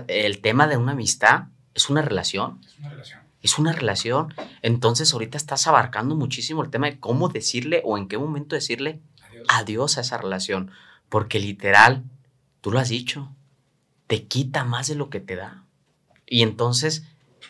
el 0.09 0.41
tema 0.41 0.67
de 0.67 0.77
una 0.77 0.93
amistad 0.93 1.45
es 1.75 1.89
una 1.91 2.03
relación, 2.03 2.61
Es 2.65 2.79
una 2.79 2.91
relación. 2.91 3.22
Es 3.43 3.59
una 3.59 3.73
relación. 3.73 4.35
Entonces 4.63 5.13
ahorita 5.13 5.37
estás 5.37 5.67
abarcando 5.67 6.15
muchísimo 6.15 6.63
el 6.63 6.71
tema 6.71 6.87
de 6.87 6.99
cómo 6.99 7.29
decirle 7.29 7.83
o 7.85 7.99
en 7.99 8.09
qué 8.09 8.19
momento 8.19 8.55
decirle 8.55 9.01
Adiós. 9.29 9.47
adiós 9.49 9.99
a 9.99 10.03
esa 10.03 10.19
relación. 10.19 10.71
Porque 11.09 11.39
literal, 11.39 12.05
tú 12.61 12.71
lo 12.71 12.79
has 12.79 12.89
dicho, 12.89 13.35
te 14.07 14.27
quita 14.27 14.65
más 14.65 14.89
de 14.89 14.95
lo 14.95 15.11
que 15.11 15.21
te 15.21 15.37
da. 15.37 15.65
Y 16.27 16.43
entonces 16.43 17.05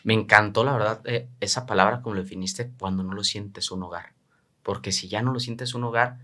me 0.05 0.15
encantó, 0.15 0.65
la 0.65 0.73
verdad, 0.73 1.01
eh, 1.05 1.29
esa 1.41 1.67
palabra 1.67 2.03
como 2.03 2.17
lo 2.17 2.23
definiste, 2.23 2.73
cuando 2.79 3.03
no 3.03 3.13
lo 3.13 3.23
sientes 3.23 3.71
un 3.71 3.83
hogar. 3.83 4.15
Porque 4.63 4.93
si 4.93 5.09
ya 5.09 5.23
no 5.23 5.33
lo 5.33 5.41
sientes 5.41 5.75
un 5.75 5.85
hogar, 5.85 6.19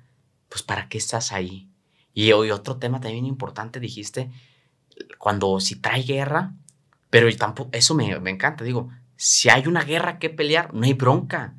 pues 0.49 0.63
¿para 0.63 0.89
qué 0.89 0.99
estás 0.99 1.33
ahí? 1.33 1.69
Y 2.15 2.33
hoy 2.33 2.51
otro 2.51 2.79
tema 2.79 3.01
también 3.01 3.27
importante, 3.27 3.79
dijiste, 3.79 4.31
cuando 5.19 5.61
si 5.61 5.77
trae 5.77 6.03
guerra, 6.03 6.55
pero 7.11 7.35
tampoco, 7.37 7.71
eso 7.73 7.95
me, 7.95 8.19
me 8.19 8.31
encanta, 8.31 8.65
digo, 8.65 8.91
si 9.19 9.51
hay 9.51 9.67
una 9.67 9.83
guerra 9.83 10.21
que 10.21 10.31
pelear, 10.31 10.73
no 10.73 10.85
hay 10.85 10.95
bronca, 10.95 11.55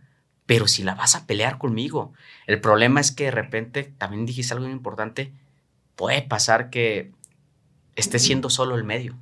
pero 0.45 0.65
si 0.65 0.81
la 0.81 0.95
vas 0.95 1.15
a 1.15 1.27
pelear 1.27 1.57
conmigo. 1.57 2.13
El 2.47 2.61
problema 2.61 3.01
es 3.01 3.11
que 3.11 3.25
de 3.25 3.31
repente, 3.31 3.83
también 3.83 4.25
dijiste 4.25 4.53
algo 4.53 4.65
muy 4.65 4.73
importante, 4.73 5.33
puede 5.95 6.21
pasar 6.21 6.69
que 6.69 7.11
esté 7.97 8.17
siendo 8.17 8.49
solo 8.49 8.75
el 8.75 8.85
medio, 8.85 9.17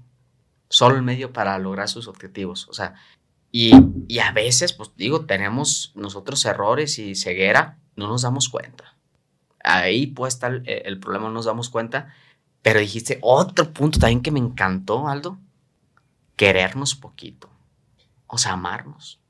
solo 0.70 0.96
el 0.96 1.02
medio 1.02 1.34
para 1.34 1.58
lograr 1.58 1.90
sus 1.90 2.08
objetivos. 2.08 2.68
O 2.70 2.74
sea, 2.74 2.94
y, 3.52 3.72
y 4.08 4.20
a 4.20 4.32
veces, 4.32 4.72
pues 4.72 4.92
digo, 4.96 5.26
tenemos 5.26 5.92
nosotros 5.96 6.46
errores 6.46 7.00
y 7.00 7.16
ceguera, 7.16 7.80
no 7.96 8.08
nos 8.08 8.22
damos 8.22 8.50
cuenta. 8.50 8.96
Ahí 9.64 10.06
puede 10.06 10.30
estar 10.30 10.54
el, 10.54 10.64
el 10.68 11.00
problema, 11.00 11.26
no 11.26 11.34
nos 11.34 11.46
damos 11.46 11.70
cuenta. 11.70 12.14
Pero 12.62 12.80
dijiste 12.80 13.18
otro 13.24 13.74
punto 13.74 13.98
también 13.98 14.22
que 14.22 14.30
me 14.32 14.40
encantó, 14.40 15.08
Aldo, 15.08 15.40
querernos 16.36 16.94
poquito, 16.94 17.50
o 18.28 18.38
sea, 18.38 18.54
amarnos. 18.54 19.22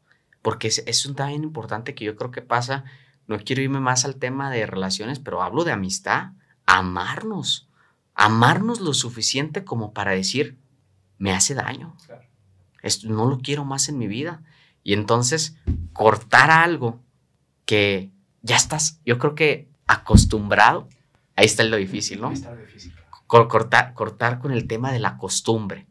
Porque 0.42 0.68
es, 0.68 0.84
es 0.86 1.06
un 1.06 1.16
también 1.16 1.44
importante 1.44 1.96
que 1.96 2.06
yo 2.06 2.16
creo 2.16 2.32
que 2.32 2.42
pasa, 2.42 2.86
no 3.28 3.40
quiero 3.40 3.62
irme 3.62 3.80
más 3.80 4.06
al 4.06 4.16
tema 4.16 4.50
de 4.50 4.66
relaciones, 4.66 5.20
pero 5.20 5.42
hablo 5.42 5.64
de 5.64 5.72
amistad, 5.72 6.32
amarnos, 6.66 7.70
amarnos 8.14 8.80
lo 8.80 8.94
suficiente 8.94 9.64
como 9.64 9.94
para 9.94 10.12
decir, 10.12 10.58
me 11.18 11.34
hace 11.34 11.54
daño. 11.54 11.96
Esto, 12.82 13.10
no 13.10 13.26
lo 13.26 13.40
quiero 13.40 13.66
más 13.66 13.90
en 13.90 13.98
mi 13.98 14.08
vida. 14.08 14.44
Y 14.84 14.94
entonces 14.94 15.58
cortar 15.94 16.52
algo 16.52 17.02
que 17.66 18.12
ya 18.42 18.56
estás, 18.56 19.02
yo 19.06 19.18
creo 19.18 19.36
que 19.36 19.70
acostumbrado, 19.88 20.88
ahí 21.36 21.46
está 21.46 21.64
lo 21.64 21.78
difícil, 21.78 22.22
¿no? 22.22 22.28
Ahí 22.28 22.36
está 22.36 22.52
lo 22.54 22.62
difícil. 22.62 22.94
Cortar, 23.26 23.94
cortar 23.94 24.40
con 24.40 24.54
el 24.54 24.68
tema 24.68 24.92
de 24.92 25.00
la 25.00 25.18
costumbre, 25.18 25.87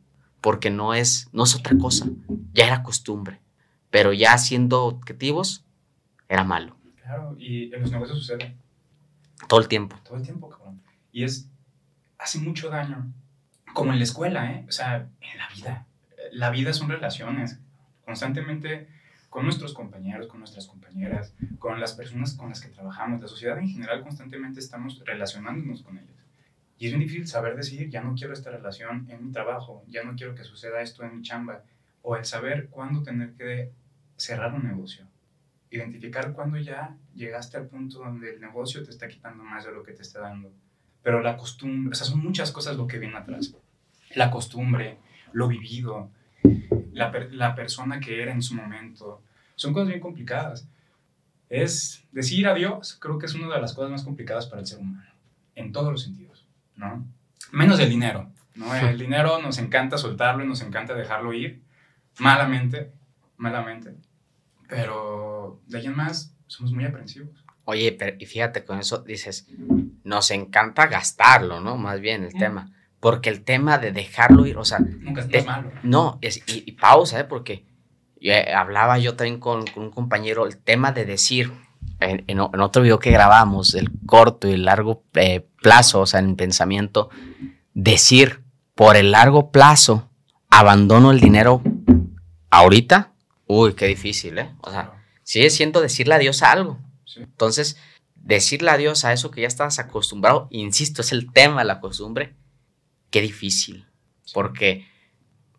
porque 0.47 0.71
no 0.71 0.95
es, 0.95 1.29
no 1.33 1.43
es 1.43 1.57
otra 1.57 1.77
cosa, 1.77 2.07
ya 2.53 2.69
era 2.69 2.85
costumbre, 2.85 3.41
pero 3.91 4.13
ya 4.13 4.39
siendo 4.39 4.85
objetivos, 4.85 5.65
era 6.29 6.45
malo. 6.45 6.77
Claro, 7.03 7.35
y 7.37 7.75
en 7.75 7.81
los 7.81 7.91
negocios 7.91 8.21
sucede. 8.21 8.55
Todo 9.49 9.59
el 9.59 9.67
tiempo. 9.67 9.97
Todo 10.05 10.19
el 10.19 10.23
tiempo, 10.23 10.49
cabrón. 10.49 10.81
Y 11.11 11.25
es, 11.25 11.49
hace 12.17 12.39
mucho 12.39 12.71
daño, 12.71 13.13
como 13.75 13.91
en 13.93 13.99
la 13.99 14.05
escuela, 14.05 14.53
¿eh? 14.53 14.65
O 14.69 14.71
sea, 14.71 15.09
en 15.21 15.37
la 15.37 15.49
vida. 15.53 15.87
La 16.31 16.51
vida 16.51 16.73
son 16.73 16.91
relaciones. 16.91 17.59
Constantemente 18.05 18.87
con 19.29 19.47
nuestros 19.47 19.75
compañeros, 19.75 20.29
con 20.29 20.39
nuestras 20.39 20.69
compañeras, 20.69 21.35
con 21.59 21.81
las 21.81 21.95
personas 21.95 22.35
con 22.35 22.51
las 22.51 22.61
que 22.61 22.69
trabajamos, 22.69 23.21
la 23.21 23.27
sociedad 23.27 23.59
en 23.59 23.69
general, 23.69 24.05
constantemente 24.05 24.61
estamos 24.61 25.03
relacionándonos 25.05 25.83
con 25.83 25.99
ellas. 25.99 26.16
Y 26.79 26.87
es 26.87 26.93
bien 26.93 27.01
difícil 27.01 27.27
saber 27.27 27.57
decir, 27.57 27.89
ya 27.89 28.03
no 28.03 28.15
quiero 28.15 28.35
esta 28.35 28.51
relación 28.51 29.07
en 29.11 29.27
mi 29.27 29.33
trabajo, 29.33 29.83
ya 29.89 30.05
no 30.05 30.15
quiero 30.15 30.35
que 30.35 30.45
suceda 30.45 30.83
esto 30.83 31.05
en 31.05 31.17
mi 31.17 31.23
chamba, 31.23 31.63
o 32.03 32.17
el 32.17 32.25
saber 32.25 32.69
cuándo 32.69 33.03
tener 33.03 33.33
que 33.33 33.73
cerrar 34.17 34.55
un 34.55 34.65
negocio. 34.65 35.07
Identificar 35.71 36.33
cuándo 36.33 36.59
ya 36.59 36.97
llegaste 37.15 37.57
al 37.57 37.67
punto 37.67 37.99
donde 37.99 38.35
el 38.35 38.41
negocio 38.41 38.83
te 38.85 38.91
está 38.91 39.09
quitando 39.09 39.43
más 39.43 39.65
de 39.65 39.73
lo 39.73 39.83
que 39.83 39.93
te 39.93 40.03
está 40.03 40.21
dando. 40.21 40.53
Pero 41.03 41.23
la 41.23 41.37
costumbre, 41.37 41.93
o 41.93 41.95
sea, 41.95 42.07
son 42.07 42.21
muchas 42.21 42.53
cosas 42.53 42.77
lo 42.77 42.87
que 42.87 42.99
viene 42.99 43.17
atrás. 43.17 43.55
La 44.15 44.31
costumbre, 44.31 44.99
lo 45.33 45.49
vivido, 45.49 46.11
la, 46.93 47.11
la 47.31 47.55
persona 47.55 48.01
que 48.01 48.23
era 48.23 48.33
en 48.33 48.43
su 48.43 48.55
momento. 48.55 49.23
Son 49.55 49.73
cosas 49.73 49.89
bien 49.89 50.01
complicadas. 50.01 50.69
Es 51.49 52.05
decir 52.13 52.47
adiós, 52.47 52.99
creo 53.01 53.19
que 53.19 53.27
es 53.27 53.35
una 53.35 53.55
de 53.55 53.61
las 53.61 53.73
cosas 53.73 53.91
más 53.91 54.03
complicadas 54.03 54.47
para 54.47 54.61
el 54.61 54.67
ser 54.67 54.81
humano, 54.81 55.11
en 55.55 55.73
todos 55.73 55.93
los 55.93 56.03
sentidos, 56.03 56.36
¿no? 56.77 57.07
Menos 57.53 57.81
el 57.81 57.91
dinero, 57.91 58.31
¿no? 58.55 58.75
El 58.75 58.99
dinero 58.99 59.41
nos 59.41 59.59
encanta 59.59 59.99
soltarlo 59.99 60.45
y 60.45 60.49
nos 60.49 60.63
encanta 60.63 60.95
dejarlo 60.95 61.33
ir, 61.33 61.63
malamente, 62.19 62.93
malamente. 63.37 63.95
Pero 64.69 65.61
de 65.67 65.79
ahí 65.79 65.87
en 65.87 65.97
más, 65.97 66.35
somos 66.47 66.73
muy 66.73 66.85
aprensivos. 66.85 67.45
Oye, 67.65 67.93
pero, 67.93 68.17
y 68.19 68.27
fíjate, 68.27 68.65
con 68.65 68.79
eso 68.79 68.99
dices, 68.99 69.49
nos 70.05 70.31
encanta 70.31 70.87
gastarlo, 70.87 71.61
¿no? 71.61 71.77
Más 71.77 72.01
bien 72.01 72.23
el 72.23 72.33
tema. 72.33 72.73
Porque 73.01 73.29
el 73.29 73.43
tema 73.43 73.79
de 73.79 73.93
dejarlo 73.93 74.47
ir, 74.47 74.57
o 74.57 74.65
sea... 74.65 74.79
Nunca 74.79 75.27
es 75.31 75.47
malo. 75.47 75.71
No, 75.83 76.19
es, 76.23 76.43
y, 76.47 76.73
pausa, 76.73 77.21
¿eh? 77.21 77.25
Porque 77.25 77.67
eh, 78.21 78.53
hablaba 78.55 78.99
yo 78.99 79.17
también 79.17 79.41
con, 79.41 79.65
un 79.75 79.91
compañero, 79.91 80.47
el 80.47 80.57
tema 80.59 80.93
de 80.93 81.05
decir, 81.05 81.53
en, 82.01 82.41
otro 82.41 82.83
video 82.83 82.99
que 82.99 83.11
grabamos, 83.11 83.75
el 83.75 83.91
corto 84.07 84.49
y 84.49 84.53
el 84.53 84.65
largo 84.65 85.05
eh, 85.15 85.47
plazo, 85.63 86.01
o 86.01 86.07
sea, 86.07 86.21
en 86.21 86.37
pensamiento, 86.37 87.11
decir, 87.75 88.43
por 88.75 88.97
el 88.97 89.13
largo 89.13 89.51
plazo, 89.51 90.11
abandono 90.51 91.11
el 91.11 91.21
dinero 91.21 91.63
ahorita, 92.51 93.13
uy, 93.47 93.75
qué 93.75 93.87
difícil, 93.87 94.39
¿eh? 94.39 94.55
O 94.61 94.71
sea, 94.71 95.03
sigue 95.23 95.51
siendo 95.51 95.81
decirle 95.81 96.15
adiós 96.15 96.43
a 96.43 96.53
algo. 96.53 96.79
Entonces, 97.17 97.77
decirle 98.15 98.71
adiós 98.71 99.05
a 99.05 99.13
eso 99.13 99.31
que 99.31 99.43
ya 99.43 99.47
estás 99.47 99.79
acostumbrado, 99.79 100.49
insisto, 100.51 101.01
es 101.01 101.13
el 101.13 101.33
tema 101.33 101.65
la 101.65 101.81
costumbre, 101.81 102.35
qué 103.11 103.21
difícil, 103.23 103.87
porque, 104.35 104.87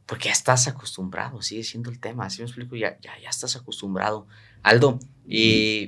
porque 0.06 0.25
ya 0.25 0.34
estás 0.34 0.67
acostumbrado, 0.67 1.41
sigue 1.41 1.63
siendo 1.63 1.89
el 1.89 2.00
tema, 2.00 2.25
así 2.25 2.41
me 2.41 2.46
explico, 2.46 2.75
ya, 2.75 3.00
ya, 3.01 3.17
ya 3.20 3.29
estás 3.29 3.56
acostumbrado. 3.56 4.27
Aldo, 4.63 5.00
¿y, 5.26 5.88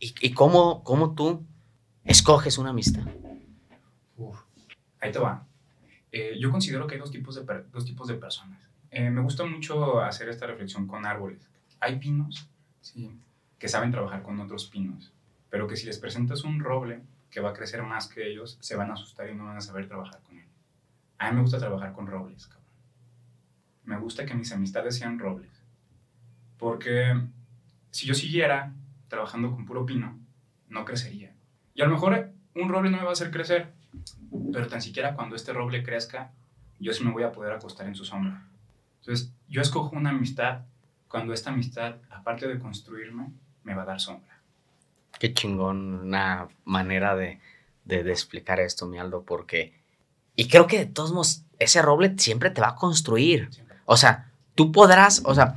y, 0.00 0.32
cómo, 0.32 0.82
cómo, 0.82 1.14
tú 1.14 1.44
escoges 2.04 2.56
una 2.56 2.70
amistad? 2.70 3.04
ahí 5.00 5.12
te 5.12 5.18
va. 5.18 5.46
Eh, 6.12 6.36
yo 6.40 6.50
considero 6.50 6.86
que 6.86 6.94
hay 6.94 7.00
dos 7.00 7.10
tipos 7.10 7.34
de, 7.34 7.64
dos 7.70 7.84
tipos 7.84 8.08
de 8.08 8.14
personas. 8.14 8.60
Eh, 8.90 9.10
me 9.10 9.20
gusta 9.20 9.44
mucho 9.44 10.00
hacer 10.00 10.28
esta 10.28 10.46
reflexión 10.46 10.86
con 10.86 11.06
árboles. 11.06 11.48
Hay 11.78 11.98
pinos 11.98 12.48
¿sí? 12.80 13.10
que 13.58 13.68
saben 13.68 13.90
trabajar 13.90 14.22
con 14.22 14.40
otros 14.40 14.66
pinos, 14.66 15.12
pero 15.48 15.68
que 15.68 15.76
si 15.76 15.86
les 15.86 15.98
presentas 15.98 16.44
un 16.44 16.60
roble 16.60 17.02
que 17.30 17.40
va 17.40 17.50
a 17.50 17.54
crecer 17.54 17.82
más 17.82 18.08
que 18.08 18.28
ellos, 18.28 18.58
se 18.60 18.76
van 18.76 18.90
a 18.90 18.94
asustar 18.94 19.30
y 19.30 19.34
no 19.34 19.44
van 19.44 19.56
a 19.56 19.60
saber 19.60 19.86
trabajar 19.86 20.20
con 20.22 20.38
él. 20.38 20.46
A 21.18 21.30
mí 21.30 21.36
me 21.36 21.42
gusta 21.42 21.58
trabajar 21.58 21.92
con 21.92 22.06
robles, 22.06 22.46
cabrón. 22.46 22.64
Me 23.84 23.98
gusta 23.98 24.24
que 24.24 24.34
mis 24.34 24.50
amistades 24.52 24.96
sean 24.96 25.18
robles. 25.18 25.62
Porque 26.58 27.14
si 27.90 28.06
yo 28.06 28.14
siguiera 28.14 28.74
trabajando 29.10 29.50
con 29.50 29.66
puro 29.66 29.84
pino, 29.84 30.18
no 30.68 30.86
crecería. 30.86 31.34
Y 31.74 31.82
a 31.82 31.84
lo 31.84 31.92
mejor 31.92 32.32
un 32.54 32.70
roble 32.70 32.90
no 32.90 32.96
me 32.96 33.02
va 33.02 33.10
a 33.10 33.12
hacer 33.12 33.30
crecer, 33.30 33.74
pero 34.50 34.66
tan 34.68 34.80
siquiera 34.80 35.14
cuando 35.14 35.36
este 35.36 35.52
roble 35.52 35.82
crezca, 35.82 36.32
yo 36.78 36.94
sí 36.94 37.04
me 37.04 37.12
voy 37.12 37.24
a 37.24 37.32
poder 37.32 37.52
acostar 37.52 37.86
en 37.86 37.94
su 37.94 38.06
sombra. 38.06 38.46
Entonces, 39.00 39.34
yo 39.46 39.60
escojo 39.60 39.94
una 39.94 40.10
amistad 40.10 40.62
cuando 41.08 41.34
esta 41.34 41.50
amistad, 41.50 41.96
aparte 42.08 42.48
de 42.48 42.58
construirme, 42.58 43.30
me 43.64 43.74
va 43.74 43.82
a 43.82 43.86
dar 43.86 44.00
sombra. 44.00 44.40
Qué 45.18 45.34
chingón, 45.34 46.06
una 46.06 46.48
manera 46.64 47.14
de, 47.14 47.40
de, 47.84 48.02
de 48.02 48.12
explicar 48.12 48.60
esto, 48.60 48.86
mi 48.86 48.98
Aldo, 48.98 49.24
porque 49.24 49.80
y 50.40 50.48
creo 50.48 50.66
que 50.66 50.78
de 50.78 50.86
todos 50.86 51.12
modos, 51.12 51.44
ese 51.58 51.82
roble 51.82 52.14
siempre 52.16 52.48
te 52.48 52.62
va 52.62 52.68
a 52.68 52.74
construir. 52.74 53.50
O 53.84 53.98
sea, 53.98 54.32
tú 54.54 54.72
podrás, 54.72 55.20
o 55.26 55.34
sea, 55.34 55.54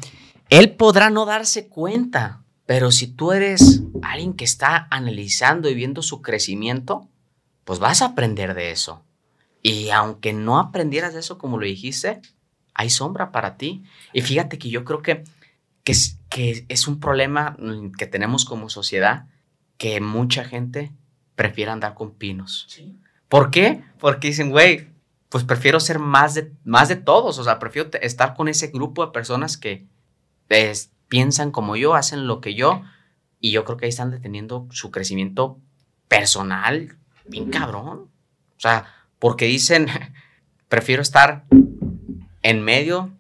él 0.50 0.76
podrá 0.76 1.10
no 1.10 1.26
darse 1.26 1.70
cuenta, 1.70 2.43
pero 2.66 2.92
si 2.92 3.08
tú 3.08 3.32
eres 3.32 3.84
alguien 4.02 4.34
que 4.34 4.46
está 4.46 4.88
analizando 4.90 5.70
y 5.70 5.74
viendo 5.74 6.02
su 6.02 6.22
crecimiento, 6.22 7.10
pues 7.66 7.80
vas 7.80 8.02
a 8.02 8.08
aprender 8.08 8.54
de 8.54 8.72
eso. 8.72 9.04
Y 9.62 9.90
aunque 9.90 10.34
no 10.34 10.60
aprendieras 10.60 11.14
de 11.14 11.22
eso 11.22 11.38
como 11.38 11.58
lo 11.58 11.66
dijiste, 11.66 12.22
hay 12.74 12.90
sombra 12.90 13.32
para 13.32 13.58
ti. 13.58 13.84
Y 14.14 14.22
fíjate 14.22 14.58
que 14.58 14.70
yo 14.70 14.84
creo 14.86 15.02
que, 15.02 15.24
que, 15.84 15.92
es, 15.92 16.20
que 16.30 16.66
es 16.70 16.88
un 16.88 17.00
problema 17.00 17.58
que 17.98 18.08
tenemos 18.08 18.46
como 18.46 18.70
sociedad, 18.70 19.28
que 19.78 20.00
mucha 20.02 20.44
gente 20.44 20.92
prefiere 21.36 21.72
andar 21.72 21.94
con 21.94 22.12
pinos. 22.12 22.66
Sí. 22.70 22.96
¿Por 23.28 23.52
qué? 23.52 23.84
Porque 24.00 24.28
dicen, 24.28 24.52
güey, 24.52 24.90
pues 25.30 25.44
prefiero 25.44 25.80
ser 25.80 26.00
más 26.00 26.36
de, 26.36 26.54
más 26.64 26.90
de 26.90 26.96
todos, 26.96 27.40
o 27.40 27.44
sea, 27.44 27.58
prefiero 27.58 27.90
estar 28.02 28.36
con 28.36 28.48
ese 28.48 28.68
grupo 28.68 29.06
de 29.06 29.12
personas 29.12 29.58
que 29.58 29.88
piensan 31.14 31.52
como 31.52 31.76
yo, 31.76 31.94
hacen 31.94 32.26
lo 32.26 32.42
que 32.42 32.56
yo, 32.56 32.82
y 33.40 33.52
yo 33.52 33.66
creo 33.66 33.78
que 33.78 33.86
ahí 33.86 33.90
están 33.90 34.10
deteniendo 34.10 34.68
su 34.72 34.90
crecimiento 34.90 35.60
personal 36.08 36.98
bien 37.28 37.52
cabrón. 37.52 38.10
O 38.58 38.60
sea, 38.60 38.88
porque 39.20 39.46
dicen, 39.46 39.86
prefiero 40.70 41.04
estar 41.04 41.46
en 42.42 42.64
medio 42.64 43.12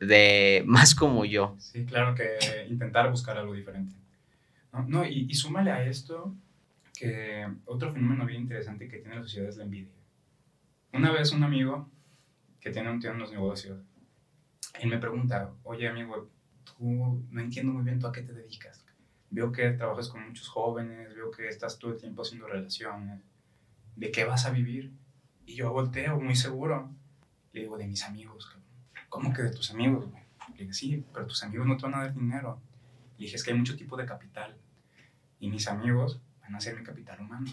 de 0.00 0.64
más 0.66 0.94
como 0.94 1.24
yo. 1.24 1.56
Sí, 1.58 1.86
claro 1.86 2.14
que 2.14 2.66
intentar 2.68 3.10
buscar 3.10 3.38
algo 3.38 3.54
diferente. 3.54 3.94
No, 4.86 5.06
y, 5.06 5.26
y 5.26 5.34
súmale 5.34 5.70
a 5.70 5.82
esto 5.82 6.34
que 6.94 7.48
otro 7.64 7.90
fenómeno 7.90 8.26
bien 8.26 8.42
interesante 8.42 8.86
que 8.86 8.98
tiene 8.98 9.16
la 9.16 9.22
sociedad 9.22 9.48
es 9.48 9.56
la 9.56 9.64
envidia. 9.64 9.94
Una 10.92 11.10
vez 11.10 11.32
un 11.32 11.42
amigo 11.42 11.88
que 12.60 12.68
tiene, 12.68 12.90
un, 12.90 13.00
tiene 13.00 13.16
unos 13.16 13.32
negocios, 13.32 13.80
él 14.78 14.90
me 14.90 14.98
pregunta, 14.98 15.54
oye 15.62 15.88
amigo, 15.88 16.33
tú 16.64 17.24
no 17.30 17.40
entiendo 17.40 17.72
muy 17.72 17.84
bien 17.84 17.98
tú 17.98 18.06
a 18.06 18.12
qué 18.12 18.22
te 18.22 18.32
dedicas. 18.32 18.84
Veo 19.30 19.52
que 19.52 19.70
trabajas 19.70 20.08
con 20.08 20.26
muchos 20.26 20.48
jóvenes, 20.48 21.14
veo 21.14 21.30
que 21.30 21.48
estás 21.48 21.78
todo 21.78 21.92
el 21.92 21.98
tiempo 21.98 22.22
haciendo 22.22 22.46
relaciones. 22.46 23.20
¿De 23.96 24.10
qué 24.10 24.24
vas 24.24 24.46
a 24.46 24.50
vivir? 24.50 24.92
Y 25.46 25.56
yo 25.56 25.72
volteo 25.72 26.20
muy 26.20 26.36
seguro. 26.36 26.90
Le 27.52 27.62
digo, 27.62 27.76
de 27.76 27.86
mis 27.86 28.04
amigos. 28.04 28.56
¿Cómo 29.08 29.32
que 29.32 29.42
de 29.42 29.50
tus 29.50 29.70
amigos? 29.70 30.06
Le 30.52 30.62
dije, 30.62 30.72
sí, 30.72 31.04
pero 31.12 31.26
tus 31.26 31.42
amigos 31.42 31.66
no 31.66 31.76
te 31.76 31.84
van 31.84 31.94
a 31.94 32.02
dar 32.02 32.14
dinero. 32.14 32.60
Le 33.18 33.24
dije, 33.24 33.36
es 33.36 33.44
que 33.44 33.52
hay 33.52 33.58
mucho 33.58 33.76
tipo 33.76 33.96
de 33.96 34.06
capital. 34.06 34.56
Y 35.40 35.50
mis 35.50 35.68
amigos 35.68 36.20
van 36.40 36.54
a 36.54 36.60
ser 36.60 36.76
mi 36.76 36.82
capital 36.82 37.20
humano. 37.20 37.50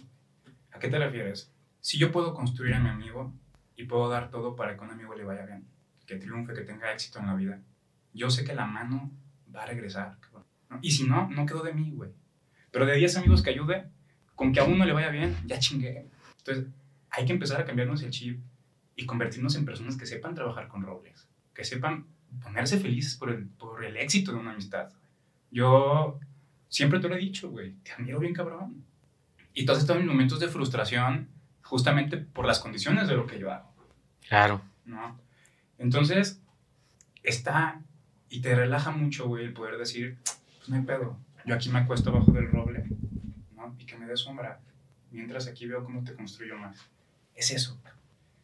¿A 0.71 0.79
qué 0.79 0.87
te 0.87 0.97
refieres? 0.97 1.51
Si 1.79 1.97
yo 1.97 2.11
puedo 2.11 2.33
construir 2.33 2.73
a 2.75 2.79
mi 2.79 2.89
amigo 2.89 3.33
y 3.75 3.85
puedo 3.85 4.09
dar 4.09 4.29
todo 4.29 4.55
para 4.55 4.75
que 4.75 4.83
un 4.83 4.91
amigo 4.91 5.15
le 5.15 5.23
vaya 5.23 5.45
bien, 5.45 5.65
que 6.05 6.15
triunfe, 6.17 6.53
que 6.53 6.61
tenga 6.61 6.93
éxito 6.93 7.19
en 7.19 7.27
la 7.27 7.35
vida, 7.35 7.61
yo 8.13 8.29
sé 8.29 8.43
que 8.43 8.55
la 8.55 8.65
mano 8.65 9.11
va 9.53 9.63
a 9.63 9.67
regresar. 9.67 10.17
Y 10.81 10.91
si 10.91 11.05
no, 11.05 11.29
no 11.29 11.45
quedó 11.45 11.63
de 11.63 11.73
mí, 11.73 11.91
güey. 11.91 12.11
Pero 12.71 12.85
de 12.85 12.95
10 12.95 13.17
amigos 13.17 13.41
que 13.41 13.49
ayude, 13.49 13.89
con 14.35 14.53
que 14.53 14.59
a 14.59 14.63
uno 14.63 14.85
le 14.85 14.93
vaya 14.93 15.09
bien, 15.09 15.35
ya 15.45 15.59
chingué. 15.59 16.07
Entonces, 16.37 16.67
hay 17.09 17.25
que 17.25 17.33
empezar 17.33 17.59
a 17.59 17.65
cambiarnos 17.65 18.01
el 18.03 18.11
chip 18.11 18.41
y 18.95 19.05
convertirnos 19.05 19.55
en 19.55 19.65
personas 19.65 19.97
que 19.97 20.05
sepan 20.05 20.33
trabajar 20.33 20.67
con 20.69 20.81
robles, 20.81 21.27
que 21.53 21.65
sepan 21.65 22.07
ponerse 22.41 22.79
felices 22.79 23.15
por 23.15 23.29
el, 23.29 23.47
por 23.47 23.83
el 23.83 23.97
éxito 23.97 24.31
de 24.31 24.39
una 24.39 24.51
amistad. 24.51 24.89
Yo 25.51 26.19
Siempre 26.71 27.01
te 27.01 27.09
lo 27.09 27.15
he 27.15 27.19
dicho, 27.19 27.49
güey, 27.49 27.73
te 27.83 27.91
admiro 27.91 28.17
bien 28.19 28.33
cabrón. 28.33 28.85
Y 29.53 29.65
todos 29.65 29.79
estos 29.79 30.01
momentos 30.05 30.39
de 30.39 30.47
frustración 30.47 31.27
justamente 31.61 32.15
por 32.15 32.45
las 32.45 32.59
condiciones 32.59 33.09
de 33.09 33.15
lo 33.17 33.27
que 33.27 33.37
yo 33.37 33.51
hago. 33.51 33.75
Claro. 34.25 34.61
¿no? 34.85 35.19
Entonces, 35.77 36.41
está 37.23 37.81
y 38.31 38.39
te 38.39 38.55
relaja 38.55 38.91
mucho, 38.91 39.27
güey, 39.27 39.43
el 39.43 39.53
poder 39.53 39.77
decir, 39.77 40.17
pues 40.57 40.69
no 40.69 40.77
hay 40.77 40.83
pedo, 40.83 41.17
yo 41.45 41.53
aquí 41.53 41.69
me 41.69 41.79
acuesto 41.79 42.09
abajo 42.09 42.31
del 42.31 42.49
roble, 42.49 42.85
¿no? 43.55 43.75
Y 43.77 43.85
que 43.85 43.97
me 43.97 44.05
dé 44.07 44.15
sombra, 44.15 44.61
mientras 45.11 45.47
aquí 45.47 45.67
veo 45.67 45.83
cómo 45.83 46.01
te 46.03 46.15
construyo 46.15 46.57
más. 46.57 46.77
Es 47.35 47.51
eso. 47.51 47.77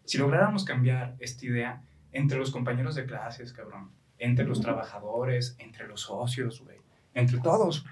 Si 0.03 0.17
lográramos 0.17 0.65
cambiar 0.65 1.15
esta 1.19 1.45
idea 1.45 1.81
entre 2.11 2.37
los 2.37 2.51
compañeros 2.51 2.95
de 2.95 3.05
clases, 3.05 3.53
cabrón, 3.53 3.91
entre 4.17 4.45
los 4.45 4.59
trabajadores, 4.59 5.55
entre 5.57 5.87
los 5.87 6.01
socios, 6.01 6.61
güey, 6.61 6.77
entre 7.13 7.39
todos, 7.39 7.85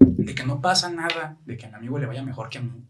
de 0.00 0.34
que 0.34 0.44
no 0.44 0.60
pasa 0.60 0.90
nada 0.90 1.38
de 1.46 1.56
que 1.56 1.64
a 1.64 1.70
mi 1.70 1.76
amigo 1.76 1.98
le 1.98 2.06
vaya 2.06 2.22
mejor 2.22 2.50
que 2.50 2.58
a 2.58 2.62
mí, 2.62 2.84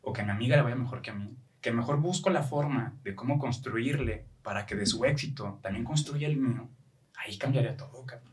o 0.00 0.14
que 0.14 0.22
a 0.22 0.24
mi 0.24 0.30
amiga 0.30 0.56
le 0.56 0.62
vaya 0.62 0.76
mejor 0.76 1.02
que 1.02 1.10
a 1.10 1.14
mí, 1.14 1.36
que 1.60 1.72
mejor 1.72 2.00
busco 2.00 2.30
la 2.30 2.42
forma 2.42 2.94
de 3.04 3.14
cómo 3.14 3.38
construirle 3.38 4.24
para 4.42 4.64
que 4.64 4.76
de 4.76 4.86
su 4.86 5.04
éxito 5.04 5.58
también 5.60 5.84
construya 5.84 6.26
el 6.26 6.38
mío, 6.38 6.70
ahí 7.18 7.36
cambiaría 7.36 7.76
todo, 7.76 8.04
cabrón. 8.06 8.32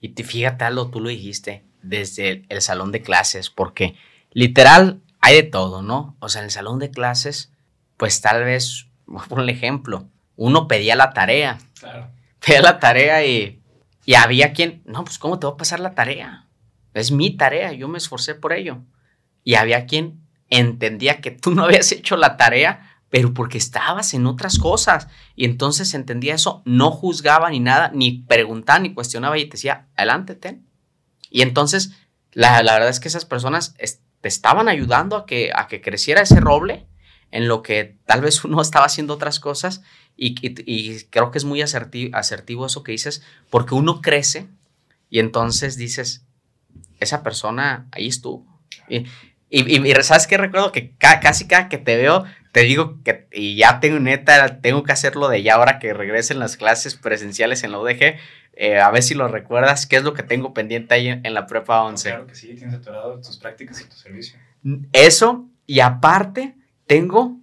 Y 0.00 0.10
te, 0.10 0.24
fíjate, 0.24 0.64
Aldo, 0.64 0.90
tú 0.90 1.00
lo 1.00 1.08
dijiste, 1.08 1.64
desde 1.82 2.44
el, 2.48 2.62
salón 2.62 2.92
de 2.92 3.02
clases, 3.02 3.50
porque 3.50 3.96
literal 4.32 5.00
hay 5.20 5.36
de 5.36 5.42
todo, 5.42 5.82
¿no? 5.82 6.16
O 6.20 6.28
sea, 6.28 6.40
en 6.40 6.46
el 6.46 6.50
salón 6.50 6.78
de 6.78 6.90
clases, 6.90 7.52
pues 7.96 8.20
tal 8.20 8.44
vez, 8.44 8.86
por 9.28 9.48
ejemplo, 9.48 10.08
uno 10.36 10.68
pedía 10.68 10.96
la 10.96 11.12
tarea. 11.12 11.58
Claro. 11.78 12.10
Pedía 12.44 12.62
la 12.62 12.78
tarea 12.78 13.24
y, 13.26 13.62
y 14.06 14.14
había 14.14 14.52
quien, 14.52 14.82
no, 14.86 15.04
pues 15.04 15.18
¿cómo 15.18 15.38
te 15.38 15.46
va 15.46 15.52
a 15.52 15.58
pasar 15.58 15.80
la 15.80 15.94
tarea? 15.94 16.46
Es 16.94 17.12
mi 17.12 17.36
tarea, 17.36 17.72
yo 17.72 17.88
me 17.88 17.98
esforcé 17.98 18.34
por 18.34 18.52
ello. 18.52 18.78
Y 19.44 19.54
había 19.54 19.86
quien 19.86 20.20
entendía 20.48 21.20
que 21.20 21.30
tú 21.30 21.54
no 21.54 21.64
habías 21.64 21.92
hecho 21.92 22.16
la 22.16 22.36
tarea, 22.36 22.99
pero 23.10 23.34
porque 23.34 23.58
estabas 23.58 24.14
en 24.14 24.26
otras 24.26 24.58
cosas. 24.58 25.08
Y 25.34 25.44
entonces 25.44 25.92
entendía 25.94 26.34
eso, 26.34 26.62
no 26.64 26.90
juzgaba 26.92 27.50
ni 27.50 27.60
nada, 27.60 27.90
ni 27.92 28.22
preguntaba, 28.22 28.78
ni 28.78 28.94
cuestionaba 28.94 29.36
y 29.36 29.46
te 29.46 29.56
decía, 29.56 29.88
adelante, 29.96 30.36
ten. 30.36 30.66
Y 31.28 31.42
entonces, 31.42 31.92
la, 32.32 32.62
verdad 32.62 32.88
es 32.88 33.00
que 33.00 33.08
esas 33.08 33.24
personas 33.24 33.74
te 34.20 34.28
estaban 34.28 34.68
ayudando 34.68 35.16
a 35.16 35.26
que, 35.26 35.50
a 35.54 35.66
que 35.66 35.80
creciera 35.80 36.22
ese 36.22 36.40
roble 36.40 36.86
en 37.32 37.48
lo 37.48 37.62
que 37.62 37.98
tal 38.06 38.20
vez 38.20 38.44
uno 38.44 38.62
estaba 38.62 38.86
haciendo 38.86 39.14
otras 39.14 39.40
cosas 39.40 39.82
y, 40.16 40.34
y, 40.66 41.04
creo 41.04 41.30
que 41.30 41.38
es 41.38 41.44
muy 41.44 41.62
asertivo, 41.62 42.16
asertivo, 42.16 42.66
eso 42.66 42.82
que 42.82 42.92
dices, 42.92 43.22
porque 43.48 43.74
uno 43.74 44.02
crece 44.02 44.48
y 45.08 45.18
entonces 45.18 45.76
dices, 45.76 46.26
esa 47.00 47.22
persona 47.22 47.88
ahí 47.90 48.06
estuvo. 48.06 48.46
Y, 48.88 49.06
y, 49.50 49.92
¿sabes 50.02 50.28
qué? 50.28 50.36
Recuerdo 50.36 50.70
que 50.70 50.94
casi 50.96 51.48
cada 51.48 51.68
que 51.68 51.78
te 51.78 51.96
veo, 51.96 52.24
te 52.52 52.60
digo 52.60 53.02
que, 53.02 53.26
y 53.32 53.56
ya 53.56 53.80
tengo 53.80 53.98
neta, 53.98 54.60
tengo 54.60 54.84
que 54.84 54.92
hacerlo 54.92 55.28
de 55.28 55.42
ya 55.42 55.56
ahora 55.56 55.80
que 55.80 55.92
regresen 55.92 56.38
las 56.38 56.56
clases 56.56 56.94
presenciales 56.94 57.64
en 57.64 57.72
la 57.72 57.80
UDG, 57.80 58.16
eh, 58.52 58.78
a 58.78 58.90
ver 58.90 59.02
si 59.02 59.14
lo 59.14 59.26
recuerdas, 59.26 59.86
qué 59.86 59.96
es 59.96 60.04
lo 60.04 60.14
que 60.14 60.22
tengo 60.22 60.54
pendiente 60.54 60.94
ahí 60.94 61.08
en, 61.08 61.34
la 61.34 61.46
prepa 61.46 61.82
11. 61.82 62.08
Claro 62.10 62.26
que 62.26 62.34
sí, 62.36 62.54
tienes 62.54 62.74
atorado 62.74 63.20
tus 63.20 63.38
prácticas 63.38 63.80
y 63.80 63.84
tu 63.84 63.96
servicio. 63.96 64.38
Eso, 64.92 65.48
y 65.66 65.80
aparte, 65.80 66.54
tengo 66.86 67.36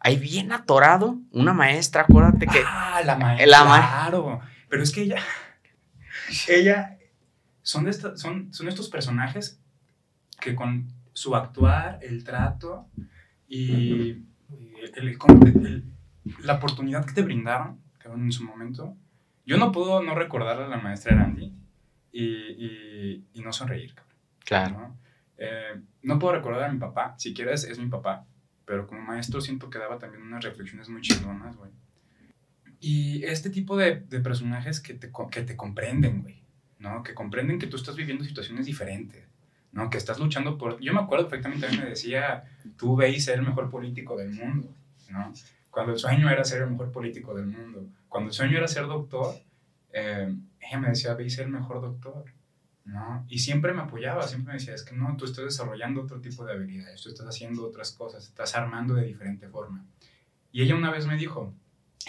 ahí 0.00 0.16
bien 0.16 0.52
atorado 0.52 1.18
una 1.30 1.54
maestra, 1.54 2.02
acuérdate 2.02 2.46
que... 2.46 2.62
Ah, 2.66 3.00
la 3.04 3.16
maestra, 3.16 3.46
claro, 3.46 4.40
pero 4.68 4.82
es 4.82 4.92
que 4.92 5.02
ella, 5.02 5.22
ella, 6.48 6.98
son, 7.62 7.84
de 7.84 7.92
son, 7.92 8.52
son 8.52 8.68
estos 8.68 8.90
personajes 8.90 9.60
que 10.40 10.54
con 10.54 10.92
su 11.14 11.34
actuar, 11.34 12.00
el 12.02 12.22
trato 12.24 12.88
y 13.48 14.18
la 16.42 16.54
oportunidad 16.54 17.06
que 17.06 17.14
te 17.14 17.22
brindaron, 17.22 17.80
en 18.04 18.32
su 18.32 18.44
momento. 18.44 18.96
Yo 19.46 19.56
no 19.56 19.72
puedo 19.72 20.02
no 20.02 20.14
recordar 20.14 20.60
a 20.60 20.68
la 20.68 20.76
maestra 20.76 21.16
Randy 21.16 21.52
y, 22.12 23.24
y, 23.32 23.40
no 23.40 23.52
sonreír, 23.52 23.94
Claro. 24.44 24.78
¿no? 24.78 24.98
Eh, 25.38 25.80
no 26.02 26.18
puedo 26.18 26.34
recordar 26.34 26.64
a 26.64 26.72
mi 26.72 26.78
papá, 26.78 27.14
si 27.18 27.34
quieres 27.34 27.64
es 27.64 27.78
mi 27.78 27.86
papá, 27.86 28.26
pero 28.64 28.86
como 28.86 29.00
maestro 29.02 29.40
siento 29.40 29.70
que 29.70 29.78
daba 29.78 29.98
también 29.98 30.22
unas 30.22 30.44
reflexiones 30.44 30.88
muy 30.88 31.00
chingonas, 31.00 31.56
güey. 31.56 31.70
Y 32.80 33.24
este 33.24 33.50
tipo 33.50 33.76
de, 33.76 34.00
de 34.00 34.20
personajes 34.20 34.80
que 34.80 34.94
te, 34.94 35.10
que 35.30 35.42
te 35.42 35.56
comprenden, 35.56 36.22
güey, 36.22 36.42
¿no? 36.78 37.02
Que 37.02 37.14
comprenden 37.14 37.58
que 37.58 37.66
tú 37.66 37.76
estás 37.76 37.96
viviendo 37.96 38.24
situaciones 38.24 38.66
diferentes, 38.66 39.26
¿no? 39.74 39.90
Que 39.90 39.98
estás 39.98 40.18
luchando 40.18 40.56
por... 40.56 40.80
Yo 40.80 40.94
me 40.94 41.00
acuerdo 41.00 41.28
perfectamente, 41.28 41.66
a 41.66 41.70
me 41.70 41.90
decía, 41.90 42.44
tú 42.78 42.96
veis 42.96 43.24
ser 43.24 43.40
el 43.40 43.44
mejor 43.44 43.68
político 43.68 44.16
del 44.16 44.30
mundo, 44.30 44.68
¿no? 45.10 45.32
Cuando 45.68 45.92
el 45.92 45.98
sueño 45.98 46.30
era 46.30 46.44
ser 46.44 46.62
el 46.62 46.70
mejor 46.70 46.92
político 46.92 47.34
del 47.34 47.46
mundo, 47.46 47.88
cuando 48.08 48.28
el 48.28 48.32
sueño 48.32 48.56
era 48.56 48.68
ser 48.68 48.86
doctor, 48.86 49.34
eh, 49.92 50.32
ella 50.60 50.78
me 50.78 50.88
decía, 50.88 51.14
veis 51.14 51.34
ser 51.34 51.46
el 51.46 51.52
mejor 51.52 51.80
doctor, 51.80 52.24
¿no? 52.84 53.26
Y 53.28 53.40
siempre 53.40 53.72
me 53.72 53.82
apoyaba, 53.82 54.28
siempre 54.28 54.52
me 54.52 54.58
decía, 54.60 54.74
es 54.74 54.84
que 54.84 54.94
no, 54.94 55.16
tú 55.16 55.24
estás 55.24 55.44
desarrollando 55.44 56.02
otro 56.02 56.20
tipo 56.20 56.44
de 56.44 56.52
habilidades, 56.52 57.02
tú 57.02 57.08
estás 57.08 57.26
haciendo 57.26 57.66
otras 57.66 57.90
cosas, 57.90 58.24
estás 58.24 58.54
armando 58.54 58.94
de 58.94 59.06
diferente 59.06 59.48
forma. 59.48 59.84
Y 60.52 60.62
ella 60.62 60.76
una 60.76 60.92
vez 60.92 61.08
me 61.08 61.16
dijo, 61.16 61.52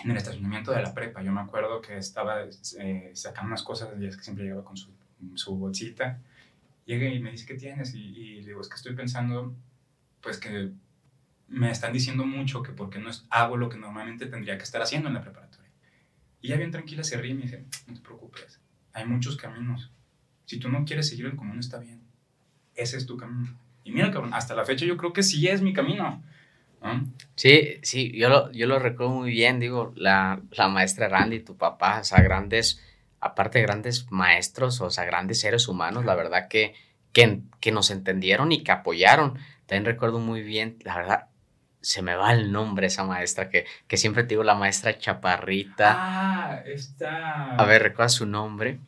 en 0.04 0.12
el 0.12 0.17
estacionamiento 0.17 0.71
de 0.71 0.84
la 0.84 0.93
prepa, 0.93 1.23
yo 1.23 1.32
me 1.32 1.41
acuerdo 1.41 1.82
que 1.82 1.97
estaba 1.97 2.43
eh, 2.43 3.12
sacando 3.15 3.47
unas 3.47 3.63
cosas, 3.63 3.89
y 3.99 4.06
es 4.06 4.17
que 4.17 4.23
siempre 4.23 4.43
llegaba 4.43 4.63
con 4.63 4.78
su, 4.78 4.91
su 5.34 5.56
bolsita, 5.56 6.19
llega 6.86 7.08
y 7.08 7.19
me 7.19 7.32
dice, 7.32 7.45
¿qué 7.45 7.56
tienes? 7.56 7.93
Y, 7.93 8.41
le 8.41 8.48
digo, 8.48 8.62
es 8.62 8.69
que 8.69 8.76
estoy 8.76 8.95
pensando, 8.95 9.56
pues 10.21 10.38
que 10.38 10.71
me 11.48 11.71
están 11.71 11.93
diciendo 11.93 12.26
mucho 12.26 12.63
que 12.63 12.71
porque 12.71 13.00
no 13.00 13.12
hago 13.30 13.58
lo 13.58 13.69
que 13.69 13.78
normalmente 13.78 14.26
tendría 14.26 14.58
que 14.58 14.63
estar 14.63 14.82
haciendo 14.82 15.08
en 15.08 15.15
la 15.15 15.21
preparatoria. 15.21 15.71
Y 16.41 16.48
ella 16.48 16.58
bien 16.58 16.71
tranquila 16.71 17.04
se 17.04 17.17
ríe 17.17 17.32
y 17.32 17.36
me 17.36 17.43
dice, 17.43 17.65
no 17.88 17.93
te 17.93 18.02
preocupes, 18.02 18.60
hay 18.93 19.06
muchos 19.06 19.36
caminos. 19.36 19.91
Si 20.45 20.60
tú 20.60 20.69
no 20.69 20.86
quieres 20.86 21.10
seguir 21.10 21.26
el 21.26 21.36
común, 21.36 21.60
está 21.60 21.80
bien. 21.80 22.02
Ese 22.76 22.98
es 22.98 23.06
tu 23.06 23.17
camino. 23.17 23.58
Y 23.84 23.91
mira, 23.91 24.12
cabrón, 24.12 24.34
hasta 24.34 24.56
la 24.56 24.65
fecha 24.65 24.86
yo 24.86 24.98
creo 24.98 25.13
que 25.13 25.24
sí 25.24 25.48
es 25.48 25.62
mi 25.62 25.74
camino. 25.74 26.24
Sí, 27.36 27.80
sí, 27.82 28.12
yo 28.15 28.30
lo, 28.30 28.52
yo 28.52 28.67
lo 28.67 28.78
recuerdo 28.80 29.13
muy 29.13 29.32
bien, 29.32 29.60
digo, 29.60 29.91
la, 29.95 30.39
la 30.52 30.67
maestra 30.69 31.10
Randy, 31.10 31.39
tu 31.39 31.58
papá, 31.58 32.00
o 32.02 32.04
sea, 32.04 32.21
grandes 32.21 32.80
aparte 33.26 33.60
de 33.60 33.66
grandes 33.66 34.12
maestros, 34.12 34.82
o 34.82 34.90
sea, 34.90 35.04
grandes 35.06 35.40
seres 35.40 35.68
humanos, 35.68 36.06
la 36.06 36.16
verdad 36.16 36.48
que, 36.48 36.76
que, 37.12 37.42
que 37.60 37.72
nos 37.72 37.90
entendieron 37.92 38.52
y 38.52 38.64
que 38.64 38.72
apoyaron. 38.72 39.38
También 39.66 39.86
recuerdo 39.86 40.20
muy 40.20 40.42
bien, 40.42 40.78
la 40.84 40.98
verdad, 40.98 41.26
se 41.82 42.02
me 42.02 42.16
va 42.16 42.34
el 42.34 42.52
nombre 42.52 42.88
esa 42.88 43.04
maestra, 43.04 43.50
que, 43.50 43.66
que 43.88 43.98
siempre 43.98 44.24
te 44.24 44.30
digo, 44.30 44.44
la 44.44 44.56
maestra 44.56 44.98
Chaparrita. 44.98 45.96
Ah, 45.98 46.62
está. 46.66 47.56
A 47.56 47.66
ver, 47.66 47.84
¿recuerdas 47.84 48.14
su 48.14 48.26
nombre? 48.26 48.80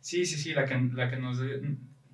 Sí, 0.00 0.24
sí, 0.26 0.36
sí, 0.36 0.54
la 0.54 0.64
que, 0.64 0.78
la 0.94 1.10
que 1.10 1.16
nos... 1.16 1.38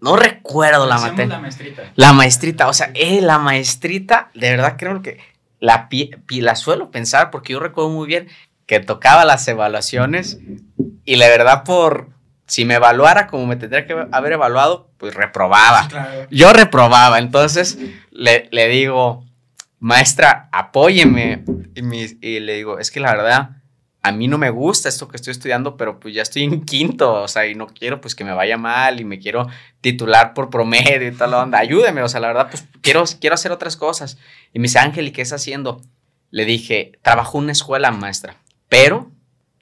No 0.00 0.16
recuerdo 0.16 0.86
la 0.86 0.98
materia. 0.98 1.36
La 1.36 1.40
maestrita. 1.40 1.92
La 1.94 2.12
maestrita, 2.12 2.68
o 2.68 2.72
sea, 2.72 2.90
eh, 2.94 3.20
la 3.20 3.38
maestrita, 3.38 4.30
de 4.34 4.50
verdad 4.50 4.76
creo 4.76 5.00
que 5.00 5.20
la, 5.60 5.88
la 6.28 6.56
suelo 6.56 6.90
pensar 6.90 7.30
porque 7.30 7.52
yo 7.52 7.60
recuerdo 7.60 7.90
muy 7.90 8.08
bien 8.08 8.28
que 8.66 8.80
tocaba 8.80 9.24
las 9.24 9.46
evaluaciones 9.46 10.40
y 11.04 11.16
la 11.16 11.28
verdad 11.28 11.64
por, 11.64 12.08
si 12.46 12.64
me 12.64 12.74
evaluara 12.74 13.26
como 13.26 13.46
me 13.46 13.56
tendría 13.56 13.86
que 13.86 14.06
haber 14.12 14.32
evaluado, 14.32 14.90
pues 14.98 15.14
reprobaba. 15.14 15.88
Yo 16.30 16.52
reprobaba, 16.52 17.18
entonces 17.18 17.78
le, 18.10 18.48
le, 18.50 18.68
digo, 18.68 19.24
maestra, 19.80 20.48
apóyeme. 20.52 21.44
Y, 21.74 22.40
le 22.40 22.54
digo, 22.54 22.78
es 22.78 22.90
que 22.90 23.00
la 23.00 23.12
verdad, 23.12 23.50
a 24.02 24.12
mí 24.12 24.28
no 24.28 24.38
me 24.38 24.50
gusta 24.50 24.88
esto 24.88 25.08
que 25.08 25.16
estoy 25.16 25.32
estudiando, 25.32 25.76
pero 25.76 25.98
pues 25.98 26.14
ya 26.14 26.22
estoy 26.22 26.42
en 26.44 26.64
quinto, 26.64 27.14
o 27.14 27.28
sea, 27.28 27.46
y 27.46 27.54
no 27.54 27.66
quiero 27.66 28.00
pues 28.00 28.14
que 28.14 28.24
me 28.24 28.32
vaya 28.32 28.58
mal 28.58 29.00
y 29.00 29.04
me 29.04 29.18
quiero 29.18 29.48
titular 29.80 30.34
por 30.34 30.50
promedio 30.50 31.08
y 31.08 31.12
tal 31.12 31.34
onda. 31.34 31.58
Ayúdeme, 31.58 32.02
o 32.02 32.08
sea, 32.08 32.20
la 32.20 32.28
verdad, 32.28 32.48
pues 32.50 32.66
quiero, 32.80 33.04
quiero 33.20 33.34
hacer 33.34 33.50
otras 33.50 33.76
cosas. 33.76 34.18
Y 34.52 34.58
me 34.58 34.64
dice, 34.64 34.78
Ángel, 34.78 35.08
¿y 35.08 35.12
qué 35.12 35.22
estás 35.22 35.40
haciendo? 35.40 35.80
Le 36.30 36.44
dije, 36.44 36.98
trabajo 37.02 37.38
en 37.38 37.44
una 37.44 37.52
escuela, 37.52 37.90
maestra 37.90 38.36
pero 38.72 39.10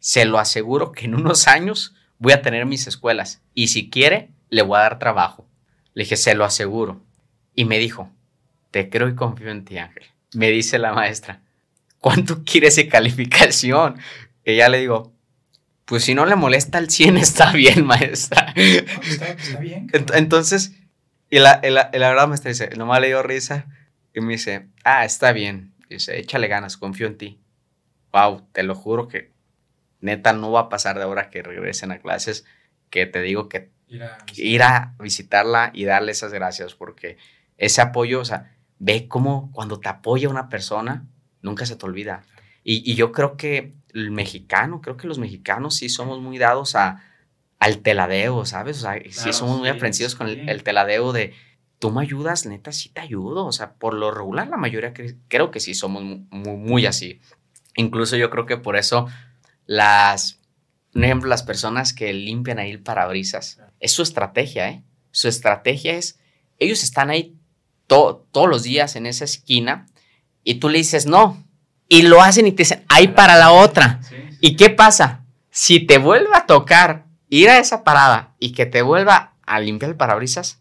se 0.01 0.25
lo 0.25 0.39
aseguro 0.39 0.93
que 0.93 1.05
en 1.05 1.15
unos 1.15 1.47
años 1.47 1.95
voy 2.19 2.33
a 2.33 2.43
tener 2.43 2.67
mis 2.67 2.87
escuelas 2.87 3.41
y 3.55 3.69
si 3.69 3.89
quiere, 3.89 4.31
le 4.49 4.63
voy 4.63 4.79
a 4.79 4.83
dar 4.83 4.99
trabajo. 4.99 5.47
Le 5.95 6.05
dije, 6.05 6.17
se 6.17 6.35
lo 6.35 6.45
aseguro. 6.45 7.01
Y 7.55 7.65
me 7.65 7.79
dijo, 7.79 8.11
te 8.71 8.91
creo 8.91 9.09
y 9.09 9.15
confío 9.15 9.51
en 9.51 9.65
ti, 9.65 9.79
Ángel. 9.79 10.05
Me 10.33 10.51
dice 10.51 10.79
la 10.79 10.93
maestra, 10.93 11.43
¿cuánto 12.01 12.43
quieres 12.45 12.77
de 12.77 12.89
calificación? 12.89 13.99
Y 14.45 14.57
ya 14.57 14.69
le 14.69 14.79
digo, 14.79 15.13
pues 15.85 16.05
si 16.05 16.15
no 16.15 16.27
le 16.27 16.37
molesta 16.37 16.79
el 16.79 16.91
100 16.91 17.17
está 17.19 17.53
bien, 17.53 17.87
maestra. 17.87 18.53
está, 18.57 19.61
bien. 19.61 19.89
Entonces, 19.93 20.73
y 21.31 21.39
la, 21.39 21.61
la, 21.63 21.91
la, 21.93 22.09
verdad 22.09 22.29
maestra 22.29 22.51
dice, 22.51 22.71
nomás 22.77 23.01
le 23.01 23.09
dio 23.09 23.23
risa 23.23 23.67
y 24.15 24.21
me 24.21 24.33
dice, 24.33 24.67
ah, 24.85 25.05
está 25.05 25.33
bien. 25.33 25.73
dice, 25.89 26.19
échale 26.19 26.49
ganas, 26.49 26.77
confío 26.77 27.07
en 27.07 27.19
ti 27.19 27.41
wow, 28.13 28.43
te 28.53 28.63
lo 28.63 28.75
juro 28.75 29.09
que 29.09 29.31
neta 30.01 30.33
no 30.33 30.51
va 30.51 30.61
a 30.61 30.69
pasar 30.69 30.97
de 30.97 31.05
ahora 31.05 31.31
que 31.31 31.43
regresen 31.43 31.93
a 31.93 31.99
clases, 31.99 32.45
que 32.91 33.07
te 33.07 33.23
digo 33.23 33.49
que 33.49 33.71
ir 34.37 34.63
a, 34.63 34.95
visitarla 34.99 35.71
y 35.75 35.85
darle 35.85 36.13
esas 36.13 36.33
gracias, 36.33 36.75
porque 36.75 37.17
ese 37.57 37.81
apoyo, 37.81 38.21
o 38.21 38.25
sea, 38.25 38.57
ve 38.79 39.09
cómo 39.09 39.51
cuando 39.53 39.81
te 39.81 39.89
apoya 39.89 40.29
una 40.29 40.49
persona, 40.49 41.07
nunca 41.43 41.67
se 41.67 41.77
te 41.77 41.87
olvida. 41.87 42.23
Y, 42.63 42.95
yo 42.95 43.13
creo 43.13 43.37
que 43.37 43.75
el 43.95 44.11
mexicano, 44.11 44.81
creo 44.81 44.97
que 44.97 45.09
los 45.09 45.19
mexicanos 45.19 45.77
sí 45.77 45.89
somos 45.89 46.21
muy 46.21 46.39
dados 46.39 46.77
a, 46.77 47.03
al 47.59 47.79
teladeo, 47.79 48.45
¿sabes? 48.45 48.79
O 48.79 48.81
sea, 48.83 49.01
sí 49.11 49.33
somos 49.33 49.59
muy 49.59 49.69
aprensivos 49.69 50.15
con 50.15 50.29
el, 50.29 50.63
teladeo 50.63 51.13
de, 51.13 51.35
tú 51.79 51.91
me 51.91 52.03
ayudas, 52.03 52.47
neta, 52.47 52.73
sí 52.73 52.91
te 52.91 53.01
ayudo. 53.01 53.47
O 53.47 53.53
sea, 53.53 53.75
por 53.75 53.95
lo 53.95 54.11
regular, 54.11 54.49
la 54.49 54.57
mayoría 54.57 54.93
creo 55.29 55.51
que 55.51 55.61
sí 55.61 55.75
somos 55.75 56.03
muy, 56.03 56.57
muy, 56.57 56.87
así. 56.87 57.21
Incluso 57.77 58.17
yo 58.17 58.31
creo 58.31 58.47
que 58.47 58.57
por 58.57 58.77
eso 58.77 59.09
las, 59.71 60.41
por 60.93 61.05
ejemplo, 61.05 61.29
las 61.29 61.45
personas 61.45 61.93
que 61.93 62.13
limpian 62.13 62.59
ahí 62.59 62.73
el 62.73 62.83
parabrisas, 62.83 63.61
es 63.79 63.93
su 63.93 64.03
estrategia, 64.03 64.69
¿eh? 64.69 64.83
Su 65.13 65.29
estrategia 65.29 65.95
es, 65.95 66.19
ellos 66.59 66.83
están 66.83 67.09
ahí 67.09 67.37
todos 67.87 68.49
los 68.49 68.65
días 68.65 68.97
en 68.97 69.07
esa 69.07 69.25
esquina 69.25 69.87
y 70.43 70.57
tú 70.57 70.71
le 70.71 70.79
dices 70.79 71.07
no. 71.07 71.47
Y 71.89 72.03
lo 72.03 72.21
hacen 72.21 72.49
y 72.49 72.53
te 72.53 72.65
dicen, 72.65 72.85
ahí 72.89 73.09
para 73.09 73.37
la 73.37 73.53
otra. 73.53 74.01
¿Y 74.41 74.57
qué 74.57 74.71
pasa? 74.71 75.25
Si 75.51 75.79
te 75.79 75.99
vuelve 75.99 76.35
a 76.35 76.47
tocar 76.47 77.07
ir 77.29 77.49
a 77.49 77.59
esa 77.59 77.85
parada 77.85 78.35
y 78.41 78.51
que 78.51 78.67
te 78.67 78.83
vuelva 78.83 79.37
a 79.47 79.61
limpiar 79.61 79.93
el 79.93 79.97
parabrisas, 79.97 80.61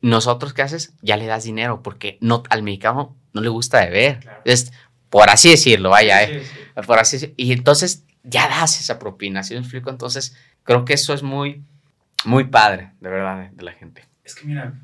nosotros 0.00 0.52
qué 0.52 0.62
haces? 0.62 0.94
Ya 1.00 1.16
le 1.16 1.26
das 1.26 1.44
dinero 1.44 1.84
porque 1.84 2.18
no, 2.20 2.42
al 2.50 2.64
mexicano 2.64 3.16
no 3.34 3.40
le 3.40 3.50
gusta 3.50 3.84
beber. 3.84 4.18
Es, 4.44 4.72
por 5.10 5.30
así 5.30 5.50
decirlo, 5.50 5.90
vaya, 5.90 6.24
eh. 6.24 6.42
Por 6.86 6.98
así 6.98 7.34
Y 7.36 7.52
entonces 7.52 8.04
ya 8.24 8.48
das 8.48 8.80
esa 8.80 8.98
propina, 8.98 9.42
¿sí 9.42 9.54
me 9.54 9.60
explico? 9.60 9.90
Entonces 9.90 10.36
creo 10.62 10.84
que 10.84 10.94
eso 10.94 11.12
es 11.12 11.22
muy, 11.22 11.62
muy 12.24 12.44
padre, 12.44 12.92
de 13.00 13.10
verdad, 13.10 13.50
de 13.50 13.62
la 13.62 13.72
gente. 13.72 14.04
Es 14.24 14.34
que 14.34 14.46
mira, 14.46 14.74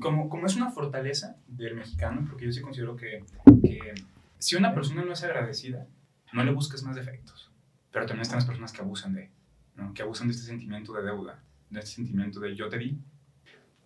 como, 0.00 0.28
como 0.28 0.46
es 0.46 0.56
una 0.56 0.70
fortaleza 0.70 1.36
del 1.46 1.74
mexicano, 1.74 2.26
porque 2.28 2.46
yo 2.46 2.52
sí 2.52 2.60
considero 2.60 2.96
que, 2.96 3.24
que 3.62 3.94
si 4.38 4.56
una 4.56 4.74
persona 4.74 5.04
no 5.04 5.12
es 5.12 5.22
agradecida, 5.22 5.86
no 6.32 6.44
le 6.44 6.52
busques 6.52 6.82
más 6.82 6.96
defectos. 6.96 7.50
Pero 7.90 8.06
también 8.06 8.22
están 8.22 8.38
las 8.38 8.46
personas 8.46 8.72
que 8.72 8.82
abusan 8.82 9.14
de, 9.14 9.30
¿no? 9.74 9.92
que 9.94 10.02
abusan 10.02 10.28
de 10.28 10.34
este 10.34 10.46
sentimiento 10.46 10.92
de 10.92 11.02
deuda, 11.02 11.42
de 11.70 11.80
este 11.80 11.96
sentimiento 11.96 12.40
de 12.40 12.54
yo 12.54 12.68
te 12.68 12.78
di. 12.78 12.98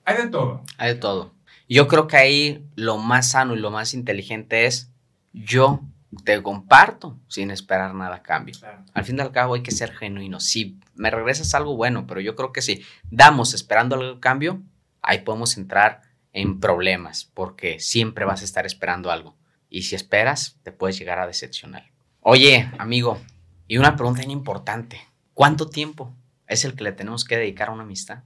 Hay 0.04 0.16
de 0.16 0.28
todo. 0.28 0.62
Hay 0.78 0.94
de 0.94 1.00
todo. 1.00 1.32
Yo 1.68 1.86
creo 1.86 2.06
que 2.06 2.16
ahí 2.16 2.66
lo 2.74 2.98
más 2.98 3.30
sano 3.30 3.54
y 3.54 3.60
lo 3.60 3.70
más 3.70 3.94
inteligente 3.94 4.66
es 4.66 4.90
yo 5.32 5.80
te 6.24 6.42
comparto 6.42 7.18
sin 7.28 7.50
esperar 7.50 7.94
nada 7.94 8.16
a 8.16 8.22
cambio. 8.22 8.54
Al 8.94 9.04
fin 9.04 9.16
y 9.18 9.20
al 9.20 9.32
cabo 9.32 9.54
hay 9.54 9.62
que 9.62 9.70
ser 9.70 9.92
genuino. 9.92 10.40
Si 10.40 10.78
me 10.94 11.10
regresas 11.10 11.54
algo 11.54 11.76
bueno, 11.76 12.06
pero 12.06 12.20
yo 12.20 12.34
creo 12.36 12.52
que 12.52 12.62
si 12.62 12.84
damos 13.10 13.54
esperando 13.54 13.96
algo 13.96 14.16
a 14.16 14.20
cambio, 14.20 14.62
ahí 15.02 15.20
podemos 15.20 15.56
entrar 15.56 16.02
en 16.32 16.60
problemas 16.60 17.30
porque 17.34 17.80
siempre 17.80 18.24
vas 18.24 18.42
a 18.42 18.44
estar 18.44 18.66
esperando 18.66 19.10
algo. 19.10 19.36
Y 19.68 19.82
si 19.82 19.94
esperas, 19.94 20.58
te 20.62 20.72
puedes 20.72 20.98
llegar 20.98 21.18
a 21.20 21.26
decepcionar. 21.26 21.90
Oye, 22.20 22.70
amigo, 22.78 23.18
y 23.66 23.78
una 23.78 23.96
pregunta 23.96 24.22
importante. 24.24 25.00
¿Cuánto 25.32 25.70
tiempo 25.70 26.14
es 26.48 26.64
el 26.64 26.74
que 26.74 26.84
le 26.84 26.92
tenemos 26.92 27.24
que 27.24 27.36
dedicar 27.36 27.68
a 27.68 27.72
una 27.72 27.84
amistad? 27.84 28.24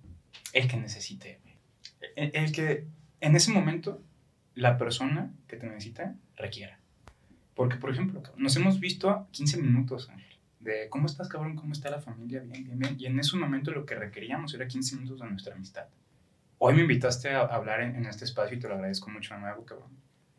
El 0.53 0.69
que 0.69 0.79
necesite. 0.79 1.39
El, 2.17 2.53
que 2.53 2.87
en 3.21 3.37
ese 3.37 3.53
momento 3.53 4.03
la 4.55 4.79
persona 4.79 5.33
que 5.47 5.57
te 5.57 5.67
necesita 5.67 6.15
requiera. 6.37 6.79
Porque, 7.55 7.77
por 7.77 7.91
ejemplo, 7.91 8.23
nos 8.37 8.57
hemos 8.57 8.81
visto 8.81 9.29
15 9.31 9.63
minutos, 9.63 10.11
Ángel, 10.11 10.39
de 10.61 10.89
cómo 10.89 11.07
estás, 11.07 11.29
cabrón, 11.29 11.57
cómo 11.57 11.73
está 11.73 11.91
la 11.91 12.01
familia, 12.01 12.41
bien, 12.41 12.65
bien, 12.65 12.79
bien. 12.79 12.97
Y 12.99 13.07
en 13.07 13.19
ese 13.19 13.37
momento 13.37 13.71
lo 13.71 13.87
que 13.87 13.95
requeríamos 13.95 14.55
era 14.55 14.67
15 14.67 14.97
minutos 14.97 15.21
de 15.21 15.29
nuestra 15.29 15.55
amistad. 15.55 15.87
Hoy 16.59 16.75
me 16.75 16.83
invitaste 16.83 17.31
a 17.31 17.43
hablar 17.43 17.81
en, 17.83 18.05
este 18.07 18.25
espacio 18.25 18.57
y 18.57 18.61
te 18.61 18.69
lo 18.69 18.75
agradezco 18.75 19.11
mucho 19.11 19.35
de 19.35 19.41
nuevo, 19.41 19.65
cabrón. 19.65 19.91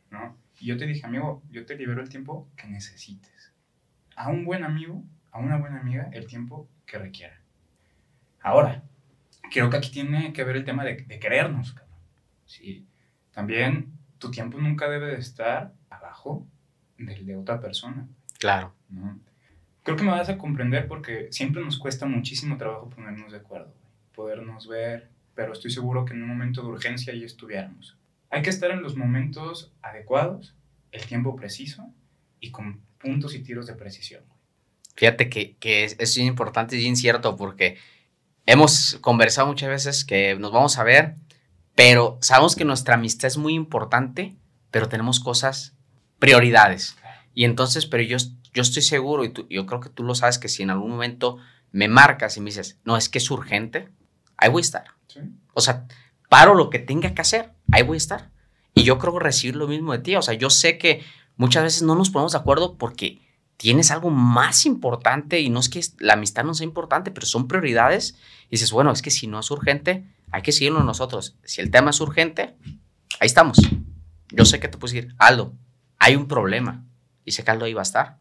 ¿no? 0.09 0.37
Y 0.59 0.67
yo 0.67 0.77
te 0.77 0.85
dije, 0.85 1.05
amigo, 1.05 1.43
yo 1.51 1.65
te 1.65 1.75
libero 1.75 2.01
el 2.01 2.09
tiempo 2.09 2.49
que 2.55 2.67
necesites. 2.67 3.53
A 4.15 4.29
un 4.29 4.45
buen 4.45 4.63
amigo, 4.63 5.03
a 5.31 5.39
una 5.39 5.57
buena 5.57 5.79
amiga, 5.79 6.09
el 6.13 6.25
tiempo 6.25 6.67
que 6.85 6.97
requiera. 6.97 7.39
Ahora, 8.41 8.83
creo 9.51 9.69
que 9.69 9.77
aquí 9.77 9.91
tiene 9.91 10.33
que 10.33 10.43
ver 10.43 10.57
el 10.57 10.65
tema 10.65 10.83
de, 10.83 10.97
querernos, 11.19 11.73
cabrón. 11.73 11.97
Sí. 12.45 12.87
También 13.31 13.91
tu 14.17 14.31
tiempo 14.31 14.57
nunca 14.57 14.89
debe 14.89 15.07
de 15.07 15.19
estar 15.19 15.73
abajo 15.89 16.47
del 16.97 17.25
de 17.25 17.35
otra 17.35 17.59
persona. 17.59 18.07
Claro. 18.39 18.73
Creo 19.83 19.97
que 19.97 20.03
me 20.03 20.11
vas 20.11 20.29
a 20.29 20.37
comprender 20.37 20.87
porque 20.87 21.27
siempre 21.31 21.63
nos 21.63 21.77
cuesta 21.77 22.05
muchísimo 22.05 22.57
trabajo 22.57 22.89
ponernos 22.89 23.31
de 23.31 23.37
acuerdo, 23.37 23.73
podernos 24.13 24.67
ver, 24.67 25.09
pero 25.35 25.53
estoy 25.53 25.71
seguro 25.71 26.05
que 26.05 26.13
en 26.13 26.23
un 26.23 26.29
momento 26.29 26.61
de 26.61 26.69
urgencia 26.69 27.13
ya 27.13 27.25
estuviéramos. 27.25 27.97
Hay 28.29 28.41
que 28.41 28.49
estar 28.49 28.71
en 28.71 28.81
los 28.81 28.95
momentos 28.95 29.71
adecuados, 29.81 30.55
el 30.91 31.05
tiempo 31.05 31.35
preciso 31.35 31.93
y 32.39 32.51
con 32.51 32.81
puntos 32.97 33.35
y 33.35 33.39
tiros 33.39 33.67
de 33.67 33.75
precisión. 33.75 34.23
Fíjate 34.95 35.29
que, 35.29 35.55
que 35.57 35.83
es, 35.83 35.95
es 35.99 36.17
importante 36.17 36.77
y 36.77 36.85
incierto 36.85 37.35
porque 37.35 37.77
hemos 38.45 38.97
conversado 39.01 39.47
muchas 39.47 39.69
veces 39.69 40.05
que 40.05 40.35
nos 40.35 40.51
vamos 40.51 40.77
a 40.77 40.83
ver, 40.83 41.15
pero 41.75 42.17
sabemos 42.21 42.55
que 42.55 42.65
nuestra 42.65 42.95
amistad 42.95 43.27
es 43.27 43.37
muy 43.37 43.53
importante, 43.53 44.35
pero 44.71 44.87
tenemos 44.87 45.19
cosas, 45.19 45.74
prioridades. 46.19 46.95
Y 47.33 47.45
entonces, 47.45 47.85
pero 47.85 48.03
yo, 48.03 48.17
yo 48.53 48.61
estoy 48.61 48.81
seguro, 48.81 49.25
y 49.25 49.33
yo 49.49 49.65
creo 49.65 49.79
que 49.79 49.89
tú 49.89 50.03
lo 50.03 50.15
sabes, 50.15 50.39
que 50.39 50.47
si 50.47 50.63
en 50.63 50.69
algún 50.69 50.91
momento 50.91 51.37
me 51.71 51.87
marcas 51.87 52.37
y 52.37 52.41
me 52.41 52.51
dices, 52.51 52.79
no, 52.85 52.95
es 52.95 53.09
que 53.09 53.17
es 53.17 53.29
urgente, 53.29 53.89
ahí 54.37 54.49
voy 54.49 54.61
a 54.61 54.61
estar. 54.61 54.85
O 55.53 55.61
sea, 55.61 55.87
paro 56.29 56.55
lo 56.55 56.69
que 56.69 56.79
tenga 56.79 57.13
que 57.13 57.21
hacer, 57.21 57.53
ahí 57.71 57.83
voy 57.83 57.95
a 57.95 57.97
estar. 57.97 58.31
Y 58.73 58.83
yo 58.83 58.97
creo 58.97 59.19
recibir 59.19 59.55
lo 59.55 59.67
mismo 59.67 59.93
de 59.93 59.99
ti. 59.99 60.15
O 60.15 60.21
sea, 60.21 60.33
yo 60.33 60.49
sé 60.49 60.77
que 60.77 61.03
muchas 61.37 61.63
veces 61.63 61.81
no 61.83 61.95
nos 61.95 62.09
ponemos 62.09 62.33
de 62.33 62.37
acuerdo 62.37 62.77
porque 62.77 63.21
tienes 63.57 63.91
algo 63.91 64.09
más 64.09 64.65
importante 64.65 65.39
y 65.39 65.49
no 65.49 65.59
es 65.59 65.69
que 65.69 65.81
la 65.99 66.13
amistad 66.13 66.43
no 66.43 66.53
sea 66.53 66.65
importante, 66.65 67.11
pero 67.11 67.25
son 67.25 67.47
prioridades. 67.47 68.17
Y 68.47 68.51
dices, 68.51 68.71
bueno, 68.71 68.91
es 68.91 69.01
que 69.01 69.11
si 69.11 69.27
no 69.27 69.39
es 69.39 69.49
urgente, 69.49 70.05
hay 70.31 70.41
que 70.41 70.51
seguirlo 70.51 70.83
nosotros. 70.83 71.37
Si 71.43 71.61
el 71.61 71.71
tema 71.71 71.91
es 71.91 72.01
urgente, 72.01 72.55
ahí 73.19 73.27
estamos. 73.27 73.57
Yo 74.31 74.43
sé 74.43 74.59
que 74.59 74.67
te 74.67 74.77
puedes 74.77 74.93
decir, 74.93 75.15
Aldo, 75.17 75.53
hay 76.05 76.15
un 76.15 76.27
problema. 76.27 76.83
Y 77.23 77.31
sé 77.31 77.43
que 77.43 77.51
Aldo 77.51 77.65
ahí 77.65 77.73
va 77.73 77.81
a 77.81 77.83
estar. 77.83 78.17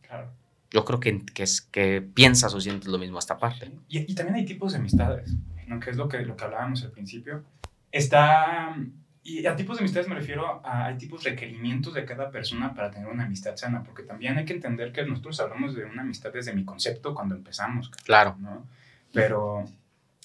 Yo 0.70 0.84
creo 0.84 0.98
que, 0.98 1.24
que, 1.26 1.42
es, 1.44 1.60
que 1.60 2.02
piensas 2.02 2.52
o 2.54 2.60
sientes 2.60 2.88
lo 2.88 2.98
mismo 2.98 3.18
a 3.18 3.20
esta 3.20 3.38
parte. 3.38 3.70
Y, 3.88 4.10
y 4.10 4.14
también 4.14 4.36
hay 4.36 4.44
tipos 4.44 4.72
de 4.72 4.78
amistades 4.78 5.36
que 5.80 5.90
es 5.90 5.96
lo 5.96 6.08
que, 6.08 6.24
lo 6.24 6.36
que 6.36 6.44
hablábamos 6.44 6.82
al 6.82 6.90
principio, 6.90 7.44
está, 7.90 8.76
y 9.22 9.46
a 9.46 9.56
tipos 9.56 9.76
de 9.76 9.82
amistades 9.82 10.08
me 10.08 10.14
refiero 10.14 10.60
a, 10.64 10.86
hay 10.86 10.98
tipos 10.98 11.24
de 11.24 11.30
requerimientos 11.30 11.94
de 11.94 12.04
cada 12.04 12.30
persona 12.30 12.74
para 12.74 12.90
tener 12.90 13.08
una 13.08 13.24
amistad 13.24 13.56
sana, 13.56 13.82
porque 13.82 14.02
también 14.02 14.36
hay 14.38 14.44
que 14.44 14.54
entender 14.54 14.92
que 14.92 15.04
nosotros 15.04 15.40
hablamos 15.40 15.74
de 15.74 15.84
una 15.84 16.02
amistad 16.02 16.32
desde 16.32 16.52
mi 16.52 16.64
concepto 16.64 17.14
cuando 17.14 17.34
empezamos. 17.34 17.90
Claro. 18.04 18.36
¿no? 18.38 18.66
Pero 19.12 19.64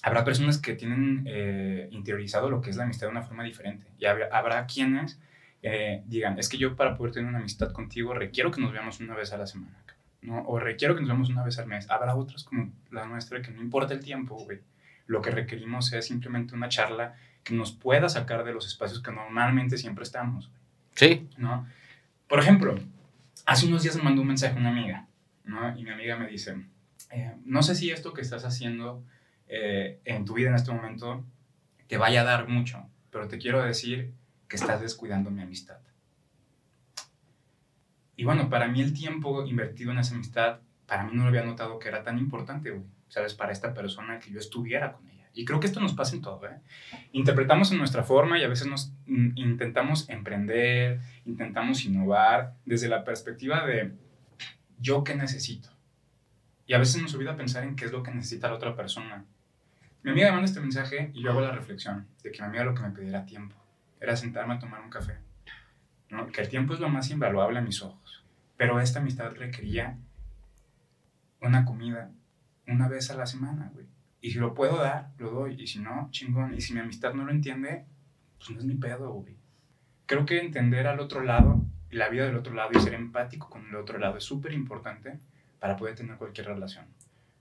habrá 0.02 0.24
personas 0.24 0.58
que 0.58 0.74
tienen 0.74 1.24
eh, 1.28 1.90
interiorizado 1.92 2.50
lo 2.50 2.62
que 2.62 2.70
es 2.70 2.78
la 2.78 2.84
amistad 2.84 3.08
de 3.08 3.12
una 3.12 3.24
forma 3.24 3.44
diferente, 3.44 3.86
y 3.98 4.06
habrá, 4.06 4.66
quienes 4.66 5.20
eh, 5.62 6.04
digan, 6.06 6.40
es 6.40 6.50
que 6.50 6.58
yo 6.58 6.76
para 6.76 6.96
poder 6.96 7.14
tener 7.14 7.30
una 7.30 7.40
amistad 7.40 7.72
contigo 7.72 8.14
requiero 8.14 8.52
que 8.52 8.62
nos 8.62 8.72
veamos 8.72 9.00
una 9.00 9.16
vez 9.16 9.34
a 9.34 9.38
la 9.38 9.48
semana. 9.48 9.78
¿no? 10.22 10.42
O 10.44 10.60
requiero 10.60 10.96
que 10.96 11.02
nos 11.02 11.10
veamos 11.10 11.30
una 11.30 11.44
vez 11.44 11.58
al 11.60 11.68
mes. 11.68 11.90
Habrá 11.90 12.16
otras 12.16 12.44
como 12.44 12.72
la 12.92 13.06
nuestra 13.06 13.42
que 13.42 13.52
no 13.52 13.62
importa 13.62 13.94
el 13.94 14.02
tiempo, 14.02 14.36
güey 14.36 14.60
lo 15.10 15.24
que 15.24 15.32
requerimos 15.32 15.92
es 15.92 16.06
simplemente 16.06 16.54
una 16.54 16.70
charla 16.70 17.16
que 17.44 17.56
nos 17.56 17.72
pueda 17.72 18.08
sacar 18.10 18.44
de 18.46 18.54
los 18.54 18.68
espacios 18.68 19.02
que 19.02 19.12
normalmente 19.12 19.76
siempre 19.76 20.04
estamos. 20.04 20.52
Sí. 20.94 21.28
¿No? 21.36 21.68
Por 22.28 22.40
ejemplo, 22.40 22.80
hace 23.44 23.66
unos 23.66 23.82
días 23.82 23.96
me 23.96 24.04
mandó 24.04 24.22
un 24.22 24.28
mensaje 24.28 24.56
una 24.56 24.70
amiga, 24.70 25.08
¿no? 25.46 25.76
Y 25.76 25.84
mi 25.84 25.90
amiga 25.90 26.16
me 26.16 26.28
dice, 26.28 26.64
eh, 27.10 27.34
no 27.44 27.64
sé 27.64 27.74
si 27.74 27.90
esto 27.90 28.14
que 28.14 28.22
estás 28.22 28.46
haciendo 28.46 29.04
eh, 29.48 30.00
en 30.06 30.26
tu 30.26 30.36
vida 30.36 30.50
en 30.50 30.56
este 30.56 30.72
momento 30.72 31.26
te 31.88 31.98
vaya 31.98 32.22
a 32.22 32.26
dar 32.26 32.48
mucho, 32.48 32.86
pero 33.10 33.28
te 33.28 33.40
quiero 33.40 33.64
decir 33.64 34.14
que 34.50 34.58
estás 34.58 34.82
descuidando 34.82 35.32
mi 35.32 35.42
amistad. 35.42 35.80
Y 38.18 38.26
bueno, 38.26 38.50
para 38.50 38.68
mí 38.68 38.82
el 38.82 38.94
tiempo 38.94 39.46
invertido 39.46 39.94
en 39.94 40.00
esa 40.00 40.16
amistad, 40.16 40.60
para 40.86 41.06
mí 41.06 41.12
no 41.14 41.24
lo 41.24 41.30
había 41.30 41.46
notado 41.46 41.80
que 41.80 41.88
era 41.88 42.04
tan 42.04 42.18
importante, 42.18 42.72
güey. 42.72 42.84
¿sabes? 43.10 43.34
Para 43.34 43.52
esta 43.52 43.74
persona 43.74 44.20
que 44.20 44.32
yo 44.32 44.40
estuviera 44.40 44.94
con 44.94 45.08
ella. 45.10 45.30
Y 45.34 45.46
creo 45.46 45.60
que 45.60 45.68
esto 45.68 45.80
nos 45.80 45.94
pasa 45.94 46.16
en 46.16 46.22
todo, 46.22 46.48
¿eh? 46.48 46.62
Interpretamos 47.12 47.72
en 47.72 47.78
nuestra 47.78 48.04
forma 48.04 48.40
y 48.40 48.44
a 48.44 48.48
veces 48.48 48.68
nos 48.68 48.94
mm, 49.06 49.32
intentamos 49.36 50.10
emprender, 50.10 51.02
intentamos 51.26 51.84
innovar 51.86 52.56
desde 52.66 52.88
la 52.88 53.04
perspectiva 53.04 53.66
de 53.66 53.94
yo 54.80 55.04
qué 55.04 55.16
necesito. 55.16 55.70
Y 56.66 56.74
a 56.74 56.78
veces 56.78 57.02
nos 57.02 57.14
olvida 57.16 57.36
pensar 57.36 57.64
en 57.64 57.76
qué 57.76 57.86
es 57.86 57.92
lo 57.92 58.04
que 58.04 58.12
necesita 58.12 58.48
la 58.48 58.56
otra 58.56 58.76
persona. 58.76 59.26
Mi 60.04 60.12
amiga 60.12 60.28
me 60.28 60.34
manda 60.34 60.46
este 60.46 60.62
mensaje 60.62 61.12
y 61.14 61.24
yo 61.24 61.32
hago 61.32 61.42
la 61.42 61.52
reflexión 61.52 62.08
de 62.24 62.32
que 62.32 62.42
mi 62.42 62.48
amiga 62.48 62.64
lo 62.64 62.76
que 62.76 62.84
me 62.84 62.92
pedía 62.92 63.26
tiempo. 63.26 63.56
Era 64.00 64.16
sentarme 64.16 64.56
a 64.56 64.60
tomar 64.60 64.82
un 64.82 64.90
café. 64.90 65.18
¿no? 66.10 66.28
Que 66.28 66.42
el 66.42 66.50
tiempo 66.50 66.74
es 66.74 66.80
lo 66.80 66.90
más 66.90 67.10
invaluable 67.10 67.60
a 67.60 67.62
mis 67.64 67.82
ojos. 67.82 68.24
Pero 68.58 68.80
esta 68.80 69.00
amistad 69.00 69.34
requería 69.36 69.98
una 71.42 71.66
comida 71.66 72.12
una 72.68 72.88
vez 72.88 73.10
a 73.12 73.16
la 73.16 73.26
semana, 73.26 73.72
güey. 73.74 73.86
Y 74.22 74.32
si 74.32 74.40
lo 74.40 74.54
puedo 74.54 74.78
dar, 74.78 75.12
lo 75.18 75.32
doy. 75.32 75.62
Y 75.62 75.68
si 75.68 75.80
no, 75.80 76.10
chingón. 76.12 76.54
Y 76.54 76.62
si 76.62 76.74
mi 76.74 76.80
amistad 76.80 77.14
no 77.14 77.24
lo 77.24 77.32
entiende, 77.32 77.86
pues 78.38 78.52
no 78.52 78.60
es 78.60 78.66
mi 78.66 78.76
pedo, 78.76 79.12
güey. 79.12 79.36
creo 80.06 80.26
que 80.26 80.40
entender 80.40 80.88
al 80.88 81.00
otro 81.00 81.22
lado, 81.22 81.64
la 81.92 82.10
vida 82.10 82.26
del 82.26 82.36
otro 82.36 82.54
lado 82.54 82.72
y 82.74 82.80
ser 82.80 82.94
empático 82.94 83.50
con 83.50 83.68
el 83.68 83.76
otro 83.76 83.98
lado 83.98 84.18
es 84.18 84.24
súper 84.24 84.54
importante 84.54 85.20
para 85.60 85.76
poder 85.76 85.96
tener 85.96 86.18
cualquier 86.18 86.48
relación. 86.48 86.86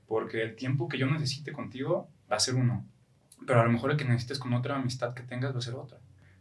Porque 0.06 0.42
el 0.42 0.56
tiempo 0.56 0.88
que 0.88 0.98
yo 0.98 1.06
necesite 1.06 1.52
contigo 1.52 2.08
va 2.30 2.36
a 2.36 2.40
ser 2.40 2.54
uno, 2.54 2.84
pero 3.46 3.60
a 3.60 3.64
lo 3.64 3.70
mejor 3.70 3.90
el 3.90 3.96
que 3.96 4.04
necesites 4.04 4.38
con 4.38 4.54
otra 4.54 4.76
amistad 4.76 5.14
que 5.14 5.22
tengas 5.22 5.54
va 5.54 5.58
a 5.58 5.62
ser 5.62 5.74
otra. 5.74 5.98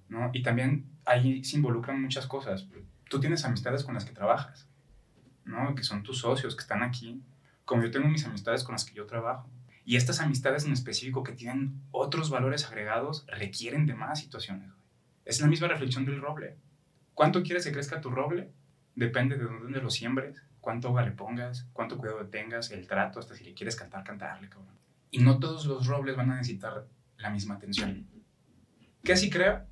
¿No? 0.09 0.29
Y 0.33 0.43
también 0.43 0.85
ahí 1.05 1.43
se 1.43 1.57
involucran 1.57 2.01
muchas 2.01 2.27
cosas. 2.27 2.67
Tú 3.09 3.19
tienes 3.19 3.45
amistades 3.45 3.83
con 3.83 3.93
las 3.93 4.05
que 4.05 4.13
trabajas, 4.13 4.67
¿no? 5.45 5.75
que 5.75 5.83
son 5.83 6.03
tus 6.03 6.19
socios 6.19 6.55
que 6.55 6.61
están 6.61 6.83
aquí, 6.83 7.21
como 7.65 7.83
yo 7.83 7.91
tengo 7.91 8.07
mis 8.07 8.25
amistades 8.25 8.63
con 8.63 8.73
las 8.73 8.85
que 8.85 8.93
yo 8.93 9.05
trabajo. 9.05 9.49
Y 9.85 9.95
estas 9.95 10.19
amistades 10.19 10.65
en 10.65 10.73
específico 10.73 11.23
que 11.23 11.31
tienen 11.31 11.81
otros 11.91 12.29
valores 12.29 12.65
agregados 12.65 13.25
requieren 13.27 13.85
de 13.85 13.95
más 13.95 14.19
situaciones. 14.19 14.69
Es 15.23 15.39
la 15.39 15.47
misma 15.47 15.67
reflexión 15.67 16.05
del 16.05 16.21
roble. 16.21 16.57
¿Cuánto 17.13 17.41
quieres 17.41 17.65
que 17.65 17.71
crezca 17.71 18.01
tu 18.01 18.09
roble? 18.09 18.51
Depende 18.95 19.37
de 19.37 19.45
dónde 19.45 19.81
lo 19.81 19.89
siembres, 19.89 20.43
cuánto 20.59 20.89
agua 20.89 21.03
le 21.03 21.11
pongas, 21.11 21.67
cuánto 21.71 21.97
cuidado 21.97 22.27
tengas, 22.27 22.71
el 22.71 22.87
trato, 22.87 23.19
hasta 23.19 23.35
si 23.35 23.43
le 23.45 23.53
quieres 23.53 23.75
cantar, 23.75 24.03
cantarle, 24.03 24.49
cabrón. 24.49 24.75
Y 25.11 25.19
no 25.19 25.39
todos 25.39 25.65
los 25.65 25.87
robles 25.87 26.15
van 26.17 26.31
a 26.31 26.35
necesitar 26.35 26.87
la 27.17 27.29
misma 27.29 27.55
atención. 27.55 28.07
¿Qué 29.03 29.13
así 29.13 29.29
creo? 29.29 29.65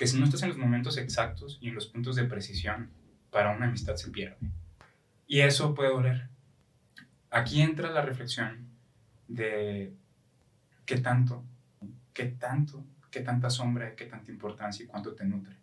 Que 0.00 0.06
si 0.06 0.18
no 0.18 0.24
estás 0.24 0.42
en 0.44 0.48
los 0.48 0.56
momentos 0.56 0.96
exactos 0.96 1.58
y 1.60 1.68
en 1.68 1.74
los 1.74 1.86
puntos 1.86 2.16
de 2.16 2.24
precisión, 2.24 2.88
para 3.30 3.54
una 3.54 3.66
amistad 3.66 3.96
se 3.96 4.08
pierde. 4.08 4.38
Y 5.26 5.40
eso 5.40 5.74
puede 5.74 5.90
doler. 5.90 6.30
Aquí 7.30 7.60
entra 7.60 7.90
la 7.90 8.00
reflexión 8.00 8.66
de 9.28 9.92
qué 10.86 10.96
tanto, 10.96 11.44
qué 12.14 12.24
tanto, 12.24 12.82
qué 13.10 13.20
tanta 13.20 13.50
sombra, 13.50 13.94
qué 13.94 14.06
tanta 14.06 14.32
importancia 14.32 14.84
y 14.84 14.86
cuánto 14.86 15.12
te 15.12 15.26
nutre. 15.26 15.54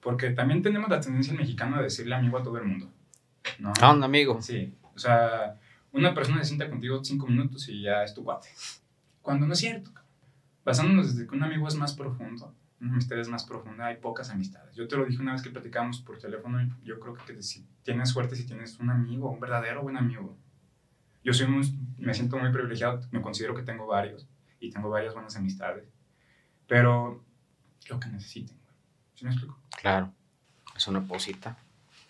Porque 0.00 0.30
también 0.30 0.62
tenemos 0.62 0.90
la 0.90 0.98
tendencia 0.98 1.32
mexicana 1.32 1.76
de 1.76 1.84
decirle 1.84 2.16
amigo 2.16 2.38
a 2.38 2.42
todo 2.42 2.58
el 2.58 2.64
mundo. 2.64 2.90
¿no? 3.60 3.72
¿Qué 3.72 3.84
onda, 3.84 4.06
amigo? 4.06 4.42
Sí, 4.42 4.74
o 4.96 4.98
sea, 4.98 5.60
una 5.92 6.12
persona 6.12 6.38
se 6.38 6.46
sienta 6.46 6.68
contigo 6.68 7.04
cinco 7.04 7.28
minutos 7.28 7.68
y 7.68 7.82
ya 7.82 8.02
es 8.02 8.12
tu 8.14 8.24
cuate. 8.24 8.48
Cuando 9.22 9.46
no 9.46 9.52
es 9.52 9.60
cierto. 9.60 9.92
Basándonos 10.64 11.14
desde 11.14 11.28
que 11.28 11.36
un 11.36 11.44
amigo 11.44 11.68
es 11.68 11.76
más 11.76 11.92
profundo, 11.92 12.52
amistad 12.80 13.18
es 13.18 13.28
más 13.28 13.44
profunda, 13.44 13.86
hay 13.86 13.96
pocas 13.96 14.30
amistades. 14.30 14.74
Yo 14.76 14.86
te 14.86 14.96
lo 14.96 15.04
dije 15.04 15.20
una 15.20 15.32
vez 15.32 15.42
que 15.42 15.50
platicábamos 15.50 16.00
por 16.02 16.18
teléfono 16.18 16.58
yo 16.84 17.00
creo 17.00 17.14
que 17.14 17.42
si 17.42 17.66
tienes 17.82 18.10
suerte 18.10 18.36
si 18.36 18.46
tienes 18.46 18.78
un 18.78 18.90
amigo, 18.90 19.30
un 19.30 19.40
verdadero 19.40 19.82
buen 19.82 19.96
amigo. 19.96 20.36
Yo 21.24 21.32
soy 21.32 21.48
muy, 21.48 21.66
me 21.98 22.14
siento 22.14 22.38
muy 22.38 22.52
privilegiado, 22.52 23.00
me 23.10 23.20
considero 23.20 23.54
que 23.54 23.62
tengo 23.62 23.86
varios 23.86 24.28
y 24.60 24.70
tengo 24.70 24.90
varias 24.90 25.14
buenas 25.14 25.36
amistades. 25.36 25.84
Pero 26.66 27.24
lo 27.88 28.00
que 28.00 28.08
necesiten, 28.08 28.56
¿Sí 29.14 29.24
me 29.24 29.30
explico? 29.30 29.58
Claro, 29.80 30.12
es 30.76 30.86
una 30.86 31.00
posita. 31.00 31.56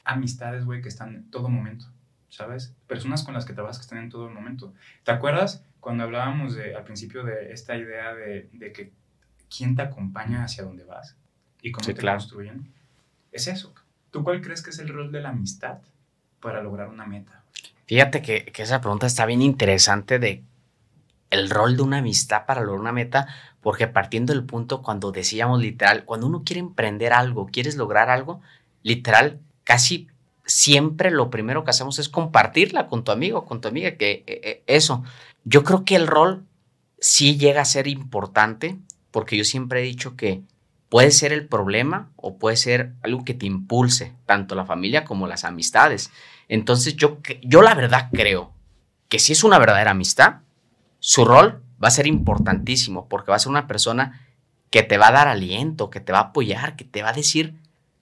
Amistades, 0.05 0.65
güey, 0.65 0.83
que 0.83 0.89
están 0.89 1.15
en 1.15 1.31
todo 1.31 1.49
momento, 1.49 1.87
¿sabes? 2.29 2.75
Personas 2.87 3.23
con 3.23 3.35
las 3.35 3.45
que 3.45 3.53
trabajas 3.53 3.79
que 3.79 3.83
están 3.83 3.99
en 3.99 4.11
todo 4.11 4.29
el 4.29 4.35
momento. 4.35 4.75
¿Te 5.05 5.13
acuerdas 5.13 5.65
cuando 5.81 6.03
hablábamos 6.03 6.55
de, 6.57 6.75
al 6.75 6.85
principio 6.85 7.23
de 7.23 7.53
esta 7.53 7.77
idea 7.77 8.13
de, 8.15 8.51
de 8.53 8.73
que 8.73 8.93
quién 9.57 9.75
te 9.77 9.83
acompaña 9.83 10.45
hacia 10.45 10.65
dónde 10.65 10.85
vas 10.85 11.17
y 11.63 11.73
cómo 11.73 11.85
Sí, 11.85 11.95
te 11.95 12.01
claro. 12.01 12.19
construyen? 12.19 12.73
Es 13.33 13.47
eso. 13.47 13.73
¿Tú 14.11 14.23
cuál 14.25 14.41
crees 14.41 14.63
que 14.63 14.71
es 14.71 14.79
el 14.79 14.89
rol 14.89 15.13
de 15.13 15.21
la 15.21 15.31
amistad 15.31 15.79
para 16.41 16.63
lograr 16.63 16.89
una 16.89 17.07
meta? 17.07 17.43
Fíjate 17.87 18.23
que, 18.23 18.45
que 18.47 18.63
esa 18.63 18.81
pregunta 18.81 19.07
está 19.07 19.27
bien 19.27 19.43
interesante 19.43 20.19
de 20.19 20.43
el 21.31 21.51
rol 21.51 21.77
de 21.77 21.83
una 21.83 21.99
amistad 21.99 22.47
para 22.47 22.61
lograr 22.61 22.81
una 22.81 22.93
meta, 22.93 23.27
porque 23.61 23.87
partiendo 23.89 24.33
del 24.33 24.45
punto 24.45 24.83
cuando 24.83 25.13
decíamos 25.13 25.61
literal, 25.61 26.05
cuando 26.05 26.27
uno 26.27 26.43
quiere 26.45 26.61
emprender 26.61 27.13
algo, 27.13 27.47
quieres 27.47 27.77
lograr 27.77 28.11
algo, 28.11 28.41
literal, 28.83 29.41
casi 29.65 30.09
siempre 30.45 31.11
lo 31.11 31.31
primero 31.31 31.65
que 31.65 31.71
hacemos 31.71 31.99
es 31.99 32.09
compartirla 32.09 32.87
con 32.87 33.03
tu 33.03 33.11
amigo, 33.11 33.45
con 33.45 33.61
tu 33.61 33.69
amiga, 33.69 33.97
que 33.97 34.23
eh, 34.27 34.63
eso. 34.67 35.03
Yo 35.45 35.65
creo 35.65 35.85
que 35.85 35.97
el 35.97 36.07
rol 36.07 36.45
sí 36.99 37.37
llega 37.37 37.63
a 37.63 37.65
ser 37.67 37.89
importante, 37.89 38.79
porque 39.17 39.39
yo 39.39 39.45
siempre 39.45 39.81
he 39.81 39.83
dicho 39.83 40.15
que 40.15 40.43
puede 40.91 41.11
ser 41.11 41.33
el 41.33 41.47
problema 41.49 42.11
o 42.17 42.37
puede 42.37 42.59
ser 42.59 42.93
algo 43.03 43.25
que 43.25 43.33
te 43.33 43.47
impulse, 43.47 44.13
tanto 44.27 44.55
la 44.55 44.67
familia 44.67 45.05
como 45.07 45.27
las 45.27 45.45
amistades. 45.45 46.11
Entonces 46.49 46.97
yo, 46.97 47.17
yo 47.43 47.63
la 47.63 47.75
verdad 47.75 48.11
creo 48.13 48.53
que 49.09 49.19
si 49.19 49.33
es 49.33 49.43
una 49.43 49.59
verdadera 49.59 49.93
amistad, 49.93 50.41
su 50.99 51.25
rol 51.25 51.63
va 51.83 51.89
a 51.89 51.93
ser 51.93 52.07
importantísimo 52.07 53.09
porque 53.09 53.31
va 53.31 53.37
a 53.37 53.39
ser 53.39 53.49
una 53.49 53.67
persona 53.67 54.21
que 54.69 54.83
te 54.83 54.99
va 54.99 55.09
a 55.09 55.13
dar 55.13 55.29
aliento, 55.29 55.89
que 55.89 56.01
te 56.01 56.13
va 56.13 56.19
a 56.19 56.23
apoyar, 56.25 56.77
que 56.77 56.85
te 56.85 57.03
va 57.03 57.09
a 57.09 57.13
decir 57.15 57.55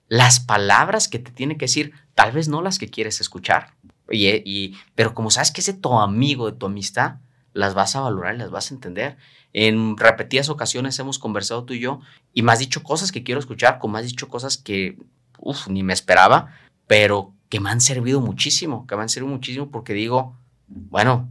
las 0.09 0.41
palabras 0.41 1.07
que 1.07 1.19
te 1.19 1.31
tiene 1.31 1.55
que 1.55 1.63
decir, 1.67 1.93
tal 2.13 2.33
vez 2.33 2.49
no 2.49 2.61
las 2.61 2.77
que 2.77 2.89
quieres 2.89 3.21
escuchar. 3.21 3.73
Y, 4.11 4.27
y- 4.43 4.77
pero 4.95 5.13
como 5.13 5.31
sabes 5.31 5.51
que 5.51 5.61
es 5.61 5.67
de 5.67 5.75
tu 5.75 5.97
amigo, 5.97 6.51
de 6.51 6.57
tu 6.57 6.65
amistad, 6.65 7.19
las 7.55 7.73
vas 7.73 7.95
a 7.95 8.01
valorar 8.01 8.35
y 8.35 8.37
las 8.37 8.51
vas 8.51 8.69
a 8.69 8.75
entender. 8.75 9.17
En 9.53 9.95
repetidas 9.97 10.49
ocasiones 10.49 10.99
hemos 10.99 11.17
conversado 11.17 11.63
tú 11.63 11.73
y 11.73 11.79
yo 11.79 12.01
y 12.33 12.43
me 12.43 12.51
has 12.51 12.59
dicho 12.59 12.83
cosas 12.83 13.13
que 13.13 13.23
quiero 13.23 13.39
escuchar, 13.39 13.79
como 13.79 13.97
has 13.97 14.05
dicho 14.05 14.27
cosas 14.27 14.57
que 14.57 14.97
uf, 15.39 15.69
ni 15.69 15.81
me 15.81 15.93
esperaba, 15.93 16.53
pero 16.85 17.33
que 17.49 17.61
me 17.61 17.69
han 17.69 17.79
servido 17.79 18.19
muchísimo, 18.19 18.85
que 18.87 18.95
me 18.97 19.03
han 19.03 19.09
servido 19.09 19.33
muchísimo 19.33 19.71
porque 19.71 19.93
digo, 19.93 20.37
bueno, 20.67 21.29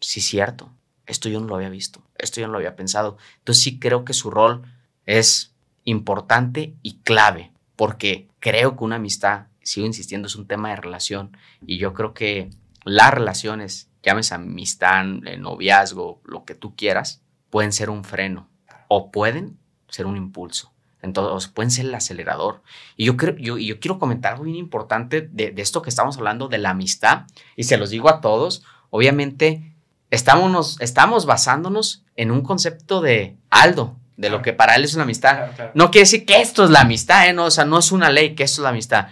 sí 0.00 0.20
cierto, 0.20 0.70
esto 1.06 1.30
yo 1.30 1.40
no 1.40 1.46
lo 1.46 1.56
había 1.56 1.70
visto, 1.70 2.02
esto 2.18 2.40
yo 2.40 2.46
no 2.46 2.52
lo 2.52 2.58
había 2.58 2.76
pensado. 2.76 3.16
Entonces 3.38 3.64
sí 3.64 3.78
creo 3.78 4.04
que 4.04 4.12
su 4.12 4.30
rol 4.30 4.62
es 5.06 5.54
importante 5.84 6.74
y 6.82 6.98
clave, 6.98 7.52
porque 7.76 8.28
creo 8.40 8.76
que 8.76 8.84
una 8.84 8.96
amistad, 8.96 9.46
sigo 9.62 9.86
insistiendo, 9.86 10.26
es 10.26 10.36
un 10.36 10.46
tema 10.46 10.70
de 10.70 10.76
relación 10.76 11.34
y 11.66 11.78
yo 11.78 11.94
creo 11.94 12.12
que 12.12 12.50
las 12.84 13.14
relaciones, 13.14 13.88
llámese 14.02 14.34
amistad, 14.34 15.04
eh, 15.26 15.36
noviazgo, 15.36 16.20
lo 16.24 16.44
que 16.44 16.54
tú 16.54 16.74
quieras, 16.74 17.22
pueden 17.50 17.72
ser 17.72 17.90
un 17.90 18.04
freno 18.04 18.48
o 18.88 19.10
pueden 19.10 19.58
ser 19.88 20.06
un 20.06 20.16
impulso. 20.16 20.72
Entonces, 21.02 21.50
pueden 21.50 21.70
ser 21.70 21.86
el 21.86 21.94
acelerador. 21.94 22.62
Y 22.96 23.06
yo, 23.06 23.16
creo, 23.16 23.36
yo, 23.36 23.58
yo 23.58 23.80
quiero 23.80 23.98
comentar 23.98 24.32
algo 24.32 24.44
bien 24.44 24.56
importante 24.56 25.20
de, 25.20 25.50
de 25.50 25.62
esto 25.62 25.82
que 25.82 25.90
estamos 25.90 26.16
hablando, 26.16 26.48
de 26.48 26.58
la 26.58 26.70
amistad, 26.70 27.26
y 27.56 27.64
se 27.64 27.76
los 27.76 27.90
digo 27.90 28.08
a 28.08 28.20
todos, 28.20 28.62
obviamente 28.90 29.74
estamos, 30.10 30.80
estamos 30.80 31.26
basándonos 31.26 32.04
en 32.14 32.30
un 32.30 32.42
concepto 32.42 33.00
de 33.00 33.36
Aldo, 33.50 33.96
de 34.16 34.30
lo 34.30 34.42
que 34.42 34.52
para 34.52 34.76
él 34.76 34.84
es 34.84 34.94
una 34.94 35.04
amistad. 35.04 35.36
Claro, 35.36 35.52
claro. 35.56 35.70
No 35.74 35.90
quiere 35.90 36.04
decir 36.04 36.24
que 36.24 36.40
esto 36.40 36.64
es 36.64 36.70
la 36.70 36.82
amistad, 36.82 37.28
¿eh? 37.28 37.32
no, 37.32 37.46
o 37.46 37.50
sea, 37.50 37.64
no 37.64 37.78
es 37.78 37.90
una 37.90 38.10
ley 38.10 38.34
que 38.34 38.44
esto 38.44 38.60
es 38.60 38.64
la 38.64 38.68
amistad. 38.68 39.08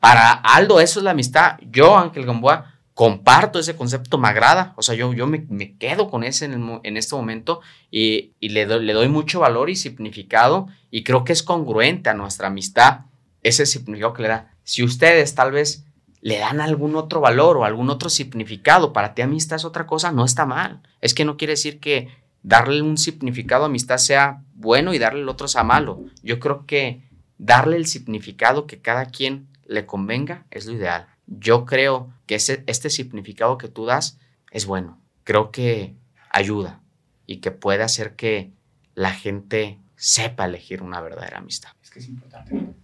Para 0.00 0.32
Aldo 0.32 0.80
eso 0.80 1.00
es 1.00 1.04
la 1.04 1.10
amistad. 1.10 1.58
Yo, 1.70 1.98
Ángel 1.98 2.24
Gamboa, 2.24 2.73
comparto 2.94 3.58
ese 3.58 3.76
concepto, 3.76 4.18
me 4.18 4.28
agrada. 4.28 4.72
O 4.76 4.82
sea, 4.82 4.94
yo, 4.94 5.12
yo 5.12 5.26
me, 5.26 5.44
me 5.48 5.76
quedo 5.76 6.08
con 6.08 6.24
ese 6.24 6.46
en, 6.46 6.54
el 6.54 6.80
en 6.84 6.96
este 6.96 7.14
momento 7.14 7.60
y, 7.90 8.32
y 8.40 8.50
le, 8.50 8.66
doy, 8.66 8.84
le 8.84 8.92
doy 8.92 9.08
mucho 9.08 9.40
valor 9.40 9.68
y 9.68 9.76
significado 9.76 10.68
y 10.90 11.02
creo 11.02 11.24
que 11.24 11.32
es 11.32 11.42
congruente 11.42 12.08
a 12.08 12.14
nuestra 12.14 12.48
amistad 12.48 13.00
ese 13.42 13.66
significado 13.66 14.14
que 14.14 14.22
le 14.22 14.28
da. 14.28 14.54
Si 14.62 14.82
ustedes 14.82 15.34
tal 15.34 15.52
vez 15.52 15.84
le 16.20 16.38
dan 16.38 16.60
algún 16.60 16.96
otro 16.96 17.20
valor 17.20 17.58
o 17.58 17.64
algún 17.64 17.90
otro 17.90 18.08
significado, 18.08 18.92
para 18.92 19.12
ti 19.12 19.22
amistad 19.22 19.56
es 19.56 19.64
otra 19.64 19.86
cosa, 19.86 20.10
no 20.10 20.24
está 20.24 20.46
mal. 20.46 20.80
Es 21.02 21.12
que 21.12 21.24
no 21.24 21.36
quiere 21.36 21.52
decir 21.52 21.80
que 21.80 22.08
darle 22.42 22.80
un 22.80 22.96
significado 22.96 23.64
a 23.64 23.66
amistad 23.66 23.98
sea 23.98 24.42
bueno 24.54 24.94
y 24.94 24.98
darle 24.98 25.20
el 25.20 25.28
otro 25.28 25.48
sea 25.48 25.64
malo. 25.64 26.00
Yo 26.22 26.40
creo 26.40 26.64
que 26.64 27.02
darle 27.38 27.76
el 27.76 27.86
significado 27.86 28.66
que 28.66 28.80
cada 28.80 29.06
quien 29.06 29.48
le 29.66 29.84
convenga 29.84 30.46
es 30.50 30.64
lo 30.64 30.72
ideal. 30.72 31.08
Yo 31.26 31.64
creo 31.64 32.12
que 32.26 32.34
ese, 32.36 32.64
este 32.66 32.90
significado 32.90 33.58
que 33.58 33.68
tú 33.68 33.86
das 33.86 34.18
es 34.50 34.66
bueno. 34.66 35.00
Creo 35.24 35.50
que 35.50 35.94
ayuda 36.30 36.80
y 37.26 37.38
que 37.38 37.50
puede 37.50 37.82
hacer 37.82 38.14
que 38.16 38.52
la 38.94 39.12
gente 39.12 39.80
sepa 39.96 40.44
elegir 40.44 40.82
una 40.82 41.00
verdadera 41.00 41.38
amistad. 41.38 41.70
Es 41.82 41.90
que 41.90 41.98
es 42.00 42.08
importante. 42.08 42.74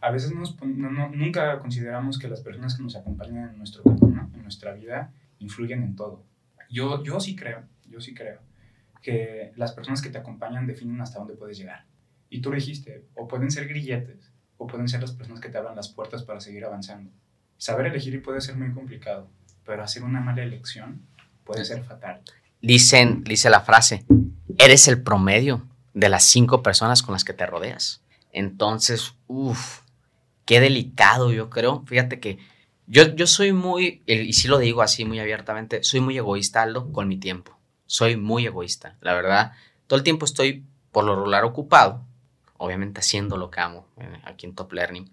A 0.00 0.10
veces 0.10 0.32
no- 0.32 0.44
no- 0.90 1.08
nunca 1.10 1.58
consideramos 1.58 2.18
que 2.18 2.28
las 2.28 2.40
personas 2.40 2.76
que 2.76 2.82
nos 2.82 2.96
acompañan 2.96 3.50
en 3.50 3.58
nuestro 3.58 3.82
camino, 3.82 4.30
en 4.34 4.42
nuestra 4.42 4.72
vida, 4.74 5.12
influyen 5.38 5.82
en 5.82 5.96
todo. 5.96 6.24
Yo, 6.70 7.02
yo 7.02 7.20
sí 7.20 7.34
creo, 7.36 7.62
yo 7.88 8.00
sí 8.00 8.14
creo 8.14 8.40
que 9.02 9.52
las 9.56 9.72
personas 9.72 10.02
que 10.02 10.10
te 10.10 10.18
acompañan 10.18 10.66
definen 10.66 11.00
hasta 11.00 11.18
dónde 11.18 11.34
puedes 11.34 11.56
llegar. 11.58 11.84
Y 12.28 12.40
tú 12.40 12.50
lo 12.50 12.56
o 13.14 13.28
pueden 13.28 13.50
ser 13.50 13.68
grilletes, 13.68 14.32
o 14.58 14.66
pueden 14.66 14.88
ser 14.88 15.00
las 15.00 15.12
personas 15.12 15.40
que 15.40 15.48
te 15.48 15.58
abran 15.58 15.76
las 15.76 15.88
puertas 15.88 16.24
para 16.24 16.40
seguir 16.40 16.64
avanzando. 16.64 17.10
Saber 17.58 17.86
elegir 17.86 18.22
puede 18.22 18.40
ser 18.40 18.56
muy 18.56 18.72
complicado, 18.72 19.28
pero 19.64 19.82
hacer 19.82 20.02
una 20.02 20.20
mala 20.20 20.42
elección 20.42 21.02
puede 21.44 21.64
ser 21.64 21.84
fatal. 21.84 22.20
Dicen, 22.60 23.24
dice 23.24 23.50
la 23.50 23.60
frase, 23.60 24.04
eres 24.58 24.88
el 24.88 25.02
promedio 25.02 25.66
de 25.94 26.08
las 26.08 26.24
cinco 26.24 26.62
personas 26.62 27.02
con 27.02 27.12
las 27.12 27.24
que 27.24 27.32
te 27.32 27.46
rodeas. 27.46 28.02
Entonces, 28.32 29.14
uff, 29.26 29.80
qué 30.44 30.60
delicado 30.60 31.32
yo 31.32 31.48
creo. 31.48 31.84
Fíjate 31.86 32.20
que 32.20 32.38
yo, 32.86 33.14
yo 33.14 33.26
soy 33.26 33.52
muy, 33.52 34.02
y 34.06 34.32
sí 34.34 34.48
lo 34.48 34.58
digo 34.58 34.82
así 34.82 35.04
muy 35.04 35.18
abiertamente, 35.18 35.82
soy 35.82 36.00
muy 36.00 36.16
egoísta, 36.18 36.62
Aldo, 36.62 36.92
con 36.92 37.08
mi 37.08 37.16
tiempo. 37.16 37.58
Soy 37.86 38.16
muy 38.16 38.46
egoísta, 38.46 38.96
la 39.00 39.14
verdad. 39.14 39.52
Todo 39.86 39.96
el 39.96 40.02
tiempo 40.02 40.24
estoy, 40.24 40.64
por 40.92 41.04
lo 41.04 41.14
regular, 41.14 41.44
ocupado. 41.44 42.04
obviamente 42.58 43.00
haciendo 43.00 43.36
lo 43.36 43.50
que 43.50 43.60
amo 43.60 43.86
eh, 43.98 44.20
aquí 44.24 44.46
en 44.46 44.54
Top 44.54 44.72
Learning, 44.72 45.10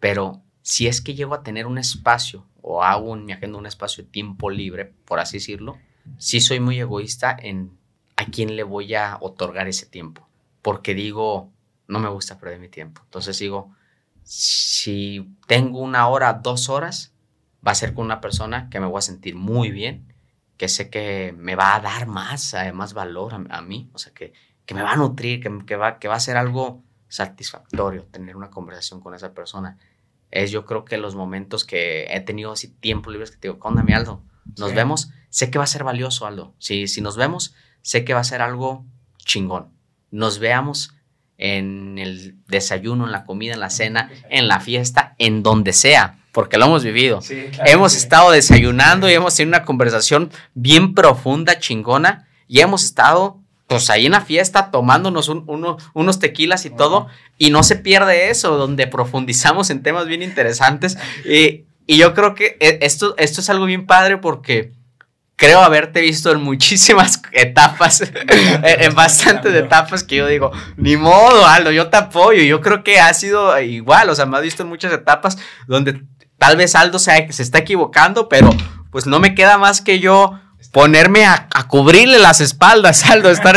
pero 0.00 0.42
si 0.66 0.88
es 0.88 1.00
que 1.00 1.14
llego 1.14 1.32
a 1.32 1.44
tener 1.44 1.68
un 1.68 1.78
espacio 1.78 2.44
o 2.60 2.82
hago 2.82 3.14
en 3.14 3.24
mi 3.24 3.32
agenda 3.32 3.56
un 3.56 3.66
espacio 3.66 4.02
de 4.02 4.10
tiempo 4.10 4.50
libre, 4.50 4.92
por 5.04 5.20
así 5.20 5.36
decirlo, 5.36 5.78
sí 6.18 6.40
soy 6.40 6.58
muy 6.58 6.80
egoísta 6.80 7.36
en 7.40 7.78
a 8.16 8.24
quién 8.24 8.56
le 8.56 8.64
voy 8.64 8.92
a 8.96 9.16
otorgar 9.20 9.68
ese 9.68 9.86
tiempo, 9.86 10.28
porque 10.62 10.92
digo, 10.92 11.52
no 11.86 12.00
me 12.00 12.08
gusta 12.08 12.40
perder 12.40 12.58
mi 12.58 12.68
tiempo. 12.68 13.00
Entonces 13.04 13.38
digo, 13.38 13.76
si 14.24 15.36
tengo 15.46 15.78
una 15.78 16.08
hora, 16.08 16.32
dos 16.32 16.68
horas, 16.68 17.14
va 17.64 17.70
a 17.70 17.76
ser 17.76 17.94
con 17.94 18.04
una 18.04 18.20
persona 18.20 18.68
que 18.68 18.80
me 18.80 18.86
voy 18.86 18.98
a 18.98 19.02
sentir 19.02 19.36
muy 19.36 19.70
bien, 19.70 20.12
que 20.56 20.66
sé 20.68 20.90
que 20.90 21.32
me 21.38 21.54
va 21.54 21.76
a 21.76 21.80
dar 21.80 22.08
más, 22.08 22.56
más 22.74 22.92
valor 22.92 23.34
a, 23.50 23.62
mí, 23.62 23.88
o 23.92 23.98
sea, 23.98 24.12
que, 24.12 24.32
que, 24.64 24.74
me 24.74 24.82
va 24.82 24.94
a 24.94 24.96
nutrir, 24.96 25.40
que, 25.64 25.76
va, 25.76 26.00
que 26.00 26.08
va 26.08 26.16
a 26.16 26.20
ser 26.20 26.36
algo 26.36 26.82
satisfactorio 27.06 28.02
tener 28.06 28.34
una 28.34 28.50
conversación 28.50 29.00
con 29.00 29.14
esa 29.14 29.32
persona. 29.32 29.78
Es 30.30 30.50
yo 30.50 30.64
creo 30.66 30.84
que 30.84 30.96
los 30.96 31.14
momentos 31.14 31.64
que 31.64 32.06
he 32.10 32.20
tenido 32.20 32.52
así 32.52 32.68
tiempo 32.68 33.10
libres 33.10 33.30
que 33.30 33.36
te 33.36 33.48
digo, 33.48 33.58
¿cómo 33.58 33.82
mi 33.82 33.92
Aldo? 33.92 34.22
Nos 34.58 34.74
vemos, 34.74 35.10
sé 35.30 35.50
que 35.50 35.58
va 35.58 35.64
a 35.64 35.68
ser 35.68 35.84
valioso, 35.84 36.26
Aldo. 36.26 36.54
Si, 36.58 36.88
si 36.88 37.00
nos 37.00 37.16
vemos, 37.16 37.54
sé 37.82 38.04
que 38.04 38.14
va 38.14 38.20
a 38.20 38.24
ser 38.24 38.42
algo 38.42 38.84
chingón. 39.18 39.72
Nos 40.10 40.38
veamos 40.38 40.94
en 41.38 41.98
el 41.98 42.36
desayuno, 42.46 43.04
en 43.06 43.12
la 43.12 43.24
comida, 43.24 43.54
en 43.54 43.60
la 43.60 43.70
cena, 43.70 44.10
en 44.30 44.48
la 44.48 44.60
fiesta, 44.60 45.14
en 45.18 45.42
donde 45.42 45.72
sea, 45.72 46.18
porque 46.32 46.58
lo 46.58 46.66
hemos 46.66 46.84
vivido. 46.84 47.20
hemos 47.66 47.94
estado 47.94 48.30
desayunando 48.30 49.08
y 49.08 49.14
hemos 49.14 49.34
tenido 49.34 49.56
una 49.56 49.64
conversación 49.64 50.30
bien 50.54 50.94
profunda, 50.94 51.58
chingona, 51.58 52.28
y 52.48 52.60
hemos 52.60 52.84
estado 52.84 53.40
pues 53.66 53.90
ahí 53.90 54.06
en 54.06 54.12
la 54.12 54.20
fiesta 54.20 54.70
tomándonos 54.70 55.28
unos 55.28 56.18
tequilas 56.18 56.64
y 56.66 56.70
todo, 56.70 57.08
y 57.36 57.50
no 57.50 57.62
se 57.62 57.76
pierde 57.76 58.30
eso, 58.30 58.56
donde 58.56 58.86
profundizamos 58.86 59.70
en 59.70 59.82
temas 59.82 60.06
bien 60.06 60.22
interesantes. 60.22 60.96
Y, 61.24 61.64
y 61.86 61.96
yo 61.96 62.14
creo 62.14 62.34
que 62.34 62.56
e, 62.60 62.78
esto, 62.82 63.16
esto 63.18 63.40
es 63.40 63.50
algo 63.50 63.64
bien 63.64 63.86
padre 63.86 64.18
porque 64.18 64.72
creo 65.36 65.60
haberte 65.60 66.00
visto 66.00 66.32
en 66.32 66.42
muchísimas 66.42 67.22
etapas, 67.32 68.02
en 68.02 68.94
bastantes 68.94 69.54
etapas 69.54 70.02
que 70.02 70.16
yo 70.16 70.26
digo, 70.26 70.50
ni 70.76 70.96
modo, 70.96 71.46
Aldo, 71.46 71.70
yo 71.70 71.88
te 71.88 71.96
apoyo. 71.96 72.42
Yo 72.42 72.60
creo 72.60 72.82
que 72.82 72.98
ha 72.98 73.12
sido 73.14 73.58
igual, 73.60 74.10
o 74.10 74.14
sea, 74.14 74.26
me 74.26 74.36
has 74.36 74.42
visto 74.42 74.62
en 74.62 74.68
muchas 74.68 74.92
etapas 74.92 75.38
donde 75.66 76.02
tal 76.38 76.56
vez 76.56 76.74
Aldo 76.74 76.98
se, 76.98 77.32
se 77.32 77.42
está 77.42 77.58
equivocando, 77.58 78.28
pero 78.28 78.50
pues 78.90 79.06
no 79.06 79.18
me 79.20 79.34
queda 79.34 79.58
más 79.58 79.80
que 79.80 80.00
yo 80.00 80.40
ponerme 80.76 81.24
a, 81.24 81.48
cubrirle 81.68 82.18
las 82.18 82.42
espaldas, 82.42 83.02
Aldo, 83.10 83.30
estar, 83.30 83.56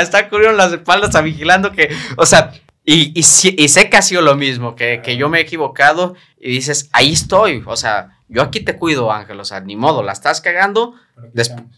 estar 0.00 0.30
cubriendo 0.30 0.56
las 0.56 0.72
espaldas, 0.72 1.16
a 1.16 1.22
vigilando 1.22 1.72
que, 1.72 1.92
o 2.16 2.24
sea, 2.24 2.52
y, 2.84 3.18
y, 3.18 3.24
sé 3.24 3.90
que 3.90 3.96
ha 3.96 4.02
sido 4.02 4.22
lo 4.22 4.36
mismo, 4.36 4.76
que, 4.76 5.02
que 5.02 5.16
yo 5.16 5.28
me 5.28 5.38
he 5.38 5.40
equivocado 5.40 6.14
y 6.38 6.52
dices, 6.52 6.88
ahí 6.92 7.12
estoy, 7.12 7.64
o 7.66 7.74
sea, 7.74 8.16
yo 8.28 8.42
aquí 8.42 8.60
te 8.60 8.76
cuido, 8.76 9.10
Ángel, 9.10 9.40
o 9.40 9.44
sea, 9.44 9.58
ni 9.58 9.74
modo, 9.74 10.04
la 10.04 10.12
estás 10.12 10.40
cagando, 10.40 10.94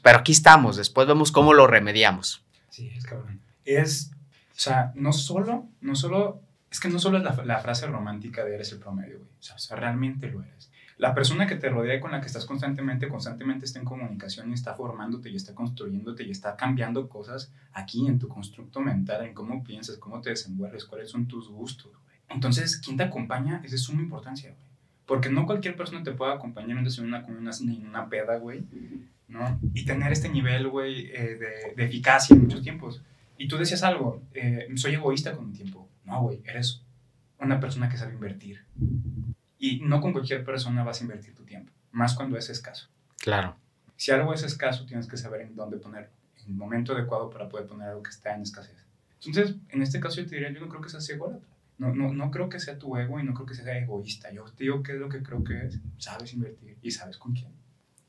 pero 0.02 0.18
aquí, 0.18 0.32
estamos, 0.32 0.76
después 0.76 1.08
vemos 1.08 1.32
cómo 1.32 1.54
lo 1.54 1.66
remediamos. 1.66 2.44
Sí, 2.68 2.92
es 2.94 3.06
cabrón. 3.06 3.40
Es, 3.64 4.10
o 4.50 4.60
sea, 4.60 4.92
no 4.96 5.14
solo, 5.14 5.64
no 5.80 5.96
solo, 5.96 6.42
es 6.70 6.78
que 6.78 6.90
no 6.90 6.98
solo 6.98 7.16
es 7.16 7.24
la, 7.24 7.58
frase 7.60 7.86
romántica 7.86 8.44
de 8.44 8.56
eres 8.56 8.70
el 8.72 8.80
promedio, 8.80 9.16
güey, 9.16 9.30
o 9.30 9.58
sea, 9.58 9.76
realmente 9.76 10.26
lo 10.26 10.42
eres. 10.42 10.68
La 10.98 11.14
persona 11.14 11.46
que 11.46 11.56
te 11.56 11.68
rodea 11.68 11.96
y 11.96 12.00
con 12.00 12.10
la 12.10 12.20
que 12.20 12.26
estás 12.26 12.46
constantemente, 12.46 13.08
constantemente 13.08 13.66
está 13.66 13.78
en 13.78 13.84
comunicación 13.84 14.50
y 14.50 14.54
está 14.54 14.74
formándote 14.74 15.28
y 15.28 15.36
está 15.36 15.54
construyéndote 15.54 16.24
y 16.24 16.30
está 16.30 16.56
cambiando 16.56 17.08
cosas 17.08 17.52
aquí 17.74 18.06
en 18.06 18.18
tu 18.18 18.28
constructo 18.28 18.80
mental, 18.80 19.26
en 19.26 19.34
cómo 19.34 19.62
piensas, 19.62 19.98
cómo 19.98 20.22
te 20.22 20.30
desenvuelves, 20.30 20.86
cuáles 20.86 21.10
son 21.10 21.26
tus 21.26 21.50
gustos. 21.50 21.92
Entonces, 22.30 22.78
¿quién 22.78 22.96
te 22.96 23.02
acompaña? 23.02 23.60
Es 23.62 23.72
de 23.72 23.78
suma 23.78 24.02
importancia, 24.02 24.50
güey. 24.50 24.66
Porque 25.04 25.28
no 25.28 25.46
cualquier 25.46 25.76
persona 25.76 26.02
te 26.02 26.12
puede 26.12 26.32
acompañar 26.32 26.78
en 26.78 27.04
una, 27.04 27.24
una, 27.26 27.50
una 27.60 28.08
peda, 28.08 28.38
güey, 28.38 28.64
¿no? 29.28 29.60
Y 29.74 29.84
tener 29.84 30.10
este 30.12 30.28
nivel, 30.28 30.68
güey, 30.68 31.10
eh, 31.12 31.36
de, 31.36 31.74
de, 31.76 31.84
eficacia 31.84 32.34
en 32.34 32.42
muchos 32.42 32.62
tiempos. 32.62 33.02
Y 33.38 33.46
tú 33.48 33.56
decías 33.56 33.82
algo, 33.82 34.22
eh, 34.34 34.66
soy 34.74 34.94
egoísta 34.94 35.36
con 35.36 35.48
mi 35.48 35.52
tiempo. 35.52 35.88
No, 36.04 36.22
güey, 36.22 36.40
eres 36.44 36.82
una 37.38 37.60
persona 37.60 37.88
que 37.88 37.98
sabe 37.98 38.14
invertir. 38.14 38.64
Y 39.58 39.80
no 39.80 40.00
con 40.00 40.12
cualquier 40.12 40.44
persona 40.44 40.84
vas 40.84 41.00
a 41.00 41.04
invertir 41.04 41.34
tu 41.34 41.44
tiempo, 41.44 41.72
más 41.92 42.14
cuando 42.14 42.36
es 42.36 42.50
escaso. 42.50 42.88
Claro. 43.18 43.56
Si 43.96 44.10
algo 44.10 44.34
es 44.34 44.42
escaso, 44.42 44.84
tienes 44.84 45.06
que 45.06 45.16
saber 45.16 45.42
en 45.42 45.56
dónde 45.56 45.78
ponerlo, 45.78 46.10
en 46.40 46.52
el 46.52 46.54
momento 46.54 46.92
adecuado 46.92 47.30
para 47.30 47.48
poder 47.48 47.66
poner 47.66 47.88
algo 47.88 48.02
que 48.02 48.10
está 48.10 48.34
en 48.34 48.42
escasez. 48.42 48.84
Entonces, 49.24 49.56
en 49.70 49.82
este 49.82 49.98
caso 49.98 50.20
yo 50.20 50.26
te 50.28 50.36
diría, 50.36 50.52
yo 50.52 50.60
no 50.60 50.68
creo 50.68 50.82
que 50.82 50.90
seas 50.90 51.08
ególatra. 51.08 51.48
No, 51.78 51.94
no, 51.94 52.12
no 52.12 52.30
creo 52.30 52.48
que 52.48 52.58
sea 52.58 52.78
tu 52.78 52.96
ego 52.96 53.20
y 53.20 53.22
no 53.22 53.34
creo 53.34 53.46
que 53.46 53.54
sea 53.54 53.76
egoísta. 53.76 54.30
Yo 54.32 54.44
te 54.44 54.64
digo 54.64 54.82
qué 54.82 54.92
es 54.92 54.98
lo 54.98 55.08
que 55.08 55.22
creo 55.22 55.44
que 55.44 55.66
es. 55.66 55.78
Sabes 55.98 56.32
invertir 56.32 56.78
y 56.80 56.90
sabes 56.90 57.18
con 57.18 57.34
quién. 57.34 57.52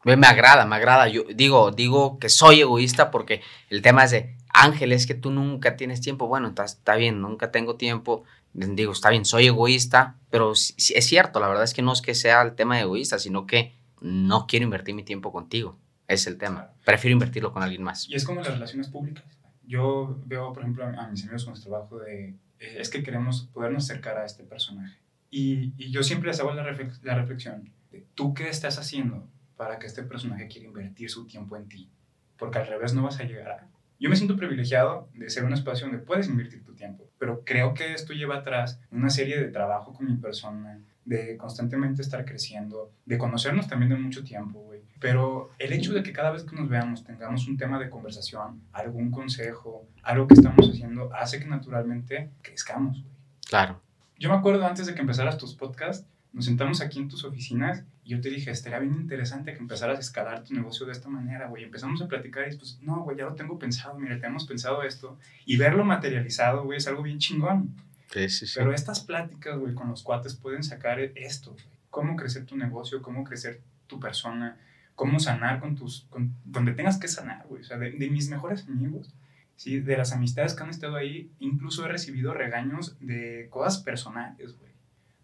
Me 0.04 0.28
agrada, 0.28 0.66
me 0.66 0.76
agrada. 0.78 1.10
Yo 1.10 1.24
digo, 1.36 1.72
digo 1.72 2.18
que 2.18 2.30
soy 2.30 2.62
egoísta 2.62 3.12
porque 3.12 3.42
el 3.70 3.82
tema 3.82 4.06
es 4.06 4.12
de, 4.12 4.37
Ángel, 4.64 4.92
es 4.92 5.08
que 5.08 5.14
tú 5.14 5.32
nunca 5.32 5.76
tienes 5.76 6.02
tiempo. 6.02 6.28
Bueno, 6.28 6.50
está, 6.50 6.66
está 6.66 6.96
bien, 6.96 7.22
nunca 7.22 7.52
tengo 7.52 7.76
tiempo. 7.76 8.24
Digo, 8.54 8.92
está 8.92 9.10
bien, 9.10 9.26
soy 9.26 9.48
egoísta, 9.48 10.18
pero 10.30 10.54
es 10.54 10.76
cierto, 10.78 11.40
la 11.40 11.48
verdad 11.48 11.64
es 11.64 11.74
que 11.74 11.82
no 11.82 11.94
es 11.94 12.02
que 12.02 12.16
sea 12.16 12.42
el 12.42 12.56
tema 12.56 12.76
de 12.76 12.82
egoísta, 12.84 13.20
sino 13.20 13.46
que 13.46 13.76
no 14.02 14.48
quiero 14.48 14.64
invertir 14.64 14.96
mi 14.96 15.04
tiempo 15.04 15.32
contigo. 15.32 15.78
Es 16.08 16.26
el 16.28 16.38
tema. 16.38 16.72
Prefiero 16.86 17.14
invertirlo 17.14 17.52
con 17.52 17.64
alguien 17.64 17.84
más. 17.84 18.08
Y 18.10 18.16
es 18.16 18.24
como 18.24 18.42
las 18.42 18.54
relaciones 18.54 18.88
públicas. 18.88 19.26
Yo 19.64 20.20
veo, 20.26 20.54
por 20.54 20.64
ejemplo, 20.64 20.86
a 20.86 21.08
mis 21.08 21.24
amigos 21.24 21.46
con 21.46 21.56
su 21.56 21.70
trabajo 21.70 22.00
de 22.00 22.36
eh, 22.60 22.78
es 22.80 22.90
que 22.90 23.04
queremos 23.04 23.50
podernos 23.54 23.84
acercar 23.84 24.18
a 24.18 24.26
este 24.26 24.44
personaje. 24.44 24.98
Y, 25.30 25.74
y 25.78 25.92
yo 25.92 26.04
siempre 26.04 26.30
les 26.30 26.40
hago 26.40 26.54
la, 26.54 26.64
la 26.64 27.16
reflexión 27.16 27.72
de 27.92 28.06
tú 28.16 28.34
qué 28.34 28.50
estás 28.50 28.80
haciendo 28.80 29.28
para 29.58 29.80
que 29.80 29.88
este 29.88 30.04
personaje 30.04 30.48
quiera 30.48 30.68
invertir 30.68 31.10
su 31.10 31.28
tiempo 31.28 31.58
en 31.58 31.68
ti. 31.68 31.90
Porque 32.38 32.60
al 32.60 32.68
revés 32.68 32.94
no 32.94 33.04
vas 33.04 33.20
a 33.20 33.24
llegar 33.24 33.50
a... 33.52 33.68
Yo 34.00 34.10
me 34.10 34.16
siento 34.16 34.38
privilegiado 34.38 35.10
de 35.14 35.30
ser 35.30 35.44
un 35.44 35.54
espacio 35.54 35.88
donde 35.88 36.04
puedes 36.04 36.28
invertir 36.28 36.64
tu 36.64 36.74
tiempo, 36.74 37.10
pero 37.18 37.44
creo 37.44 37.74
que 37.74 37.94
esto 37.94 38.14
lleva 38.14 38.38
atrás 38.38 38.80
una 38.92 39.10
serie 39.10 39.40
de 39.40 39.50
trabajo 39.50 39.94
con 39.94 40.06
mi 40.06 40.16
persona, 40.18 40.80
de 41.04 41.38
constantemente 41.38 42.02
estar 42.02 42.26
creciendo, 42.26 42.92
de 43.06 43.18
conocernos 43.18 43.68
también 43.68 43.90
de 43.90 43.96
mucho 43.96 44.24
tiempo, 44.24 44.60
güey. 44.60 44.82
Pero 45.00 45.52
el 45.58 45.74
hecho 45.74 45.94
de 45.94 46.04
que 46.04 46.12
cada 46.12 46.32
vez 46.32 46.44
que 46.44 46.56
nos 46.56 46.70
veamos 46.70 47.04
tengamos 47.06 47.48
un 47.48 47.58
tema 47.58 47.80
de 47.80 47.90
conversación, 47.90 48.62
algún 48.74 49.10
consejo, 49.10 49.88
algo 50.04 50.28
que 50.28 50.34
estamos 50.34 50.70
haciendo, 50.70 51.10
hace 51.16 51.40
que 51.40 51.46
naturalmente 51.46 52.30
crezcamos, 52.42 53.02
güey. 53.02 53.16
Claro. 53.48 53.82
Yo 54.20 54.30
me 54.30 54.36
acuerdo 54.36 54.66
antes 54.66 54.86
de 54.86 54.96
que 54.96 55.02
empezaras 55.02 55.38
tus 55.38 55.56
podcasts, 55.56 56.08
nos 56.38 56.46
sentamos 56.46 56.82
aquí 56.82 57.00
en 57.00 57.10
tus 57.10 57.24
oficinas 57.24 57.84
y 58.04 58.12
yo 58.12 58.22
te 58.22 58.30
dije, 58.30 58.52
estaría 58.52 58.78
bien 58.78 58.94
interesante 58.94 59.54
que 59.54 59.58
empezaras 59.58 59.98
a 59.98 60.02
escalar 60.02 60.44
tu 60.44 60.54
negocio 60.54 60.86
de 60.86 60.92
esta 60.92 61.10
manera, 61.10 61.48
güey. 61.48 61.64
Empezamos 61.64 62.00
a 62.04 62.08
platicar 62.08 62.48
y 62.48 62.56
pues, 62.56 62.78
no, 62.80 63.02
güey, 63.02 63.18
ya 63.18 63.26
lo 63.26 63.34
tengo 63.34 63.58
pensado, 63.58 63.98
mira, 63.98 64.20
tenemos 64.20 64.46
pensado 64.46 64.84
esto. 64.84 65.18
Y 65.48 65.58
verlo 65.58 65.84
materializado, 65.84 66.64
güey, 66.64 66.78
es 66.78 66.88
algo 66.88 67.02
bien 67.02 67.18
chingón. 67.18 67.76
Sí, 68.14 68.30
sí, 68.30 68.46
sí. 68.46 68.54
Pero 68.56 68.72
estas 68.72 69.00
pláticas, 69.00 69.58
güey, 69.58 69.74
con 69.74 69.90
los 69.90 70.04
cuates 70.04 70.36
pueden 70.36 70.62
sacar 70.62 71.00
esto, 71.00 71.56
Cómo 71.90 72.16
crecer 72.16 72.46
tu 72.46 72.56
negocio, 72.56 73.02
cómo 73.02 73.24
crecer 73.24 73.62
tu 73.88 74.00
persona, 74.00 74.60
cómo 74.94 75.20
sanar 75.20 75.60
con 75.60 75.76
tus, 75.76 76.06
con, 76.12 76.36
donde 76.46 76.74
tengas 76.74 77.00
que 77.00 77.08
sanar, 77.08 77.48
güey. 77.48 77.64
O 77.64 77.66
sea, 77.66 77.80
de, 77.80 78.10
mis 78.12 78.30
mejores 78.30 78.68
amigos, 78.68 79.12
¿sí? 79.56 79.80
De 79.80 79.98
las 79.98 80.14
amistades 80.14 80.54
que 80.54 80.62
han 80.62 80.70
estado 80.70 80.98
ahí, 80.98 81.32
incluso 81.40 81.84
he 81.84 81.88
recibido 81.88 82.36
regaños 82.36 82.96
de 83.00 83.48
cosas 83.50 83.80
personales, 83.80 84.56
güey. 84.56 84.67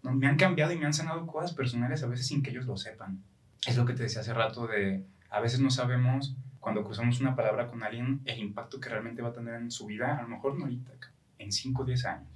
Me 0.04 0.28
han 0.28 0.38
cambiado 0.38 0.72
y 0.74 0.78
me 0.78 0.86
han 0.86 0.94
sanado 0.94 1.26
cosas 1.26 1.54
personales 1.54 2.04
a 2.04 2.08
veces 2.08 2.28
sin 2.28 2.44
que 2.44 2.52
ellos 2.52 2.66
lo 2.66 2.78
sepan. 2.78 3.24
Es 3.66 3.78
lo 3.78 3.86
que 3.86 3.94
te 3.94 4.04
decía 4.04 4.22
hace 4.22 4.34
rato 4.34 4.68
de, 4.68 5.06
a 5.30 5.40
veces 5.40 5.60
no 5.60 5.70
sabemos 5.70 6.36
cuando 6.60 6.84
cruzamos 6.84 7.20
una 7.22 7.36
palabra 7.36 7.68
con 7.68 7.84
alguien 7.84 8.22
el 8.26 8.40
impacto 8.40 8.80
que 8.80 8.90
realmente 8.90 9.22
va 9.22 9.30
a 9.30 9.34
tener 9.34 9.56
en 9.56 9.72
su 9.72 9.86
vida, 9.86 10.18
a 10.18 10.22
lo 10.22 10.28
mejor 10.28 10.58
no 10.58 10.66
ahorita, 10.66 10.92
en 11.38 11.52
5 11.52 11.82
o 11.82 11.86
10 11.86 12.06
años. 12.06 12.30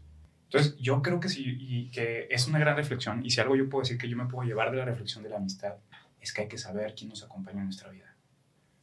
Entonces, 0.46 0.78
yo 0.78 1.02
creo 1.02 1.20
que 1.20 1.28
sí, 1.28 1.44
y 1.60 1.92
que 1.92 2.28
es 2.30 2.48
una 2.48 2.60
gran 2.60 2.78
reflexión, 2.78 3.26
y 3.26 3.32
si 3.32 3.42
algo 3.42 3.56
yo 3.56 3.70
puedo 3.70 3.84
decir 3.84 3.98
que 3.98 4.08
yo 4.08 4.16
me 4.16 4.26
puedo 4.26 4.48
llevar 4.48 4.72
de 4.72 4.78
la 4.78 4.86
reflexión 4.86 5.24
de 5.24 5.30
la 5.30 5.38
amistad, 5.38 5.76
es 6.22 6.34
que 6.34 6.44
hay 6.44 6.48
que 6.48 6.58
saber 6.58 6.96
quién 6.96 7.10
nos 7.10 7.24
acompaña 7.24 7.60
en 7.60 7.66
nuestra 7.66 7.90
vida. 7.90 8.16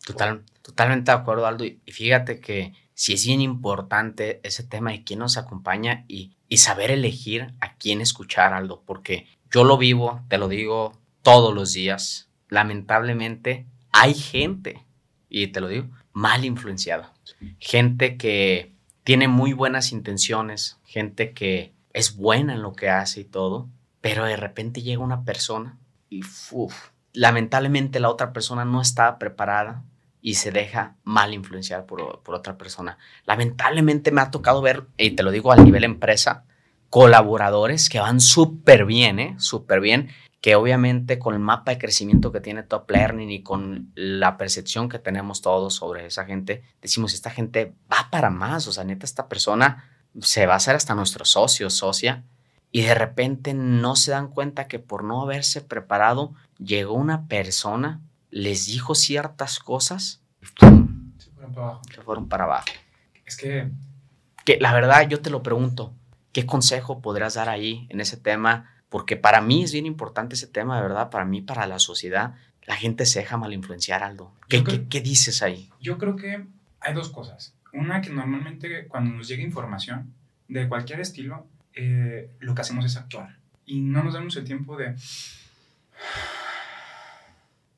Total, 0.07 0.43
totalmente 0.61 1.11
de 1.11 1.17
acuerdo, 1.17 1.47
Aldo. 1.47 1.65
Y 1.65 1.81
fíjate 1.87 2.39
que 2.39 2.75
sí 2.93 3.15
es 3.15 3.25
bien 3.27 3.41
importante 3.41 4.41
ese 4.43 4.63
tema 4.63 4.93
de 4.93 5.03
quién 5.03 5.19
nos 5.19 5.39
acompaña 5.39 6.05
y, 6.09 6.37
y 6.55 6.59
saber 6.59 6.93
elegir 6.93 7.53
a 7.61 7.75
quién 7.75 8.01
escuchar, 8.01 8.53
Aldo, 8.53 8.85
porque 8.87 9.27
yo 9.51 9.65
lo 9.65 9.77
vivo, 9.77 10.21
te 10.29 10.39
lo 10.39 10.47
digo 10.47 10.97
todos 11.23 11.53
los 11.53 11.73
días. 11.73 12.31
Lamentablemente 12.49 13.67
hay 13.91 14.15
gente, 14.15 14.87
y 15.29 15.49
te 15.49 15.61
lo 15.61 15.67
digo, 15.67 15.89
mal 16.13 16.45
influenciada. 16.45 17.13
Gente 17.59 18.17
que 18.17 18.73
tiene 19.03 19.27
muy 19.27 19.53
buenas 19.53 19.91
intenciones, 19.91 20.79
gente 20.85 21.33
que 21.33 21.73
es 21.93 22.15
buena 22.15 22.53
en 22.53 22.63
lo 22.63 22.73
que 22.75 22.89
hace 22.89 23.23
y 23.23 23.25
todo, 23.25 23.69
pero 24.01 24.25
de 24.25 24.37
repente 24.37 24.81
llega 24.81 25.03
una 25.03 25.25
persona 25.25 25.77
y 26.09 26.21
uf, 26.53 26.91
lamentablemente 27.13 27.99
la 27.99 28.11
otra 28.11 28.33
persona 28.33 28.65
no 28.65 28.81
estaba 28.81 29.19
preparada 29.19 29.83
y 30.27 30.37
se 30.37 30.51
deja 30.51 30.97
mal 31.05 31.35
influenciar 31.35 31.85
por, 31.85 32.23
por 32.23 32.35
otra 32.35 32.57
persona. 32.57 32.97
Lamentablemente 33.27 34.11
me 34.11 34.23
ha 34.23 34.31
tocado 34.31 34.63
ver, 34.63 34.87
y 34.97 35.11
te 35.11 35.23
lo 35.23 35.31
digo 35.31 35.53
a 35.53 35.57
nivel 35.57 35.85
empresa, 35.85 36.47
colaboradores 36.89 37.91
que 37.91 38.01
van 38.01 38.21
súper 38.21 38.87
bien, 38.87 39.19
¿eh? 39.19 39.35
Súper 39.37 39.81
bien, 39.81 40.09
que 40.41 40.57
obviamente 40.57 41.19
con 41.19 41.35
el 41.35 41.41
mapa 41.41 41.73
de 41.73 41.79
crecimiento 41.79 42.33
que 42.33 42.41
tiene 42.41 42.63
Top 42.63 42.91
Learning 42.91 43.31
y 43.31 43.43
con 43.43 43.93
la 43.95 44.39
percepción 44.39 44.89
que 44.89 44.99
tenemos 44.99 45.43
todos 45.43 45.75
sobre 45.75 46.07
esa 46.07 46.25
gente, 46.25 46.63
decimos, 46.81 47.13
esta 47.13 47.29
gente 47.29 47.75
va 47.93 48.09
para 48.11 48.31
más, 48.31 48.67
o 48.67 48.73
sea, 48.73 48.85
neta, 48.85 49.05
esta 49.05 49.29
persona 49.29 49.91
se 50.23 50.47
va 50.47 50.55
a 50.55 50.57
hacer 50.57 50.75
hasta 50.75 50.95
nuestro 50.95 51.27
socio, 51.27 51.69
socia, 51.69 52.25
y 52.73 52.81
de 52.81 52.95
repente 52.95 53.53
no 53.53 53.95
se 53.95 54.13
dan 54.13 54.29
cuenta 54.29 54.69
que 54.69 54.79
por 54.79 55.05
no 55.05 55.21
haberse 55.21 55.61
preparado, 55.61 56.33
llegó 56.59 56.95
una 56.95 57.27
persona 57.29 58.01
les 58.35 58.67
dijo 58.67 58.97
ciertas 58.97 59.61
cosas 59.61 60.21
y 60.43 60.47
Se 60.47 61.31
fueron 61.31 61.55
para 61.55 61.67
abajo. 61.69 61.83
Se 61.95 62.03
fueron 62.03 62.29
para 62.29 62.45
abajo. 62.45 62.67
Es 63.25 63.37
que... 63.37 63.71
que... 64.45 64.59
La 64.61 64.75
verdad, 64.75 65.09
yo 65.09 65.21
te 65.21 65.31
lo 65.31 65.45
pregunto, 65.45 65.95
¿qué 66.33 66.45
consejo 66.45 67.01
podrás 67.01 67.35
dar 67.35 67.49
ahí 67.49 67.87
en 67.91 68.01
ese 68.01 68.17
tema? 68.17 68.75
Porque 68.89 69.17
para 69.17 69.41
mí 69.41 69.63
es 69.63 69.73
bien 69.73 69.87
importante 69.87 70.35
ese 70.35 70.49
tema, 70.49 70.75
de 70.77 70.83
verdad, 70.83 71.11
para 71.11 71.25
mí, 71.25 71.43
para 71.43 71.69
la 71.69 71.79
sociedad. 71.79 72.35
La 72.67 72.75
gente 72.75 73.07
se 73.07 73.21
deja 73.21 73.37
mal 73.37 73.53
influenciar, 73.53 74.03
Aldo. 74.03 74.33
¿Qué, 74.49 74.65
¿qué, 74.65 75.01
dices 75.01 75.41
ahí? 75.41 75.71
Yo 75.81 75.97
creo 75.97 76.17
que 76.17 76.45
hay 76.81 76.93
dos 76.93 77.11
cosas. 77.11 77.55
Una 77.73 78.01
que 78.01 78.11
normalmente 78.11 78.89
cuando 78.89 79.15
nos 79.15 79.29
llega 79.29 79.45
información 79.45 80.13
de 80.49 80.69
cualquier 80.69 80.99
estilo, 80.99 81.47
eh, 81.73 82.33
lo 82.41 82.57
que 82.57 82.63
hacemos 82.63 82.85
es 82.85 82.97
actuar. 82.97 83.39
Y 83.65 83.81
no 83.81 84.03
nos 84.03 84.15
damos 84.15 84.37
el 84.37 84.45
tiempo 84.45 84.77
de 84.77 84.97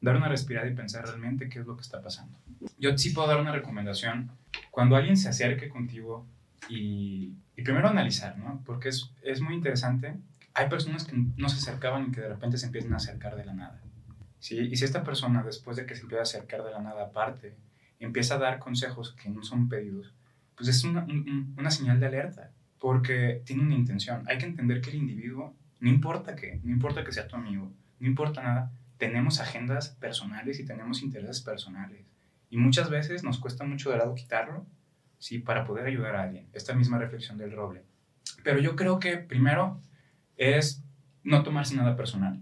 dar 0.01 0.17
una 0.17 0.29
respirada 0.29 0.69
y 0.69 0.75
pensar 0.75 1.05
realmente 1.07 1.49
qué 1.49 1.61
es 1.61 1.67
lo 1.67 1.77
que 1.77 1.83
está 1.83 2.01
pasando. 2.01 2.39
Yo 2.79 2.97
sí 2.97 3.11
puedo 3.11 3.29
dar 3.29 3.41
una 3.41 3.53
recomendación. 3.53 4.31
Cuando 4.71 4.97
alguien 4.97 5.17
se 5.17 5.29
acerque 5.29 5.69
contigo 5.69 6.27
y, 6.69 7.33
y 7.57 7.63
primero 7.63 7.89
analizar, 7.89 8.39
¿no? 8.39 8.63
Porque 8.65 8.91
es, 8.91 9.11
es, 9.23 9.41
muy 9.41 9.55
interesante. 9.55 10.17
Hay 10.55 10.69
personas 10.69 11.05
que 11.05 11.13
no 11.15 11.49
se 11.49 11.57
acercaban 11.57 12.09
y 12.09 12.13
que 12.13 12.21
de 12.21 12.29
repente 12.29 12.59
se 12.59 12.67
empiezan 12.67 12.93
a 12.95 12.97
acercar 12.97 13.37
de 13.37 13.45
la 13.45 13.55
nada. 13.55 13.81
¿sí? 14.39 14.59
Y 14.59 14.77
si 14.77 14.85
esta 14.85 15.03
persona, 15.03 15.43
después 15.43 15.77
de 15.77 15.87
que 15.87 15.95
se 15.95 16.03
empieza 16.03 16.21
a 16.21 16.23
acercar 16.23 16.63
de 16.65 16.71
la 16.71 16.81
nada 16.81 17.05
aparte, 17.05 17.57
empieza 18.01 18.35
a 18.35 18.39
dar 18.39 18.59
consejos 18.59 19.13
que 19.13 19.29
no 19.29 19.43
son 19.43 19.69
pedidos, 19.69 20.13
pues 20.57 20.69
es 20.69 20.85
una, 20.85 21.07
una 21.57 21.71
señal 21.71 22.01
de 22.01 22.07
alerta, 22.07 22.51
porque 22.79 23.43
tiene 23.45 23.63
una 23.63 23.75
intención. 23.75 24.25
Hay 24.29 24.39
que 24.39 24.47
entender 24.47 24.81
que 24.81 24.91
el 24.91 24.97
individuo, 24.97 25.55
no 25.81 25.91
importa 25.91 26.35
que, 26.35 26.61
no 26.63 26.73
importa 26.73 27.05
que 27.05 27.13
sea 27.13 27.29
tu 27.29 27.37
amigo, 27.37 27.73
no 28.01 28.07
importa 28.07 28.43
nada, 28.43 28.73
tenemos 28.99 29.41
agendas 29.41 29.91
personales 29.91 30.59
y 30.61 30.65
tenemos 30.65 31.03
intereses 31.03 31.41
personales. 31.41 32.05
Y 32.51 32.57
muchas 32.57 32.91
veces 32.91 33.25
nos 33.25 33.39
cuesta 33.39 33.65
mucho 33.65 33.91
de 33.91 33.99
lado 33.99 34.15
quitarlo, 34.15 34.67
¿sí? 35.19 35.39
Para 35.39 35.65
poder 35.65 35.87
ayudar 35.87 36.17
a 36.17 36.23
alguien. 36.23 36.49
Esta 36.53 36.75
misma 36.75 36.99
reflexión 36.99 37.39
del 37.39 37.53
roble. 37.53 37.83
Pero 38.43 38.61
yo 38.61 38.77
creo 38.77 38.99
que 38.99 39.17
primero 39.17 39.81
es 40.37 40.83
no 41.25 41.43
tomarse 41.43 41.75
nada 41.75 41.97
personal, 41.97 42.41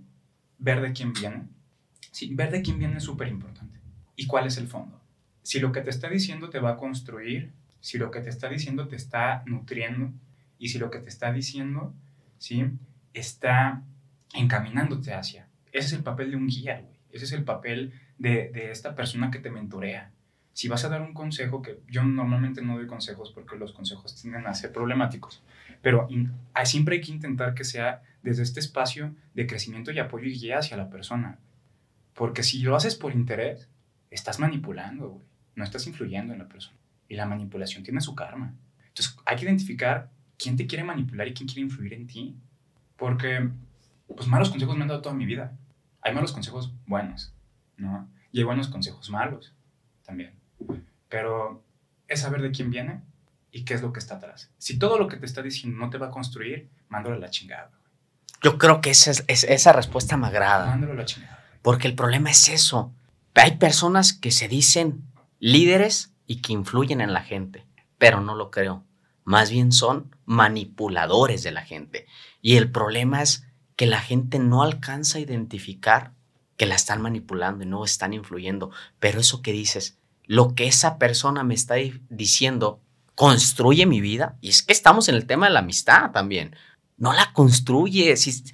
ver 0.58 0.80
de 0.80 0.92
quién 0.92 1.12
viene. 1.12 1.48
Ver 2.30 2.50
de 2.50 2.62
quién 2.62 2.78
viene 2.78 2.98
es 2.98 3.04
súper 3.04 3.28
importante. 3.28 3.80
¿Y 4.14 4.26
cuál 4.26 4.46
es 4.46 4.56
el 4.58 4.68
fondo? 4.68 5.00
Si 5.42 5.58
lo 5.58 5.72
que 5.72 5.80
te 5.80 5.90
está 5.90 6.08
diciendo 6.08 6.50
te 6.50 6.60
va 6.60 6.72
a 6.72 6.76
construir, 6.76 7.52
si 7.80 7.98
lo 7.98 8.10
que 8.10 8.20
te 8.20 8.30
está 8.30 8.48
diciendo 8.48 8.88
te 8.88 8.96
está 8.96 9.42
nutriendo, 9.46 10.12
y 10.58 10.68
si 10.68 10.78
lo 10.78 10.90
que 10.90 11.00
te 11.00 11.08
está 11.08 11.32
diciendo, 11.32 11.92
¿sí? 12.38 12.64
Está 13.12 13.82
encaminándote 14.32 15.12
hacia 15.12 15.48
ese 15.74 15.88
es 15.88 15.92
el 15.92 16.04
papel 16.04 16.30
de 16.30 16.36
un 16.36 16.46
guía, 16.46 16.80
güey. 16.80 16.94
Ese 17.10 17.24
es 17.26 17.32
el 17.32 17.44
papel 17.44 17.92
de, 18.16 18.50
de, 18.52 18.70
esta 18.70 18.94
persona 18.94 19.30
que 19.30 19.40
te 19.40 19.50
mentorea. 19.50 20.12
Si 20.52 20.68
vas 20.68 20.84
a 20.84 20.88
dar 20.88 21.02
un 21.02 21.14
consejo, 21.14 21.62
que 21.62 21.80
yo 21.88 22.04
normalmente 22.04 22.62
no 22.62 22.76
doy 22.76 22.86
consejos 22.86 23.32
porque 23.32 23.56
los 23.56 23.72
consejos 23.72 24.20
tienden 24.20 24.46
a 24.46 24.54
ser 24.54 24.72
problemáticos, 24.72 25.42
pero 25.82 26.08
siempre 26.64 26.96
hay 26.96 27.00
que 27.00 27.12
intentar 27.12 27.54
que 27.54 27.64
sea 27.64 28.02
desde 28.22 28.44
este 28.44 28.60
espacio 28.60 29.14
de 29.34 29.46
crecimiento 29.46 29.90
y 29.90 29.98
apoyo 29.98 30.26
y 30.26 30.38
guía 30.38 30.58
hacia 30.58 30.76
la 30.76 30.90
persona. 30.90 31.38
Porque 32.14 32.44
si 32.44 32.62
lo 32.62 32.76
haces 32.76 32.94
por 32.94 33.12
interés, 33.12 33.68
estás 34.10 34.38
manipulando, 34.38 35.08
güey. 35.08 35.26
No 35.56 35.64
estás 35.64 35.86
influyendo 35.88 36.32
en 36.32 36.38
la 36.38 36.48
persona. 36.48 36.78
Y 37.08 37.16
la 37.16 37.26
manipulación 37.26 37.82
tiene 37.82 38.00
su 38.00 38.14
karma. 38.14 38.54
Entonces 38.88 39.16
hay 39.26 39.36
que 39.36 39.44
identificar 39.44 40.10
quién 40.38 40.56
te 40.56 40.66
quiere 40.66 40.84
manipular 40.84 41.26
y 41.28 41.34
quién 41.34 41.48
quiere 41.48 41.62
influir 41.62 41.94
en 41.94 42.06
ti. 42.06 42.36
Porque, 42.96 43.48
pues 44.06 44.28
malos 44.28 44.50
consejos 44.50 44.76
me 44.76 44.82
han 44.82 44.88
dado 44.88 45.02
toda 45.02 45.14
mi 45.14 45.26
vida 45.26 45.56
hay 46.04 46.14
malos 46.14 46.32
consejos 46.32 46.72
buenos, 46.86 47.32
¿no? 47.76 48.08
Y 48.30 48.38
hay 48.38 48.44
buenos 48.44 48.68
consejos 48.68 49.10
malos 49.10 49.54
también. 50.04 50.34
Pero 51.08 51.64
es 52.06 52.20
saber 52.20 52.42
de 52.42 52.52
quién 52.52 52.70
viene 52.70 53.00
y 53.50 53.64
qué 53.64 53.74
es 53.74 53.82
lo 53.82 53.92
que 53.92 54.00
está 54.00 54.16
atrás. 54.16 54.50
Si 54.58 54.78
todo 54.78 54.98
lo 54.98 55.08
que 55.08 55.16
te 55.16 55.26
está 55.26 55.42
diciendo 55.42 55.78
no 55.78 55.90
te 55.90 55.98
va 55.98 56.08
a 56.08 56.10
construir, 56.10 56.68
mándalo 56.88 57.16
a 57.16 57.18
la 57.18 57.30
chingada. 57.30 57.70
Yo 58.42 58.58
creo 58.58 58.82
que 58.82 58.90
esa, 58.90 59.10
es, 59.10 59.44
esa 59.44 59.72
respuesta 59.72 60.16
me 60.16 60.26
agrada. 60.26 60.66
Mándalo 60.66 60.92
a 60.92 60.96
la 60.96 61.04
chingada. 61.06 61.42
Porque 61.62 61.88
el 61.88 61.94
problema 61.94 62.30
es 62.30 62.48
eso. 62.48 62.92
Hay 63.34 63.56
personas 63.56 64.12
que 64.12 64.30
se 64.30 64.48
dicen 64.48 65.04
líderes 65.38 66.12
y 66.26 66.42
que 66.42 66.52
influyen 66.52 67.00
en 67.00 67.14
la 67.14 67.22
gente, 67.22 67.66
pero 67.96 68.20
no 68.20 68.34
lo 68.34 68.50
creo. 68.50 68.84
Más 69.24 69.50
bien 69.50 69.72
son 69.72 70.14
manipuladores 70.26 71.42
de 71.42 71.52
la 71.52 71.62
gente. 71.62 72.06
Y 72.42 72.56
el 72.56 72.70
problema 72.70 73.22
es 73.22 73.46
que 73.76 73.86
la 73.86 74.00
gente 74.00 74.38
no 74.38 74.62
alcanza 74.62 75.18
a 75.18 75.20
identificar 75.20 76.12
que 76.56 76.66
la 76.66 76.74
están 76.74 77.02
manipulando 77.02 77.64
y 77.64 77.66
no 77.66 77.84
están 77.84 78.12
influyendo. 78.12 78.70
Pero 79.00 79.20
eso 79.20 79.42
que 79.42 79.52
dices, 79.52 79.98
lo 80.26 80.54
que 80.54 80.66
esa 80.66 80.98
persona 80.98 81.42
me 81.42 81.54
está 81.54 81.74
diciendo, 82.08 82.80
construye 83.14 83.86
mi 83.86 84.00
vida. 84.00 84.36
Y 84.40 84.50
es 84.50 84.62
que 84.62 84.72
estamos 84.72 85.08
en 85.08 85.14
el 85.16 85.26
tema 85.26 85.46
de 85.46 85.52
la 85.52 85.60
amistad 85.60 86.10
también. 86.12 86.56
No 86.96 87.12
la 87.12 87.32
construye. 87.32 88.16
Si, 88.16 88.44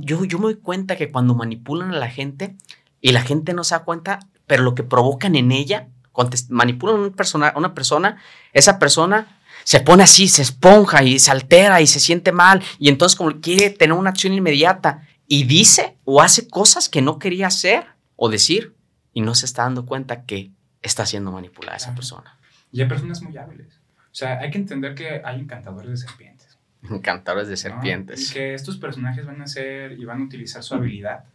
yo 0.00 0.18
me 0.18 0.26
doy 0.26 0.56
cuenta 0.56 0.96
que 0.96 1.10
cuando 1.10 1.34
manipulan 1.34 1.90
a 1.92 1.98
la 1.98 2.08
gente 2.08 2.56
y 3.00 3.12
la 3.12 3.22
gente 3.22 3.52
no 3.52 3.64
se 3.64 3.74
da 3.74 3.84
cuenta, 3.84 4.20
pero 4.46 4.62
lo 4.62 4.74
que 4.74 4.82
provocan 4.82 5.34
en 5.34 5.52
ella, 5.52 5.88
cuando 6.12 6.36
manipulan 6.48 6.96
a 6.96 7.00
una 7.00 7.16
persona, 7.16 7.52
una 7.56 7.74
persona 7.74 8.18
esa 8.52 8.78
persona 8.78 9.39
se 9.70 9.78
pone 9.78 10.02
así, 10.02 10.26
se 10.26 10.42
esponja 10.42 11.00
y 11.04 11.20
se 11.20 11.30
altera 11.30 11.80
y 11.80 11.86
se 11.86 12.00
siente 12.00 12.32
mal 12.32 12.60
y 12.80 12.88
entonces 12.88 13.16
como 13.16 13.40
quiere 13.40 13.70
tener 13.70 13.96
una 13.96 14.10
acción 14.10 14.32
inmediata 14.32 15.06
y 15.28 15.44
dice 15.44 15.96
o 16.02 16.20
hace 16.20 16.48
cosas 16.48 16.88
que 16.88 17.02
no 17.02 17.20
quería 17.20 17.46
hacer 17.46 17.86
o 18.16 18.28
decir 18.28 18.74
y 19.12 19.20
no 19.20 19.36
se 19.36 19.46
está 19.46 19.62
dando 19.62 19.86
cuenta 19.86 20.24
que 20.24 20.50
está 20.82 21.06
siendo 21.06 21.30
manipulada 21.30 21.76
esa 21.76 21.94
persona. 21.94 22.36
Y 22.72 22.82
hay 22.82 22.88
personas 22.88 23.22
muy 23.22 23.36
hábiles. 23.36 23.80
O 24.06 24.14
sea, 24.14 24.40
hay 24.40 24.50
que 24.50 24.58
entender 24.58 24.96
que 24.96 25.22
hay 25.24 25.38
encantadores 25.38 25.88
de 25.92 25.96
serpientes. 26.08 26.58
Encantadores 26.90 27.46
de 27.46 27.56
serpientes. 27.56 28.28
Y 28.28 28.34
que 28.34 28.54
estos 28.54 28.76
personajes 28.76 29.24
van 29.24 29.40
a 29.40 29.46
ser 29.46 29.92
y 29.92 30.04
van 30.04 30.20
a 30.20 30.24
utilizar 30.24 30.64
su 30.64 30.74
habilidad 30.74 31.26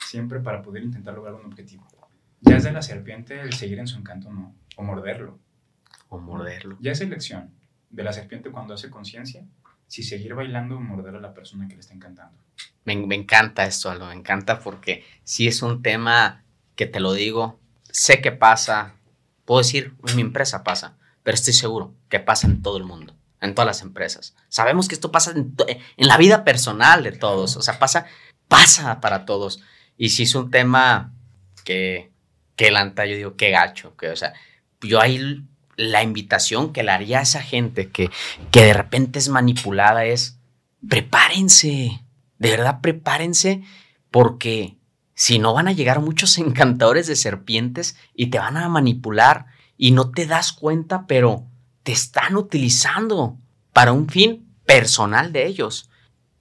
siempre 0.00 0.40
para 0.40 0.62
poder 0.62 0.82
intentar 0.82 1.14
lograr 1.14 1.36
un 1.36 1.46
objetivo. 1.46 1.86
Ya 2.40 2.56
es 2.56 2.64
de 2.64 2.72
la 2.72 2.82
serpiente 2.82 3.40
el 3.40 3.52
seguir 3.52 3.78
en 3.78 3.86
su 3.86 3.96
encanto 3.98 4.32
no, 4.32 4.52
o 4.74 4.82
morderlo. 4.82 5.38
O 6.08 6.18
morderlo. 6.18 6.76
Ya 6.80 6.90
es 6.90 7.00
elección 7.00 7.52
de 7.94 8.02
la 8.02 8.12
serpiente 8.12 8.50
cuando 8.50 8.74
hace 8.74 8.90
conciencia, 8.90 9.44
si 9.86 10.02
seguir 10.02 10.34
bailando 10.34 10.76
o 10.76 10.80
morder 10.80 11.14
a 11.14 11.20
la 11.20 11.32
persona 11.32 11.68
que 11.68 11.74
le 11.74 11.80
está 11.80 11.94
encantando. 11.94 12.36
Me, 12.84 12.92
encanta 13.14 13.64
esto, 13.64 13.90
Aldo, 13.90 14.06
me 14.06 14.14
encanta 14.14 14.58
porque 14.58 15.04
si 15.22 15.46
es 15.46 15.62
un 15.62 15.82
tema 15.82 16.42
que 16.74 16.86
te 16.86 17.00
lo 17.00 17.12
digo, 17.12 17.58
sé 17.90 18.20
que 18.20 18.32
pasa, 18.32 18.94
puedo 19.44 19.60
decir, 19.60 19.94
en 20.06 20.16
mi 20.16 20.22
empresa 20.22 20.64
pasa, 20.64 20.96
pero 21.22 21.36
estoy 21.36 21.54
seguro 21.54 21.94
que 22.08 22.20
pasa 22.20 22.46
en 22.46 22.62
todo 22.62 22.76
el 22.76 22.84
mundo, 22.84 23.14
en 23.40 23.54
todas 23.54 23.66
las 23.66 23.82
empresas. 23.82 24.34
Sabemos 24.48 24.88
que 24.88 24.96
esto 24.96 25.12
pasa 25.12 25.32
en, 25.32 25.54
la 25.96 26.18
vida 26.18 26.44
personal 26.44 27.04
de 27.04 27.12
todos, 27.12 27.56
o 27.56 27.62
sea, 27.62 27.78
pasa, 27.78 28.06
pasa 28.48 29.00
para 29.00 29.24
todos. 29.24 29.62
Y 29.96 30.10
si 30.10 30.24
es 30.24 30.34
un 30.34 30.50
tema 30.50 31.12
que, 31.64 32.10
que 32.56 32.70
lanta, 32.70 33.06
yo 33.06 33.16
digo, 33.16 33.36
qué 33.36 33.50
gacho, 33.50 33.96
que, 33.96 34.08
o 34.08 34.16
sea, 34.16 34.34
yo 34.80 35.00
ahí 35.00 35.46
la 35.76 36.02
invitación 36.02 36.72
que 36.72 36.82
le 36.82 36.92
haría 36.92 37.18
a 37.18 37.22
esa 37.22 37.42
gente 37.42 37.90
que, 37.90 38.10
que 38.50 38.64
de 38.64 38.74
repente 38.74 39.18
es 39.18 39.28
manipulada 39.28 40.04
es, 40.04 40.38
prepárense, 40.88 42.02
de 42.38 42.50
verdad 42.50 42.80
prepárense, 42.80 43.62
porque 44.10 44.76
si 45.14 45.38
no 45.38 45.54
van 45.54 45.68
a 45.68 45.72
llegar 45.72 46.00
muchos 46.00 46.38
encantadores 46.38 47.06
de 47.06 47.16
serpientes 47.16 47.96
y 48.14 48.26
te 48.26 48.38
van 48.38 48.56
a 48.56 48.68
manipular 48.68 49.46
y 49.76 49.90
no 49.90 50.10
te 50.10 50.26
das 50.26 50.52
cuenta, 50.52 51.06
pero 51.06 51.46
te 51.82 51.92
están 51.92 52.36
utilizando 52.36 53.38
para 53.72 53.92
un 53.92 54.08
fin 54.08 54.48
personal 54.64 55.32
de 55.32 55.46
ellos 55.46 55.90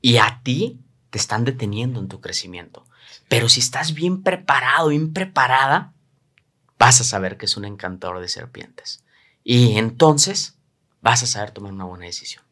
y 0.02 0.18
a 0.18 0.42
ti 0.44 0.80
te 1.10 1.18
están 1.18 1.46
deteniendo 1.46 2.00
en 2.00 2.08
tu 2.08 2.22
crecimiento. 2.22 2.86
Pero 3.28 3.50
si 3.50 3.60
estás 3.60 3.94
bien 3.94 4.24
preparado, 4.24 4.90
bien 4.90 5.14
preparada, 5.14 5.94
vas 6.78 7.02
a 7.02 7.04
saber 7.04 7.38
que 7.38 7.46
es 7.46 7.58
un 7.58 7.66
encantador 7.66 8.20
de 8.20 8.28
serpientes. 8.28 9.03
Y 9.44 9.78
entonces 9.78 10.58
vas 11.02 11.24
a 11.24 11.28
saber 11.28 11.52
tomar 11.52 11.74
una 11.74 11.86
buena 11.86 12.06
decisión. 12.06 12.44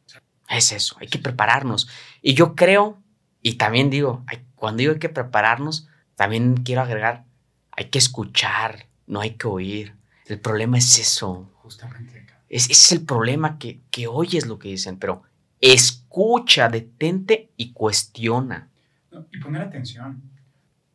Es 0.49 0.71
eso, 0.73 0.97
hay 0.99 1.07
que 1.07 1.19
prepararnos. 1.19 1.87
Y 2.21 2.33
yo 2.33 2.55
creo, 2.55 3.01
y 3.41 3.53
también 3.53 3.89
digo, 3.89 4.25
cuando 4.55 4.79
digo 4.79 4.93
hay 4.93 4.99
que 4.99 5.09
prepararnos, 5.09 5.87
también 6.15 6.57
quiero 6.57 6.81
agregar, 6.81 7.23
hay 7.71 7.85
que 7.85 7.99
escuchar, 7.99 8.87
no 9.07 9.21
hay 9.21 9.31
que 9.35 9.47
oír. 9.47 9.95
El 10.25 10.39
problema 10.39 10.77
es 10.77 10.99
eso. 10.99 11.49
Justamente. 11.55 12.27
Es, 12.49 12.69
ese 12.69 12.71
es 12.71 12.91
el 12.91 13.05
problema 13.05 13.57
que, 13.57 13.79
que 13.89 14.07
oyes 14.07 14.45
lo 14.45 14.59
que 14.59 14.67
dicen, 14.67 14.99
pero 14.99 15.23
escucha, 15.61 16.67
detente 16.67 17.51
y 17.55 17.71
cuestiona. 17.71 18.67
No, 19.09 19.25
y 19.31 19.39
poner 19.39 19.61
atención. 19.61 20.21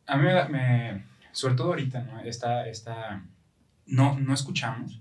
A 0.05 0.17
mí 0.17 0.23
me, 0.23 0.49
me 0.49 1.03
sobre 1.31 1.55
todo 1.55 1.67
ahorita, 1.67 2.01
¿no? 2.01 2.19
Esta, 2.21 2.67
esta, 2.67 3.23
no, 3.85 4.19
no 4.19 4.33
escuchamos, 4.33 4.99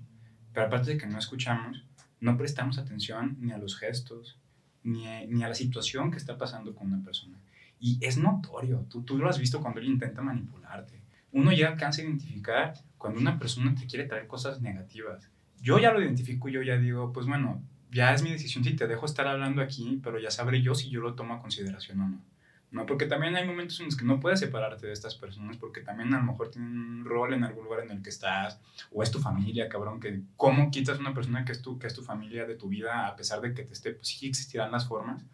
pero 0.56 0.68
aparte 0.68 0.92
de 0.92 0.96
que 0.96 1.06
no 1.06 1.18
escuchamos, 1.18 1.84
no 2.18 2.34
prestamos 2.38 2.78
atención 2.78 3.36
ni 3.40 3.52
a 3.52 3.58
los 3.58 3.76
gestos, 3.76 4.38
ni 4.84 5.06
a, 5.06 5.26
ni 5.26 5.44
a 5.44 5.48
la 5.48 5.54
situación 5.54 6.10
que 6.10 6.16
está 6.16 6.38
pasando 6.38 6.74
con 6.74 6.86
una 6.86 7.04
persona. 7.04 7.38
Y 7.78 7.98
es 8.00 8.16
notorio, 8.16 8.86
tú, 8.88 9.02
tú 9.02 9.18
lo 9.18 9.28
has 9.28 9.38
visto 9.38 9.60
cuando 9.60 9.80
él 9.80 9.86
intenta 9.86 10.22
manipularte. 10.22 11.02
Uno 11.30 11.52
ya 11.52 11.68
alcanza 11.68 12.00
a 12.00 12.06
identificar 12.06 12.72
cuando 12.96 13.20
una 13.20 13.38
persona 13.38 13.74
te 13.74 13.86
quiere 13.86 14.06
traer 14.06 14.26
cosas 14.26 14.62
negativas. 14.62 15.30
Yo 15.60 15.78
ya 15.78 15.92
lo 15.92 16.00
identifico, 16.00 16.48
yo 16.48 16.62
ya 16.62 16.78
digo, 16.78 17.12
pues 17.12 17.26
bueno, 17.26 17.62
ya 17.90 18.14
es 18.14 18.22
mi 18.22 18.30
decisión 18.30 18.64
si 18.64 18.74
te 18.74 18.86
dejo 18.86 19.04
estar 19.04 19.26
hablando 19.26 19.60
aquí, 19.60 20.00
pero 20.02 20.18
ya 20.18 20.30
sabré 20.30 20.62
yo 20.62 20.74
si 20.74 20.88
yo 20.88 21.02
lo 21.02 21.12
tomo 21.12 21.34
a 21.34 21.42
consideración 21.42 22.00
o 22.00 22.08
no. 22.08 22.22
¿No? 22.70 22.84
Porque 22.86 23.06
también 23.06 23.36
hay 23.36 23.46
momentos 23.46 23.78
en 23.80 23.86
los 23.86 23.96
que 23.96 24.04
no 24.04 24.20
puedes 24.20 24.40
separarte 24.40 24.86
de 24.86 24.92
estas 24.92 25.14
personas 25.14 25.56
porque 25.56 25.80
también 25.80 26.12
a 26.14 26.18
lo 26.18 26.24
mejor 26.24 26.50
tienen 26.50 26.76
un 26.76 27.04
rol 27.04 27.32
en 27.32 27.44
algún 27.44 27.64
lugar 27.64 27.84
en 27.84 27.90
el 27.90 28.02
que 28.02 28.10
estás 28.10 28.60
o 28.92 29.02
es 29.02 29.10
tu 29.10 29.18
familia, 29.18 29.68
cabrón, 29.68 30.00
que 30.00 30.22
cómo 30.36 30.70
quitas 30.70 30.98
una 30.98 31.14
persona 31.14 31.44
que 31.44 31.52
es 31.52 31.62
tu, 31.62 31.78
que 31.78 31.86
es 31.86 31.94
tu 31.94 32.02
familia 32.02 32.44
de 32.46 32.56
tu 32.56 32.68
vida 32.68 33.06
a 33.06 33.16
pesar 33.16 33.40
de 33.40 33.54
que 33.54 33.62
te 33.62 33.72
esté, 33.72 33.92
pues 33.92 34.08
sí 34.08 34.26
existirán 34.26 34.72
las 34.72 34.86
formas, 34.86 35.24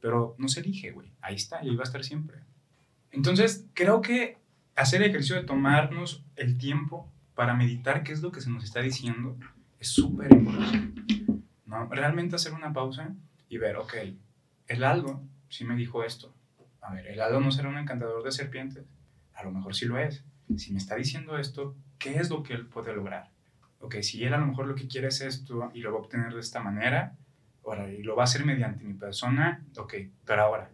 pero 0.00 0.34
no 0.38 0.48
se 0.48 0.60
elige, 0.60 0.92
güey, 0.92 1.12
ahí 1.20 1.34
está 1.34 1.62
y 1.62 1.70
ahí 1.70 1.76
va 1.76 1.82
a 1.82 1.86
estar 1.86 2.04
siempre. 2.04 2.38
Entonces, 3.10 3.66
creo 3.74 4.00
que 4.00 4.38
hacer 4.74 5.02
el 5.02 5.08
ejercicio 5.08 5.36
de 5.36 5.44
tomarnos 5.44 6.24
el 6.36 6.58
tiempo 6.58 7.10
para 7.34 7.54
meditar 7.54 8.02
qué 8.02 8.12
es 8.12 8.22
lo 8.22 8.30
que 8.30 8.40
se 8.40 8.50
nos 8.50 8.64
está 8.64 8.80
diciendo 8.80 9.36
es 9.78 9.88
súper 9.88 10.32
importante. 10.32 11.02
¿no? 11.66 11.86
Realmente 11.88 12.36
hacer 12.36 12.52
una 12.52 12.72
pausa 12.72 13.14
y 13.48 13.58
ver, 13.58 13.76
ok, 13.76 13.94
el 14.68 14.84
algo 14.84 15.22
sí 15.48 15.64
me 15.64 15.76
dijo 15.76 16.04
esto, 16.04 16.34
a 16.86 16.92
ver, 16.92 17.06
el 17.08 17.20
hado 17.20 17.40
no 17.40 17.50
será 17.50 17.68
un 17.68 17.78
encantador 17.78 18.22
de 18.22 18.30
serpientes. 18.30 18.84
A 19.34 19.42
lo 19.42 19.50
mejor 19.50 19.74
sí 19.74 19.86
lo 19.86 19.98
es. 19.98 20.24
Si 20.56 20.72
me 20.72 20.78
está 20.78 20.94
diciendo 20.94 21.36
esto, 21.36 21.76
¿qué 21.98 22.16
es 22.18 22.30
lo 22.30 22.42
que 22.42 22.54
él 22.54 22.66
puede 22.66 22.94
lograr? 22.94 23.30
Ok, 23.80 23.96
si 24.02 24.24
él 24.24 24.32
a 24.34 24.38
lo 24.38 24.46
mejor 24.46 24.66
lo 24.66 24.74
que 24.74 24.86
quiere 24.86 25.08
es 25.08 25.20
esto 25.20 25.70
y 25.74 25.80
lo 25.80 25.92
va 25.92 25.98
a 25.98 26.02
obtener 26.02 26.32
de 26.32 26.40
esta 26.40 26.60
manera, 26.62 27.16
ahora, 27.64 27.92
y 27.92 28.02
lo 28.02 28.14
va 28.14 28.22
a 28.22 28.24
hacer 28.24 28.44
mediante 28.44 28.84
mi 28.84 28.94
persona, 28.94 29.64
ok, 29.76 29.94
pero 30.24 30.42
ahora, 30.42 30.70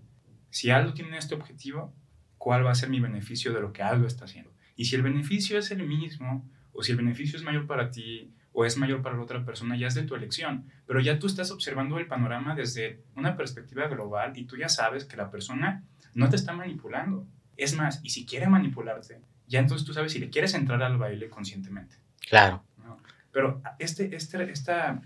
si 0.50 0.70
algo 0.70 0.92
tiene 0.92 1.16
este 1.16 1.34
objetivo, 1.34 1.94
¿cuál 2.36 2.66
va 2.66 2.72
a 2.72 2.74
ser 2.74 2.90
mi 2.90 3.00
beneficio 3.00 3.52
de 3.52 3.60
lo 3.60 3.72
que 3.72 3.82
algo 3.82 4.06
está 4.06 4.26
haciendo? 4.26 4.52
Y 4.76 4.84
si 4.84 4.96
el 4.96 5.02
beneficio 5.02 5.58
es 5.58 5.70
el 5.70 5.86
mismo, 5.86 6.46
o 6.72 6.82
si 6.82 6.92
el 6.92 6.98
beneficio 6.98 7.38
es 7.38 7.44
mayor 7.44 7.66
para 7.66 7.90
ti, 7.90 8.34
o 8.52 8.64
es 8.64 8.76
mayor 8.76 9.02
para 9.02 9.16
la 9.16 9.22
otra 9.22 9.44
persona, 9.44 9.76
ya 9.76 9.86
es 9.86 9.94
de 9.94 10.02
tu 10.02 10.14
elección. 10.14 10.66
Pero 10.86 11.00
ya 11.00 11.18
tú 11.18 11.26
estás 11.26 11.50
observando 11.50 11.98
el 11.98 12.06
panorama 12.06 12.54
desde 12.54 13.02
una 13.16 13.36
perspectiva 13.36 13.88
global 13.88 14.36
y 14.36 14.44
tú 14.44 14.56
ya 14.56 14.68
sabes 14.68 15.04
que 15.04 15.16
la 15.16 15.30
persona 15.30 15.84
no 16.14 16.28
te 16.28 16.36
está 16.36 16.52
manipulando. 16.52 17.26
Es 17.56 17.74
más, 17.76 18.00
y 18.02 18.10
si 18.10 18.24
quiere 18.26 18.46
manipularte, 18.46 19.20
ya 19.46 19.60
entonces 19.60 19.86
tú 19.86 19.92
sabes 19.92 20.12
si 20.12 20.18
le 20.18 20.30
quieres 20.30 20.54
entrar 20.54 20.82
al 20.82 20.96
baile 20.98 21.28
conscientemente. 21.28 21.96
Claro. 22.28 22.62
¿no? 22.84 22.98
Pero 23.32 23.60
este, 23.78 24.14
este, 24.16 24.50
esta, 24.50 25.02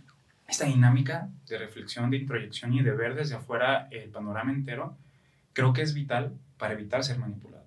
esta 0.46 0.64
dinámica 0.66 1.28
de 1.48 1.58
reflexión, 1.58 2.10
de 2.10 2.18
introyección 2.18 2.72
y 2.72 2.82
de 2.82 2.92
ver 2.92 3.14
desde 3.14 3.34
afuera 3.34 3.88
el 3.90 4.10
panorama 4.10 4.52
entero, 4.52 4.96
creo 5.52 5.72
que 5.72 5.82
es 5.82 5.94
vital 5.94 6.34
para 6.58 6.74
evitar 6.74 7.02
ser 7.04 7.18
manipulado. 7.18 7.64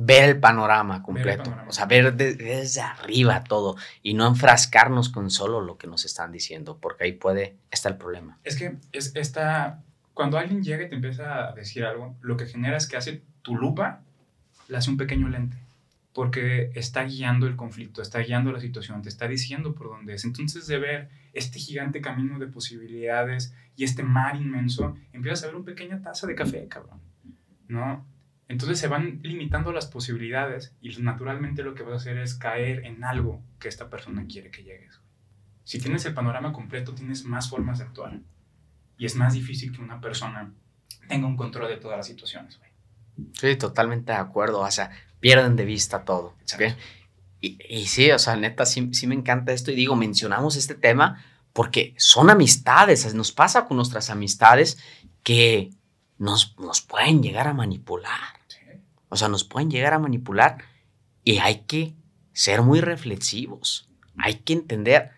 Ver 0.00 0.28
el 0.28 0.38
panorama 0.38 1.02
completo, 1.02 1.26
Ver 1.28 1.38
el 1.38 1.42
panorama. 1.44 1.68
o 1.68 1.72
sea, 1.72 1.86
ver 1.86 2.14
de- 2.14 2.34
desde 2.34 2.80
arriba 2.82 3.42
todo 3.42 3.76
y 4.02 4.14
no 4.14 4.28
enfrascarnos 4.28 5.08
con 5.08 5.28
solo 5.30 5.60
lo 5.60 5.76
que 5.76 5.88
nos 5.88 6.04
están 6.04 6.30
diciendo, 6.30 6.78
porque 6.80 7.04
ahí 7.04 7.12
puede 7.12 7.56
estar 7.72 7.92
el 7.92 7.98
problema. 7.98 8.38
Es 8.44 8.56
que 8.56 8.76
es 8.92 9.10
esta, 9.16 9.82
cuando 10.18 10.36
alguien 10.36 10.64
llega 10.64 10.82
y 10.82 10.88
te 10.88 10.96
empieza 10.96 11.48
a 11.48 11.52
decir 11.52 11.84
algo, 11.84 12.16
lo 12.22 12.36
que 12.36 12.46
genera 12.46 12.76
es 12.76 12.88
que 12.88 12.96
hace 12.96 13.22
tu 13.42 13.54
lupa, 13.54 14.02
le 14.66 14.76
hace 14.76 14.90
un 14.90 14.96
pequeño 14.96 15.28
lente, 15.28 15.56
porque 16.12 16.72
está 16.74 17.04
guiando 17.04 17.46
el 17.46 17.54
conflicto, 17.54 18.02
está 18.02 18.18
guiando 18.18 18.50
la 18.50 18.58
situación, 18.58 19.00
te 19.00 19.10
está 19.10 19.28
diciendo 19.28 19.76
por 19.76 19.90
dónde 19.90 20.14
es. 20.14 20.24
Entonces 20.24 20.66
de 20.66 20.80
ver 20.80 21.08
este 21.34 21.60
gigante 21.60 22.00
camino 22.00 22.40
de 22.40 22.48
posibilidades 22.48 23.54
y 23.76 23.84
este 23.84 24.02
mar 24.02 24.34
inmenso, 24.34 24.96
empiezas 25.12 25.44
a 25.44 25.46
ver 25.46 25.54
una 25.54 25.66
pequeña 25.66 26.02
taza 26.02 26.26
de 26.26 26.34
café, 26.34 26.66
cabrón, 26.66 26.98
¿no? 27.68 28.04
Entonces 28.48 28.80
se 28.80 28.88
van 28.88 29.20
limitando 29.22 29.70
las 29.70 29.86
posibilidades 29.86 30.74
y 30.80 30.88
naturalmente 31.00 31.62
lo 31.62 31.76
que 31.76 31.84
vas 31.84 31.92
a 31.92 31.96
hacer 31.98 32.18
es 32.18 32.34
caer 32.34 32.84
en 32.84 33.04
algo 33.04 33.40
que 33.60 33.68
esta 33.68 33.88
persona 33.88 34.26
quiere 34.26 34.50
que 34.50 34.64
llegues. 34.64 35.00
Si 35.62 35.78
tienes 35.78 36.04
el 36.06 36.14
panorama 36.14 36.52
completo, 36.52 36.92
tienes 36.92 37.24
más 37.24 37.48
formas 37.48 37.78
de 37.78 37.84
actuar. 37.84 38.18
Y 38.98 39.06
es 39.06 39.14
más 39.14 39.32
difícil 39.32 39.72
que 39.72 39.80
una 39.80 40.00
persona 40.00 40.52
tenga 41.08 41.26
un 41.26 41.36
control 41.36 41.68
de 41.68 41.76
todas 41.76 41.96
las 41.96 42.06
situaciones, 42.06 42.58
güey. 42.58 42.70
Sí, 43.32 43.56
totalmente 43.56 44.12
de 44.12 44.18
acuerdo, 44.18 44.60
o 44.60 44.70
sea, 44.70 44.90
pierden 45.20 45.56
de 45.56 45.64
vista 45.64 46.04
todo. 46.04 46.34
Y, 47.40 47.58
y 47.68 47.86
sí, 47.86 48.10
o 48.10 48.18
sea, 48.18 48.36
neta, 48.36 48.66
sí, 48.66 48.90
sí 48.92 49.06
me 49.06 49.14
encanta 49.14 49.52
esto 49.52 49.70
y 49.70 49.76
digo, 49.76 49.96
mencionamos 49.96 50.56
este 50.56 50.74
tema 50.74 51.24
porque 51.52 51.94
son 51.96 52.30
amistades, 52.30 53.12
nos 53.14 53.32
pasa 53.32 53.66
con 53.66 53.76
nuestras 53.76 54.10
amistades 54.10 54.78
que 55.22 55.70
nos, 56.18 56.56
nos 56.58 56.82
pueden 56.82 57.22
llegar 57.22 57.48
a 57.48 57.54
manipular. 57.54 58.40
Sí. 58.48 58.58
O 59.08 59.16
sea, 59.16 59.28
nos 59.28 59.44
pueden 59.44 59.70
llegar 59.70 59.94
a 59.94 59.98
manipular 59.98 60.58
y 61.24 61.38
hay 61.38 61.62
que 61.62 61.94
ser 62.32 62.62
muy 62.62 62.80
reflexivos. 62.80 63.88
Hay 64.16 64.36
que 64.36 64.52
entender 64.52 65.10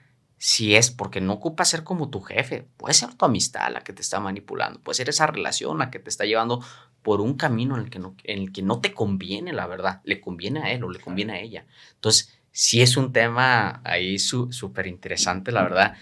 si 0.43 0.75
es 0.75 0.91
porque 0.91 1.21
no 1.21 1.35
ocupa 1.35 1.67
ser 1.67 1.85
como 1.85 2.09
tu 2.09 2.23
jefe. 2.23 2.67
Puede 2.79 2.95
ser 2.95 3.13
tu 3.15 3.27
amistad 3.27 3.71
la 3.71 3.83
que 3.83 3.93
te 3.93 4.01
está 4.01 4.21
manipulando. 4.21 4.81
Puede 4.81 4.97
ser 4.97 5.11
esa 5.11 5.27
relación 5.27 5.77
la 5.79 5.91
que 5.91 5.99
te 5.99 6.09
está 6.09 6.25
llevando 6.25 6.65
por 7.03 7.21
un 7.21 7.35
camino 7.35 7.77
en 7.77 7.85
el 7.85 7.91
que 7.91 7.99
no, 7.99 8.15
en 8.25 8.39
el 8.39 8.51
que 8.53 8.63
no 8.63 8.81
te 8.81 8.95
conviene, 8.95 9.53
la 9.53 9.67
verdad. 9.67 10.01
Le 10.05 10.19
conviene 10.23 10.61
a 10.63 10.73
él 10.73 10.83
o 10.83 10.91
le 10.91 10.99
conviene 10.99 11.35
a 11.35 11.41
ella. 11.41 11.67
Entonces, 11.95 12.41
sí 12.53 12.81
es 12.81 12.97
un 12.97 13.13
tema 13.13 13.83
ahí 13.85 14.19
su- 14.19 14.51
súper 14.51 14.87
interesante, 14.87 15.53
la 15.53 15.63
verdad. 15.63 15.95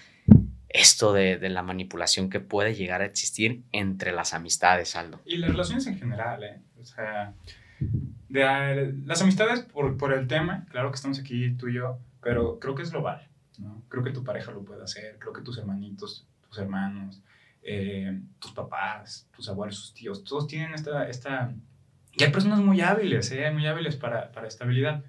Esto 0.69 1.13
de, 1.13 1.37
de 1.37 1.49
la 1.49 1.65
manipulación 1.65 2.31
que 2.31 2.39
puede 2.39 2.77
llegar 2.77 3.01
a 3.03 3.07
existir 3.07 3.63
entre 3.73 4.13
las 4.13 4.35
amistades, 4.35 4.95
Aldo. 4.95 5.21
Y 5.25 5.39
las 5.39 5.51
relaciones 5.51 5.87
en 5.89 5.99
general, 5.99 6.45
¿eh? 6.45 6.61
O 6.81 6.85
sea, 6.85 7.35
de, 8.29 8.95
las 9.05 9.21
amistades 9.23 9.61
por, 9.61 9.97
por 9.97 10.13
el 10.13 10.29
tema, 10.29 10.65
claro 10.71 10.91
que 10.91 10.97
estamos 10.97 11.19
aquí 11.19 11.51
tú 11.55 11.69
y 11.69 11.75
yo, 11.75 11.99
pero 12.23 12.59
creo 12.61 12.75
que 12.75 12.83
es 12.83 12.91
global, 12.93 13.27
¿no? 13.59 13.83
Creo 13.89 14.03
que 14.03 14.11
tu 14.13 14.25
pareja 14.25 14.51
lo 14.53 14.63
puede 14.65 14.83
hacer, 14.83 15.19
creo 15.19 15.33
que 15.33 15.43
tus 15.43 15.59
hermanitos, 15.59 16.27
tus 16.49 16.59
hermanos, 16.59 17.21
eh, 17.63 18.21
tus 18.39 18.53
papás, 18.53 19.27
tus 19.37 19.49
abuelos, 19.49 19.77
tus 19.81 19.95
tíos, 19.95 20.25
todos 20.25 20.47
tienen 20.47 20.73
esta... 20.75 21.09
esta... 21.09 21.53
Y 22.13 22.25
hay 22.25 22.33
personas 22.33 22.61
muy 22.61 22.81
hábiles, 22.81 23.31
¿eh? 23.33 23.51
Muy 23.51 23.67
hábiles 23.67 23.97
para, 23.97 24.33
para 24.33 24.49
esta 24.49 24.65
habilidad. 24.65 25.05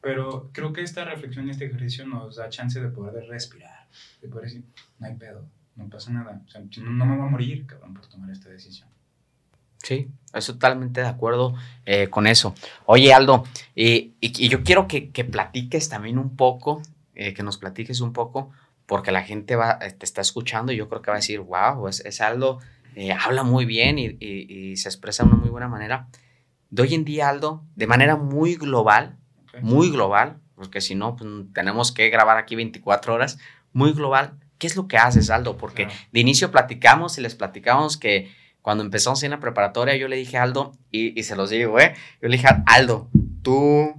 Pero 0.00 0.50
creo 0.52 0.72
que 0.72 0.82
esta 0.82 1.04
reflexión 1.04 1.46
y 1.46 1.50
este 1.50 1.66
ejercicio 1.66 2.04
nos 2.06 2.36
da 2.36 2.48
chance 2.48 2.80
de 2.80 2.88
poder 2.88 3.24
respirar, 3.28 3.86
de 4.20 4.26
poder 4.28 4.46
decir, 4.46 4.64
no 4.98 5.06
hay 5.06 5.14
pedo, 5.14 5.46
no 5.76 5.88
pasa 5.88 6.10
nada. 6.10 6.42
O 6.44 6.50
sea, 6.50 6.60
no, 6.82 7.06
me 7.06 7.16
voy 7.16 7.26
a 7.26 7.30
morir, 7.30 7.66
cabrón, 7.66 7.94
por 7.94 8.06
tomar 8.08 8.30
esta 8.30 8.48
decisión. 8.48 8.88
Sí, 9.78 10.08
estoy 10.32 10.54
totalmente 10.56 11.00
de 11.02 11.06
acuerdo 11.06 11.54
eh, 11.86 12.08
con 12.08 12.26
eso. 12.26 12.54
Oye, 12.86 13.12
Aldo, 13.14 13.44
y, 13.76 14.12
y- 14.20 14.44
y 14.44 14.48
yo 14.48 14.64
quiero 14.64 14.88
que, 14.88 15.10
que 15.10 15.24
platiques 15.24 15.88
también 15.88 16.18
un 16.18 16.36
poco, 16.36 16.82
eh, 17.14 17.34
que 17.34 17.42
nos 17.42 17.58
platiques 17.58 18.00
un 18.00 18.12
poco, 18.12 18.50
porque 18.86 19.12
la 19.12 19.22
gente 19.22 19.56
va, 19.56 19.78
eh, 19.80 19.90
te 19.92 20.04
está 20.04 20.20
escuchando 20.20 20.72
y 20.72 20.76
yo 20.76 20.88
creo 20.88 21.02
que 21.02 21.10
va 21.10 21.16
a 21.16 21.20
decir, 21.20 21.40
wow, 21.40 21.88
es, 21.88 22.00
es 22.00 22.20
Aldo, 22.20 22.58
eh, 22.94 23.12
habla 23.12 23.42
muy 23.42 23.64
bien 23.64 23.98
y, 23.98 24.16
y- 24.20 24.70
y 24.72 24.76
se 24.76 24.88
expresa 24.88 25.22
de 25.24 25.30
una 25.30 25.38
muy 25.38 25.48
buena 25.50 25.68
manera. 25.68 26.08
De 26.70 26.82
hoy 26.82 26.94
en 26.94 27.04
día, 27.04 27.28
Aldo, 27.28 27.62
de 27.76 27.86
manera 27.86 28.16
muy 28.16 28.54
global, 28.56 29.16
muy 29.60 29.90
global, 29.90 30.38
porque 30.54 30.80
si 30.80 30.94
no, 30.94 31.16
pues, 31.16 31.28
tenemos 31.54 31.92
que 31.92 32.08
grabar 32.10 32.36
aquí 32.38 32.54
24 32.56 33.14
horas, 33.14 33.38
muy 33.72 33.92
global. 33.92 34.34
¿Qué 34.58 34.66
es 34.66 34.76
lo 34.76 34.86
que 34.88 34.96
haces, 34.96 35.28
Aldo? 35.30 35.56
Porque 35.58 35.84
Claro. 35.86 35.98
de 36.12 36.20
inicio 36.20 36.50
platicamos 36.50 37.18
y 37.18 37.20
les 37.20 37.34
platicamos 37.34 37.96
que 37.96 38.30
cuando 38.62 38.84
empezamos 38.84 39.22
en 39.24 39.32
la 39.32 39.40
preparatoria, 39.40 39.96
yo 39.96 40.06
le 40.08 40.16
dije 40.16 40.36
a 40.38 40.44
Aldo, 40.44 40.72
y, 40.92 41.18
y 41.18 41.24
se 41.24 41.34
los 41.36 41.50
digo, 41.50 41.80
¿eh? 41.80 41.94
Yo 42.22 42.28
le 42.28 42.36
dije, 42.36 42.48
Aldo, 42.66 43.08
tú, 43.42 43.92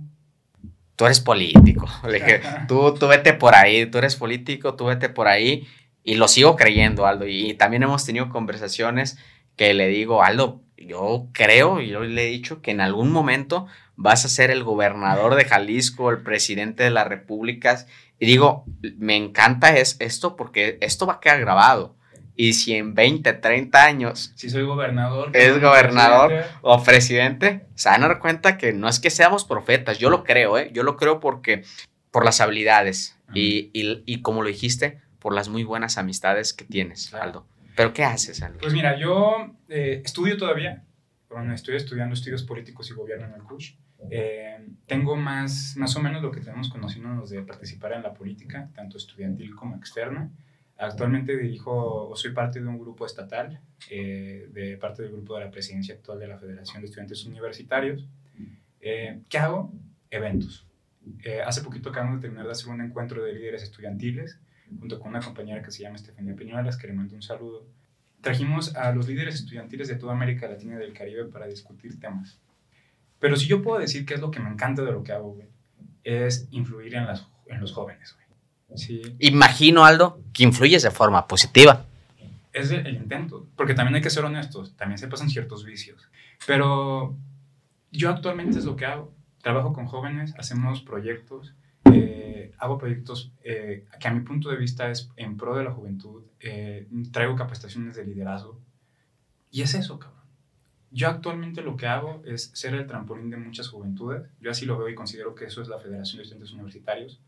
tú 0.96 1.06
eres 1.06 1.20
político. 1.20 1.88
Le 2.08 2.14
dije, 2.14 2.42
tú, 2.68 2.94
tú 2.94 3.08
vete 3.08 3.34
por 3.34 3.56
ahí, 3.56 3.86
tú 3.86 3.98
eres 3.98 4.16
político, 4.16 4.76
tú 4.76 4.86
vete 4.86 5.10
por 5.10 5.28
ahí. 5.28 5.68
Y 6.04 6.16
lo 6.16 6.28
sigo 6.28 6.56
creyendo, 6.56 7.06
Aldo. 7.06 7.26
Y, 7.28 7.54
también 7.54 7.84
hemos 7.84 8.06
tenido 8.06 8.30
conversaciones 8.30 9.18
que 9.56 9.74
le 9.74 9.88
digo, 9.88 10.24
Aldo, 10.24 10.62
yo 10.78 11.28
creo, 11.32 11.80
y 11.80 11.90
yo 11.90 12.02
le 12.02 12.28
he 12.28 12.30
dicho 12.30 12.62
que 12.62 12.72
en 12.72 12.82
algún 12.82 13.12
momento 13.12 13.68
vas 13.96 14.26
a 14.26 14.30
ser 14.30 14.52
el 14.52 14.64
gobernador 14.64 15.36
de 15.36 15.46
Jalisco, 15.46 16.10
el 16.10 16.22
presidente 16.22 16.84
de 16.84 16.90
las 16.90 17.08
repúblicas. 17.08 17.88
Y 18.20 18.26
digo, 18.26 18.66
me 18.98 19.16
encanta 19.16 19.78
es 19.78 19.96
esto 20.00 20.36
porque 20.36 20.78
esto 20.82 21.06
va 21.06 21.14
a 21.14 21.20
quedar 21.20 21.40
grabado. 21.40 21.96
Y 22.36 22.54
si 22.54 22.74
en 22.74 22.96
20, 22.96 23.32
30 23.34 23.84
años 23.84 24.34
Si 24.36 24.50
soy 24.50 24.64
gobernador. 24.64 25.30
Es 25.34 25.62
gobernador. 25.62 26.30
presidente, 26.30 26.58
o 26.62 26.84
presidente, 26.84 27.66
se 27.76 27.90
van 27.90 28.04
a 28.04 28.08
dar 28.08 28.20
cuenta 28.20 28.58
que 28.58 28.74
no 28.74 28.90
es 28.90 29.00
que 29.00 29.10
seamos 29.10 29.46
profetas, 29.46 30.00
yo 30.00 30.10
lo 30.10 30.24
creo, 30.24 30.58
¿eh? 30.58 30.72
Yo 30.74 30.84
lo 30.84 30.98
creo 30.98 31.20
porque 31.20 31.64
por 32.12 32.26
las 32.26 32.42
habilidades, 32.42 33.18
Y, 33.34 33.72
y, 33.74 34.04
y, 34.06 34.22
como 34.22 34.44
lo 34.44 34.48
dijiste, 34.48 35.00
por 35.18 35.34
las 35.34 35.50
muy 35.50 35.64
buenas 35.64 35.98
amistades 35.98 36.54
que 36.54 36.66
tienes, 36.66 37.12
Aldo. 37.16 37.48
¿Pero 37.76 37.94
qué 37.94 38.04
haces, 38.04 38.44
Aldo? 38.44 38.60
Pues 38.60 38.74
mira, 38.74 39.00
yo 39.00 39.56
eh, 39.70 40.02
estudio 40.06 40.38
todavía. 40.38 40.84
Bueno, 41.30 41.54
estoy 41.56 41.76
estudiando 41.76 42.14
estudios 42.14 42.44
políticos 42.44 42.92
y 42.92 42.94
gobierno 42.94 43.26
en 43.26 43.34
el 43.34 43.42
CUSH. 43.42 43.76
Eh, 44.12 44.68
tengo 44.86 45.16
más, 45.16 45.76
más 45.78 45.96
o 45.96 46.02
menos 46.02 46.22
lo 46.22 46.32
que 46.32 46.42
tenemos 46.42 46.70
conociéndonos 46.70 47.30
de 47.30 47.42
participar 47.42 47.94
en 47.94 48.04
la 48.04 48.14
política, 48.14 48.70
tanto 48.76 48.98
estudiantil 48.98 49.56
como 49.56 49.76
externa. 49.76 50.30
Actualmente 50.84 51.38
dirijo 51.38 52.10
o 52.10 52.16
soy 52.16 52.32
parte 52.32 52.60
de 52.60 52.68
un 52.68 52.78
grupo 52.78 53.06
estatal, 53.06 53.62
eh, 53.90 54.50
de 54.52 54.78
parte 54.78 55.04
del 55.04 55.14
grupo 55.14 55.36
de 55.36 55.46
la 55.46 55.52
presidencia 55.52 55.96
actual 55.96 56.20
de 56.20 56.28
la 56.28 56.38
Federación 56.38 56.82
de 56.82 56.88
Estudiantes 56.88 57.26
Universitarios. 57.26 58.06
Eh, 58.82 59.22
¿Qué 59.30 59.38
hago? 59.38 59.72
Eventos. 60.10 60.68
Eh, 61.24 61.42
hace 61.42 61.62
poquito 61.62 61.90
acabamos 61.90 62.18
de 62.18 62.22
terminar 62.22 62.46
de 62.46 62.52
hacer 62.52 62.70
un 62.70 62.82
encuentro 62.82 63.24
de 63.24 63.34
líderes 63.34 63.64
estudiantiles 63.64 64.40
junto 64.78 65.00
con 65.00 65.10
una 65.10 65.22
compañera 65.22 65.62
que 65.62 65.72
se 65.72 65.84
llama 65.84 65.96
Estefanía 65.96 66.36
Piñuelas, 66.36 66.78
que 66.78 66.88
le 66.88 66.94
mando 66.94 67.16
un 67.16 67.22
saludo. 67.22 67.66
Trajimos 68.20 68.76
a 68.76 68.94
los 68.94 69.08
líderes 69.08 69.36
estudiantiles 69.36 69.88
de 69.88 69.96
toda 69.96 70.14
América 70.14 70.50
Latina 70.50 70.76
y 70.76 70.80
del 70.80 70.94
Caribe 70.94 71.26
para 71.26 71.48
discutir 71.48 71.98
temas. 72.00 72.42
Pero 73.20 73.38
si 73.38 73.48
yo 73.48 73.62
puedo 73.62 73.80
decir 73.80 74.06
qué 74.06 74.16
es 74.16 74.20
lo 74.20 74.32
que 74.32 74.42
me 74.42 74.50
encanta 74.50 74.82
de 74.82 74.92
lo 74.92 75.04
que 75.04 75.14
hago, 75.14 75.34
güey, 75.34 75.48
es 76.04 76.48
influir 76.52 76.96
en, 76.96 77.06
en 77.48 77.62
los 77.62 77.72
jóvenes, 77.72 78.14
güey. 78.16 78.23
Sí. 78.76 79.02
Imagino, 79.20 79.86
Aldo, 79.86 80.20
que 80.34 80.44
influyes 80.44 80.84
de 80.84 80.92
forma 80.92 81.28
positiva. 81.28 81.86
Es 82.52 82.72
el, 82.72 82.86
el, 82.86 82.96
intento, 82.96 83.48
porque 83.56 83.74
también 83.74 83.96
hay 83.96 84.02
que 84.02 84.10
ser 84.10 84.26
honestos, 84.26 84.76
también 84.76 84.98
se 84.98 85.08
pasan 85.08 85.30
ciertos 85.30 85.66
vicios. 85.66 86.08
Pero 86.46 87.16
yo 87.92 88.10
actualmente 88.10 88.60
es 88.60 88.66
lo 88.66 88.76
que 88.76 88.86
hago. 88.86 89.14
Trabajo 89.42 89.74
con 89.74 89.86
jóvenes, 89.86 90.34
hacemos 90.38 90.82
proyectos, 90.82 91.54
eh, 91.86 92.54
hago 92.58 92.78
proyectos 92.78 93.32
eh, 93.44 93.86
que 94.00 94.08
a 94.08 94.14
mi 94.14 94.22
punto 94.22 94.50
de 94.50 94.58
vista 94.58 94.90
es 94.90 95.12
en 95.16 95.38
pro 95.38 95.56
de 95.56 95.64
la 95.64 95.72
juventud, 95.72 96.24
eh, 96.40 96.88
traigo 97.12 97.36
capacitaciones 97.36 97.96
de 97.96 98.06
liderazgo. 98.06 98.60
Y 99.52 99.62
es 99.62 99.76
eso, 99.76 100.00
cabrón. 100.00 100.24
Yo 100.92 101.10
actualmente 101.10 101.62
lo 101.62 101.76
que 101.76 101.88
hago 101.88 102.22
es 102.26 102.52
ser 102.54 102.74
el 102.76 102.88
trampolín 102.88 103.30
de 103.30 103.38
muchas 103.38 103.68
juventudes. 103.68 104.24
Yo 104.40 104.52
así 104.52 104.66
lo 104.66 104.78
veo 104.78 104.90
y 104.90 104.96
considero 104.96 105.36
que 105.36 105.46
eso 105.46 105.62
es 105.62 105.68
la 105.68 105.80
Federación 105.80 106.18
de 106.18 106.24
Estudiantes 106.24 106.54
Universitarios 106.54 107.20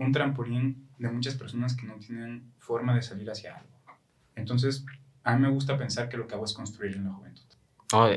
un 0.00 0.12
trampolín 0.12 0.88
de 0.98 1.10
muchas 1.10 1.34
personas 1.34 1.76
que 1.76 1.86
no 1.86 1.96
tienen 1.96 2.52
forma 2.58 2.94
de 2.94 3.02
salir 3.02 3.30
hacia 3.30 3.56
algo. 3.56 3.70
Entonces, 4.34 4.84
a 5.22 5.36
mí 5.36 5.42
me 5.42 5.50
gusta 5.50 5.76
pensar 5.76 6.08
que 6.08 6.16
lo 6.16 6.26
que 6.26 6.34
hago 6.34 6.44
es 6.44 6.54
construir 6.54 6.96
en 6.96 7.04
la 7.04 7.12
juventud. 7.12 7.44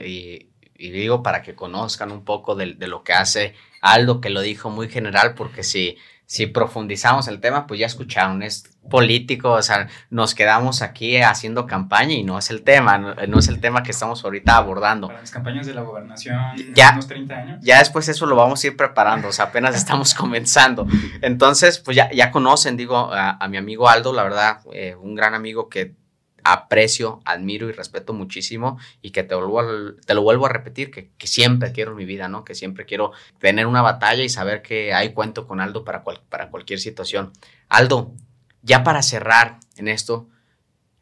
Y, 0.06 0.50
y, 0.76 0.92
digo 0.92 1.24
para 1.24 1.42
que 1.42 1.56
conozcan 1.56 2.12
un 2.12 2.24
poco 2.24 2.56
de, 2.56 2.76
de, 2.76 2.88
lo 2.88 3.04
que 3.04 3.14
hace 3.14 3.56
Aldo, 3.82 4.22
que 4.22 4.30
lo 4.30 4.42
dijo 4.42 4.70
muy 4.70 4.88
general, 4.88 5.34
porque 5.36 5.64
si 5.64 5.98
si 6.26 6.48
profundizamos 6.48 7.28
el 7.28 7.40
tema, 7.40 7.68
pues 7.68 7.80
ya 7.80 7.86
escucharon, 7.86 8.42
es 8.44 8.64
político, 8.90 9.52
o 9.52 9.62
sea, 9.62 9.88
nos 10.10 10.36
quedamos 10.36 10.82
aquí 10.82 11.18
haciendo 11.18 11.68
campaña 11.68 12.14
y 12.14 12.24
no 12.24 12.38
es 12.38 12.50
el 12.50 12.64
tema, 12.64 12.98
no, 12.98 13.40
es 13.40 13.48
el 13.48 13.60
tema 13.60 13.84
que 13.84 13.92
estamos 13.92 14.24
ahorita 14.24 14.58
abordando. 14.58 15.08
Para 15.08 15.20
las 15.20 15.32
campañas 15.32 15.66
de 15.66 15.74
la 15.74 15.82
gobernación, 15.82 16.38
ya, 16.74 16.92
unos 16.94 17.08
30 17.08 17.36
años. 17.36 17.60
Ya 17.62 17.80
después 17.80 18.08
eso 18.10 18.26
lo 18.26 18.36
vamos 18.36 18.64
a 18.64 18.68
ir 18.68 18.78
preparando, 18.78 19.28
o 19.28 19.32
sea, 19.32 19.46
apenas 19.46 19.76
estamos 19.76 20.14
comenzando. 20.16 20.88
Entonces, 21.22 21.80
pues 21.80 21.96
ya, 21.96 22.12
ya 22.12 22.32
conocen, 22.32 22.78
digo, 22.78 23.14
a, 23.14 23.32
a 23.32 23.48
mi 23.48 23.58
amigo 23.58 23.90
Aldo, 23.90 24.14
la 24.14 24.24
verdad, 24.24 24.60
eh, 24.74 24.96
un 24.96 25.16
gran 25.16 25.34
amigo 25.34 25.70
que 25.70 25.96
aprecio, 26.44 27.22
admiro 27.26 27.70
y 27.70 27.72
respeto 27.72 28.14
muchísimo 28.14 28.80
y 29.02 29.12
que 29.12 29.24
te, 29.24 29.36
vuelvo 29.36 29.96
te 30.06 30.14
lo 30.14 30.22
vuelvo 30.22 30.46
a 30.46 30.50
repetir, 30.50 30.92
que, 30.92 31.12
que, 31.18 31.28
siempre 31.28 31.72
quiero 31.72 31.92
en 31.92 31.98
mi 31.98 32.06
vida, 32.06 32.28
¿no? 32.28 32.44
Que 32.44 32.56
siempre 32.56 32.86
quiero 32.86 33.12
tener 33.40 33.68
una 33.68 33.82
batalla 33.82 34.24
y 34.24 34.30
saber 34.30 34.62
que 34.62 34.94
hay 34.94 35.14
cuento 35.14 35.48
con 35.48 35.60
Aldo 35.60 35.84
para, 35.84 36.04
cual, 36.04 36.22
para 36.30 36.50
cualquier 36.50 36.80
situación. 36.80 37.32
Aldo, 37.70 38.14
ya 38.62 38.84
para 38.84 39.02
cerrar 39.02 39.60
en 39.76 39.88
esto, 39.88 40.30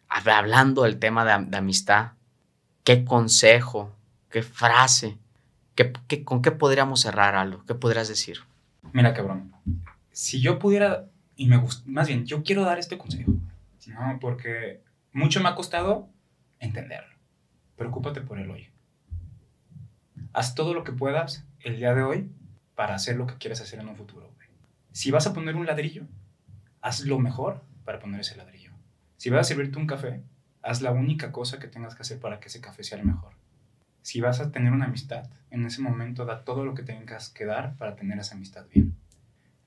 hablando 0.08 0.84
del 0.84 1.00
tema 1.00 1.26
de, 1.26 1.46
de 1.46 1.58
amistad, 1.58 2.14
¿qué 2.84 3.06
consejo, 3.06 3.96
qué 4.30 4.44
frase, 4.44 5.18
qué, 5.76 5.94
qué, 6.08 6.24
con 6.24 6.42
qué 6.42 6.52
podríamos 6.52 7.02
cerrar, 7.02 7.36
Aldo? 7.36 7.64
¿Qué 7.66 7.76
podrías 7.76 8.08
decir? 8.08 8.40
Mira, 8.94 9.14
cabrón, 9.14 9.54
si 10.12 10.42
yo 10.42 10.60
pudiera, 10.60 11.06
y 11.36 11.48
me 11.48 11.58
gusta, 11.58 11.84
más 11.86 12.08
bien, 12.08 12.26
yo 12.26 12.44
quiero 12.44 12.64
dar 12.64 12.80
este 12.80 12.98
consejo, 12.98 13.34
¿no? 13.88 14.18
Porque 14.20 14.82
mucho 15.14 15.42
me 15.42 15.50
ha 15.50 15.56
costado 15.56 16.10
entenderlo. 16.60 17.16
Preocúpate 17.76 18.22
por 18.22 18.40
el 18.40 18.50
hoy. 18.50 18.70
Haz 20.34 20.56
todo 20.56 20.74
lo 20.74 20.84
que 20.84 20.94
puedas 20.94 21.46
el 21.60 21.78
día 21.78 21.94
de 21.94 22.04
hoy 22.04 22.32
para 22.76 22.96
hacer 22.96 23.18
lo 23.18 23.28
que 23.28 23.36
quieres 23.36 23.60
hacer 23.62 23.80
en 23.80 23.90
un 23.90 23.96
futuro. 23.96 24.32
Si 24.94 25.12
vas 25.12 25.28
a 25.28 25.34
poner 25.34 25.56
un 25.56 25.66
ladrillo, 25.66 26.04
haz 26.82 27.02
lo 27.02 27.20
mejor 27.20 27.62
para 27.86 28.00
poner 28.00 28.22
ese 28.22 28.36
ladrillo. 28.36 28.72
Si 29.18 29.30
vas 29.30 29.42
a 29.42 29.44
servirte 29.46 29.80
un 29.80 29.88
café, 29.88 30.22
haz 30.62 30.82
la 30.82 30.92
única 30.92 31.32
cosa 31.32 31.60
que 31.60 31.68
tengas 31.68 31.96
que 31.96 32.02
hacer 32.02 32.20
para 32.20 32.40
que 32.40 32.48
ese 32.48 32.62
café 32.62 32.84
sea 32.84 32.98
el 32.98 33.06
mejor. 33.06 33.34
Si 34.02 34.20
vas 34.20 34.40
a 34.40 34.52
tener 34.52 34.72
una 34.72 34.86
amistad, 34.86 35.30
en 35.50 35.66
ese 35.66 35.82
momento 35.82 36.26
da 36.26 36.44
todo 36.44 36.66
lo 36.66 36.74
que 36.74 36.84
tengas 36.84 37.30
que 37.30 37.46
dar 37.46 37.76
para 37.78 37.96
tener 37.96 38.20
esa 38.20 38.36
amistad 38.36 38.66
bien. 38.74 38.96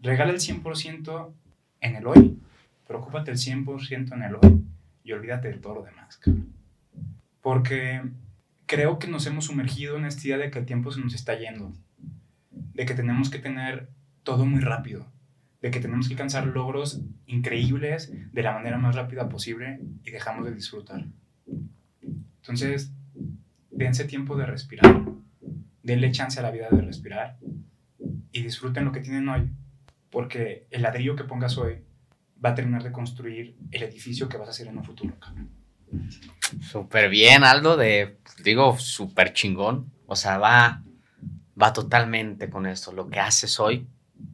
Regala 0.01 0.33
el 0.33 0.41
100% 0.41 1.33
en 1.81 1.97
el 1.97 2.07
hoy, 2.07 2.39
preocúpate 2.87 3.31
el 3.31 3.39
100% 3.39 4.13
en 4.13 4.23
el 4.23 4.35
hoy 4.37 4.65
y 5.05 5.13
olvídate 5.13 5.49
de 5.49 5.59
todo 5.59 5.75
lo 5.75 5.83
demás. 5.83 6.19
Porque 7.41 8.03
creo 8.67 8.99
que 8.99 9.07
nos 9.07 9.27
hemos 9.27 9.45
sumergido 9.45 9.97
en 9.97 10.07
esta 10.07 10.27
idea 10.27 10.39
de 10.39 10.51
que 10.51 10.59
el 10.59 10.67
tiempo 10.67 10.91
se 10.91 11.01
nos 11.01 11.15
está 11.15 11.39
yendo, 11.39 11.73
de 12.51 12.87
que 12.87 12.95
tenemos 12.95 13.31
que 13.31 13.39
tener 13.39 13.91
todo 14.23 14.47
muy 14.47 14.61
rápido, 14.61 15.07
de 15.61 15.71
que 15.71 15.81
tenemos 15.81 16.09
que 16.09 16.15
alcanzar 16.15 16.47
logros 16.47 17.03
increíbles 17.27 18.13
de 18.33 18.43
la 18.43 18.53
manera 18.53 18.79
más 18.79 18.97
rápida 18.97 19.29
posible 19.29 19.79
y 20.03 20.11
dejamos 20.11 20.47
de 20.47 20.55
disfrutar. 20.55 21.07
Entonces, 22.41 22.93
dense 23.71 24.05
tiempo 24.05 24.37
de 24.37 24.47
respirar, 24.47 25.03
denle 25.83 26.13
chance 26.13 26.41
a 26.41 26.43
la 26.43 26.51
vida 26.51 26.69
de 26.71 26.81
respirar 26.81 27.39
y 28.33 28.43
disfruten 28.43 28.87
lo 28.87 28.93
que 28.93 29.01
tienen 29.01 29.29
hoy, 29.29 29.51
porque 30.11 30.67
el 30.71 30.83
ladrillo 30.83 31.15
que 31.15 31.25
pongas 31.25 31.59
hoy 31.59 31.84
va 32.45 32.51
a 32.51 32.55
terminar 32.55 32.83
de 32.83 32.93
construir 32.93 33.57
el 33.71 33.83
edificio 33.83 34.29
que 34.29 34.37
vas 34.37 34.49
a 34.49 34.51
hacer 34.51 34.67
en 34.67 34.79
un 34.79 34.85
futuro. 34.85 35.15
Súper 36.61 37.09
bien, 37.09 37.45
Aldo, 37.45 37.77
de, 37.77 38.19
digo, 38.43 38.79
súper 38.79 39.33
chingón. 39.33 39.91
O 40.07 40.17
sea, 40.17 40.39
va, 40.39 40.83
va 41.61 41.73
totalmente 41.73 42.51
con 42.51 42.67
esto. 42.67 42.93
Lo 42.93 43.09
que 43.09 43.21
haces 43.21 43.59
hoy 43.61 43.87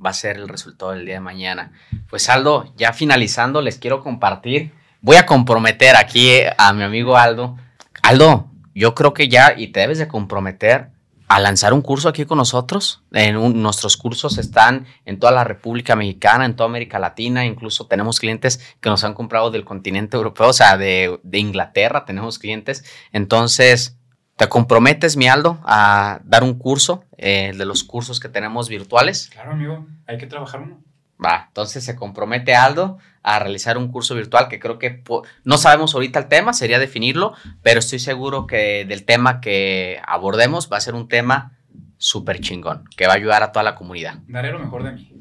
va 0.04 0.10
a 0.10 0.14
ser 0.14 0.36
el 0.36 0.48
resultado 0.48 0.92
del 0.92 1.04
día 1.04 1.14
de 1.14 1.20
mañana. 1.20 1.72
Pues 2.08 2.28
Aldo, 2.28 2.72
ya 2.76 2.92
finalizando, 2.92 3.62
les 3.62 3.78
quiero 3.78 4.02
compartir. 4.02 4.72
Voy 5.00 5.16
a 5.16 5.26
comprometer 5.26 5.96
aquí 5.96 6.30
a 6.58 6.72
mi 6.72 6.82
amigo 6.82 7.16
Aldo. 7.16 7.56
Aldo, 8.02 8.50
yo 8.74 8.94
creo 8.94 9.14
que 9.14 9.28
ya, 9.28 9.54
y 9.56 9.68
te 9.68 9.80
debes 9.80 9.98
de 9.98 10.08
comprometer 10.08 10.90
a 11.30 11.38
lanzar 11.38 11.72
un 11.72 11.80
curso 11.80 12.08
aquí 12.08 12.24
con 12.24 12.38
nosotros. 12.38 13.04
En 13.12 13.36
un, 13.36 13.62
nuestros 13.62 13.96
cursos 13.96 14.36
están 14.36 14.86
en 15.04 15.20
toda 15.20 15.30
la 15.30 15.44
República 15.44 15.94
Mexicana, 15.94 16.44
en 16.44 16.56
toda 16.56 16.68
América 16.68 16.98
Latina, 16.98 17.46
incluso 17.46 17.86
tenemos 17.86 18.18
clientes 18.18 18.58
que 18.80 18.90
nos 18.90 19.04
han 19.04 19.14
comprado 19.14 19.52
del 19.52 19.64
continente 19.64 20.16
europeo, 20.16 20.48
o 20.48 20.52
sea, 20.52 20.76
de, 20.76 21.20
de 21.22 21.38
Inglaterra 21.38 22.04
tenemos 22.04 22.40
clientes. 22.40 22.84
Entonces, 23.12 23.96
¿te 24.34 24.48
comprometes, 24.48 25.16
mi 25.16 25.28
Aldo, 25.28 25.60
a 25.62 26.20
dar 26.24 26.42
un 26.42 26.54
curso 26.54 27.04
eh, 27.16 27.52
de 27.56 27.64
los 27.64 27.84
cursos 27.84 28.18
que 28.18 28.28
tenemos 28.28 28.68
virtuales? 28.68 29.30
Claro, 29.32 29.52
amigo, 29.52 29.86
hay 30.08 30.18
que 30.18 30.26
trabajar 30.26 30.62
uno. 30.62 30.82
Va, 31.22 31.46
entonces 31.48 31.84
se 31.84 31.96
compromete 31.96 32.54
Aldo 32.54 32.98
a 33.22 33.38
realizar 33.38 33.76
un 33.76 33.88
curso 33.92 34.14
virtual 34.14 34.48
que 34.48 34.58
creo 34.58 34.78
que 34.78 35.02
no 35.44 35.58
sabemos 35.58 35.94
ahorita 35.94 36.18
el 36.18 36.28
tema, 36.28 36.52
sería 36.54 36.78
definirlo, 36.78 37.34
pero 37.62 37.80
estoy 37.80 37.98
seguro 37.98 38.46
que 38.46 38.86
del 38.86 39.04
tema 39.04 39.40
que 39.40 40.00
abordemos 40.06 40.70
va 40.72 40.78
a 40.78 40.80
ser 40.80 40.94
un 40.94 41.08
tema 41.08 41.58
súper 41.98 42.40
chingón, 42.40 42.88
que 42.96 43.06
va 43.06 43.12
a 43.12 43.16
ayudar 43.16 43.42
a 43.42 43.52
toda 43.52 43.62
la 43.62 43.74
comunidad. 43.74 44.14
Daré 44.26 44.50
lo 44.50 44.58
mejor 44.58 44.82
de 44.84 44.92
mí. 44.92 45.12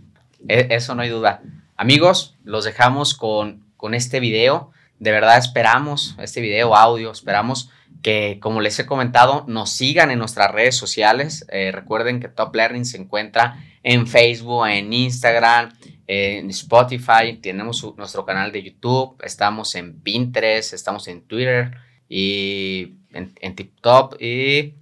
E 0.47 0.67
eso 0.71 0.95
no 0.95 1.01
hay 1.01 1.09
duda. 1.09 1.41
Amigos, 1.75 2.37
los 2.45 2.63
dejamos 2.63 3.13
con, 3.13 3.65
con 3.75 3.93
este 3.93 4.21
video. 4.21 4.71
De 4.99 5.11
verdad 5.11 5.37
esperamos 5.37 6.15
este 6.19 6.39
video, 6.39 6.75
audio, 6.75 7.11
esperamos 7.11 7.69
que, 8.01 8.39
como 8.41 8.61
les 8.61 8.79
he 8.79 8.85
comentado, 8.85 9.43
nos 9.47 9.71
sigan 9.71 10.11
en 10.11 10.19
nuestras 10.19 10.51
redes 10.51 10.77
sociales. 10.77 11.45
Eh, 11.49 11.71
recuerden 11.73 12.19
que 12.19 12.29
Top 12.29 12.55
Learning 12.55 12.85
se 12.85 12.97
encuentra 12.97 13.57
en 13.83 14.07
Facebook, 14.07 14.67
en 14.67 14.91
Instagram, 14.91 15.71
en 16.07 16.49
Spotify, 16.49 17.37
tenemos 17.41 17.77
su, 17.77 17.93
nuestro 17.95 18.25
canal 18.25 18.51
de 18.51 18.63
YouTube, 18.63 19.15
estamos 19.23 19.75
en 19.75 20.01
Pinterest, 20.01 20.73
estamos 20.73 21.07
en 21.07 21.21
Twitter 21.21 21.77
y 22.07 22.95
en, 23.11 23.33
en 23.39 23.55
TikTok 23.55 24.19
y, 24.19 24.73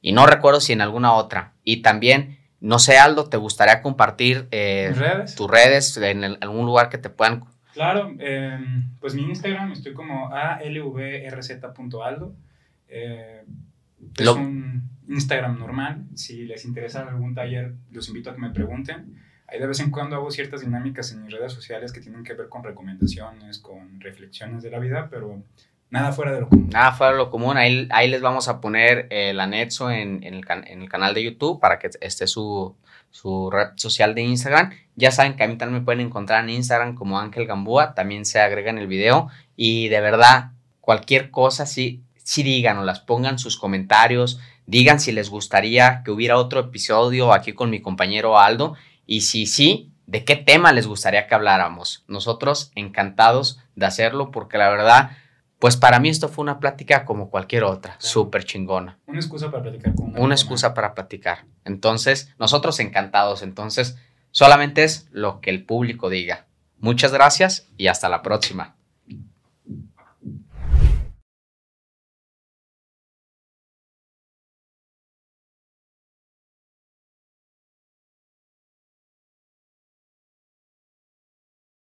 y, 0.00 0.12
no 0.12 0.24
recuerdo 0.26 0.60
si 0.60 0.72
en 0.72 0.80
alguna 0.80 1.14
otra. 1.14 1.54
Y 1.64 1.82
también, 1.82 2.38
no 2.60 2.78
sé, 2.78 2.96
Aldo, 2.96 3.28
¿te 3.28 3.36
gustaría 3.36 3.82
compartir 3.82 4.46
eh, 4.52 4.92
redes? 4.94 5.34
tus 5.34 5.50
redes 5.50 5.96
en 5.96 6.22
el, 6.22 6.38
algún 6.40 6.64
lugar 6.64 6.90
que 6.90 6.98
te 6.98 7.10
puedan... 7.10 7.44
Claro, 7.74 8.14
eh, 8.18 8.58
pues 9.00 9.14
mi 9.14 9.22
Instagram 9.22 9.72
estoy 9.72 9.94
como 9.94 10.32
alvrz.aldo. 10.32 11.56
Eh, 12.88 13.42
es 14.16 14.24
Lo... 14.24 14.34
un 14.36 14.97
Instagram 15.08 15.58
normal. 15.58 16.04
Si 16.14 16.44
les 16.44 16.64
interesa 16.64 17.02
algún 17.02 17.34
taller, 17.34 17.74
los 17.90 18.08
invito 18.08 18.30
a 18.30 18.34
que 18.34 18.40
me 18.40 18.50
pregunten. 18.50 19.16
Ahí 19.46 19.58
de 19.58 19.66
vez 19.66 19.80
en 19.80 19.90
cuando 19.90 20.16
hago 20.16 20.30
ciertas 20.30 20.60
dinámicas 20.60 21.10
en 21.12 21.24
mis 21.24 21.32
redes 21.32 21.52
sociales 21.52 21.92
que 21.92 22.00
tienen 22.00 22.22
que 22.22 22.34
ver 22.34 22.48
con 22.48 22.62
recomendaciones, 22.62 23.58
con 23.58 23.98
reflexiones 24.00 24.62
de 24.62 24.70
la 24.70 24.78
vida, 24.78 25.08
pero 25.10 25.42
nada 25.88 26.12
fuera 26.12 26.32
de 26.32 26.40
lo 26.40 26.48
común. 26.50 26.68
Nada 26.70 26.92
fuera 26.92 27.12
de 27.12 27.18
lo 27.18 27.30
común. 27.30 27.56
Ahí, 27.56 27.88
ahí 27.90 28.08
les 28.08 28.20
vamos 28.20 28.48
a 28.48 28.60
poner 28.60 29.06
el 29.10 29.40
anexo 29.40 29.90
en, 29.90 30.22
el, 30.22 30.44
en 30.66 30.82
el 30.82 30.88
canal 30.90 31.14
de 31.14 31.24
YouTube 31.24 31.60
para 31.60 31.78
que 31.78 31.88
esté 32.00 32.26
su, 32.26 32.76
su 33.10 33.50
red 33.50 33.68
social 33.76 34.14
de 34.14 34.20
Instagram. 34.20 34.70
Ya 34.96 35.10
saben 35.10 35.34
que 35.34 35.44
a 35.44 35.48
mí 35.48 35.56
también 35.56 35.80
me 35.80 35.84
pueden 35.84 36.00
encontrar 36.00 36.44
en 36.44 36.50
Instagram 36.50 36.94
como 36.94 37.18
Ángel 37.18 37.46
Gambúa. 37.46 37.94
También 37.94 38.26
se 38.26 38.40
agrega 38.40 38.70
en 38.70 38.78
el 38.78 38.86
video. 38.86 39.28
Y 39.56 39.88
de 39.88 40.02
verdad, 40.02 40.52
cualquier 40.82 41.30
cosa, 41.30 41.64
sí, 41.64 42.02
sí 42.28 42.42
digan 42.42 42.76
o 42.76 42.84
las 42.84 43.00
pongan 43.00 43.38
sus 43.38 43.56
comentarios. 43.56 44.38
Digan 44.66 45.00
si 45.00 45.12
les 45.12 45.30
gustaría 45.30 46.02
que 46.04 46.10
hubiera 46.10 46.36
otro 46.36 46.60
episodio 46.60 47.32
aquí 47.32 47.54
con 47.54 47.70
mi 47.70 47.80
compañero 47.80 48.38
Aldo. 48.38 48.74
Y 49.06 49.22
si 49.22 49.46
sí, 49.46 49.94
¿de 50.04 50.26
qué 50.26 50.36
tema 50.36 50.72
les 50.72 50.86
gustaría 50.86 51.26
que 51.26 51.34
habláramos? 51.34 52.04
Nosotros 52.06 52.70
encantados 52.74 53.60
de 53.76 53.86
hacerlo 53.86 54.30
porque 54.30 54.58
la 54.58 54.68
verdad, 54.68 55.12
pues 55.58 55.78
para 55.78 56.00
mí 56.00 56.10
esto 56.10 56.28
fue 56.28 56.42
una 56.42 56.60
plática 56.60 57.06
como 57.06 57.30
cualquier 57.30 57.64
otra, 57.64 57.96
súper 57.98 58.44
chingona. 58.44 58.98
Una 59.06 59.20
excusa 59.20 59.50
para 59.50 59.62
platicar 59.62 59.94
con 59.94 60.10
una, 60.10 60.20
una 60.20 60.34
excusa 60.34 60.74
para 60.74 60.92
platicar. 60.92 61.46
Entonces, 61.64 62.34
nosotros 62.38 62.78
encantados. 62.78 63.40
Entonces, 63.40 63.96
solamente 64.32 64.84
es 64.84 65.08
lo 65.12 65.40
que 65.40 65.48
el 65.48 65.64
público 65.64 66.10
diga. 66.10 66.46
Muchas 66.76 67.10
gracias 67.10 67.70
y 67.78 67.86
hasta 67.86 68.10
la 68.10 68.20
próxima. 68.20 68.77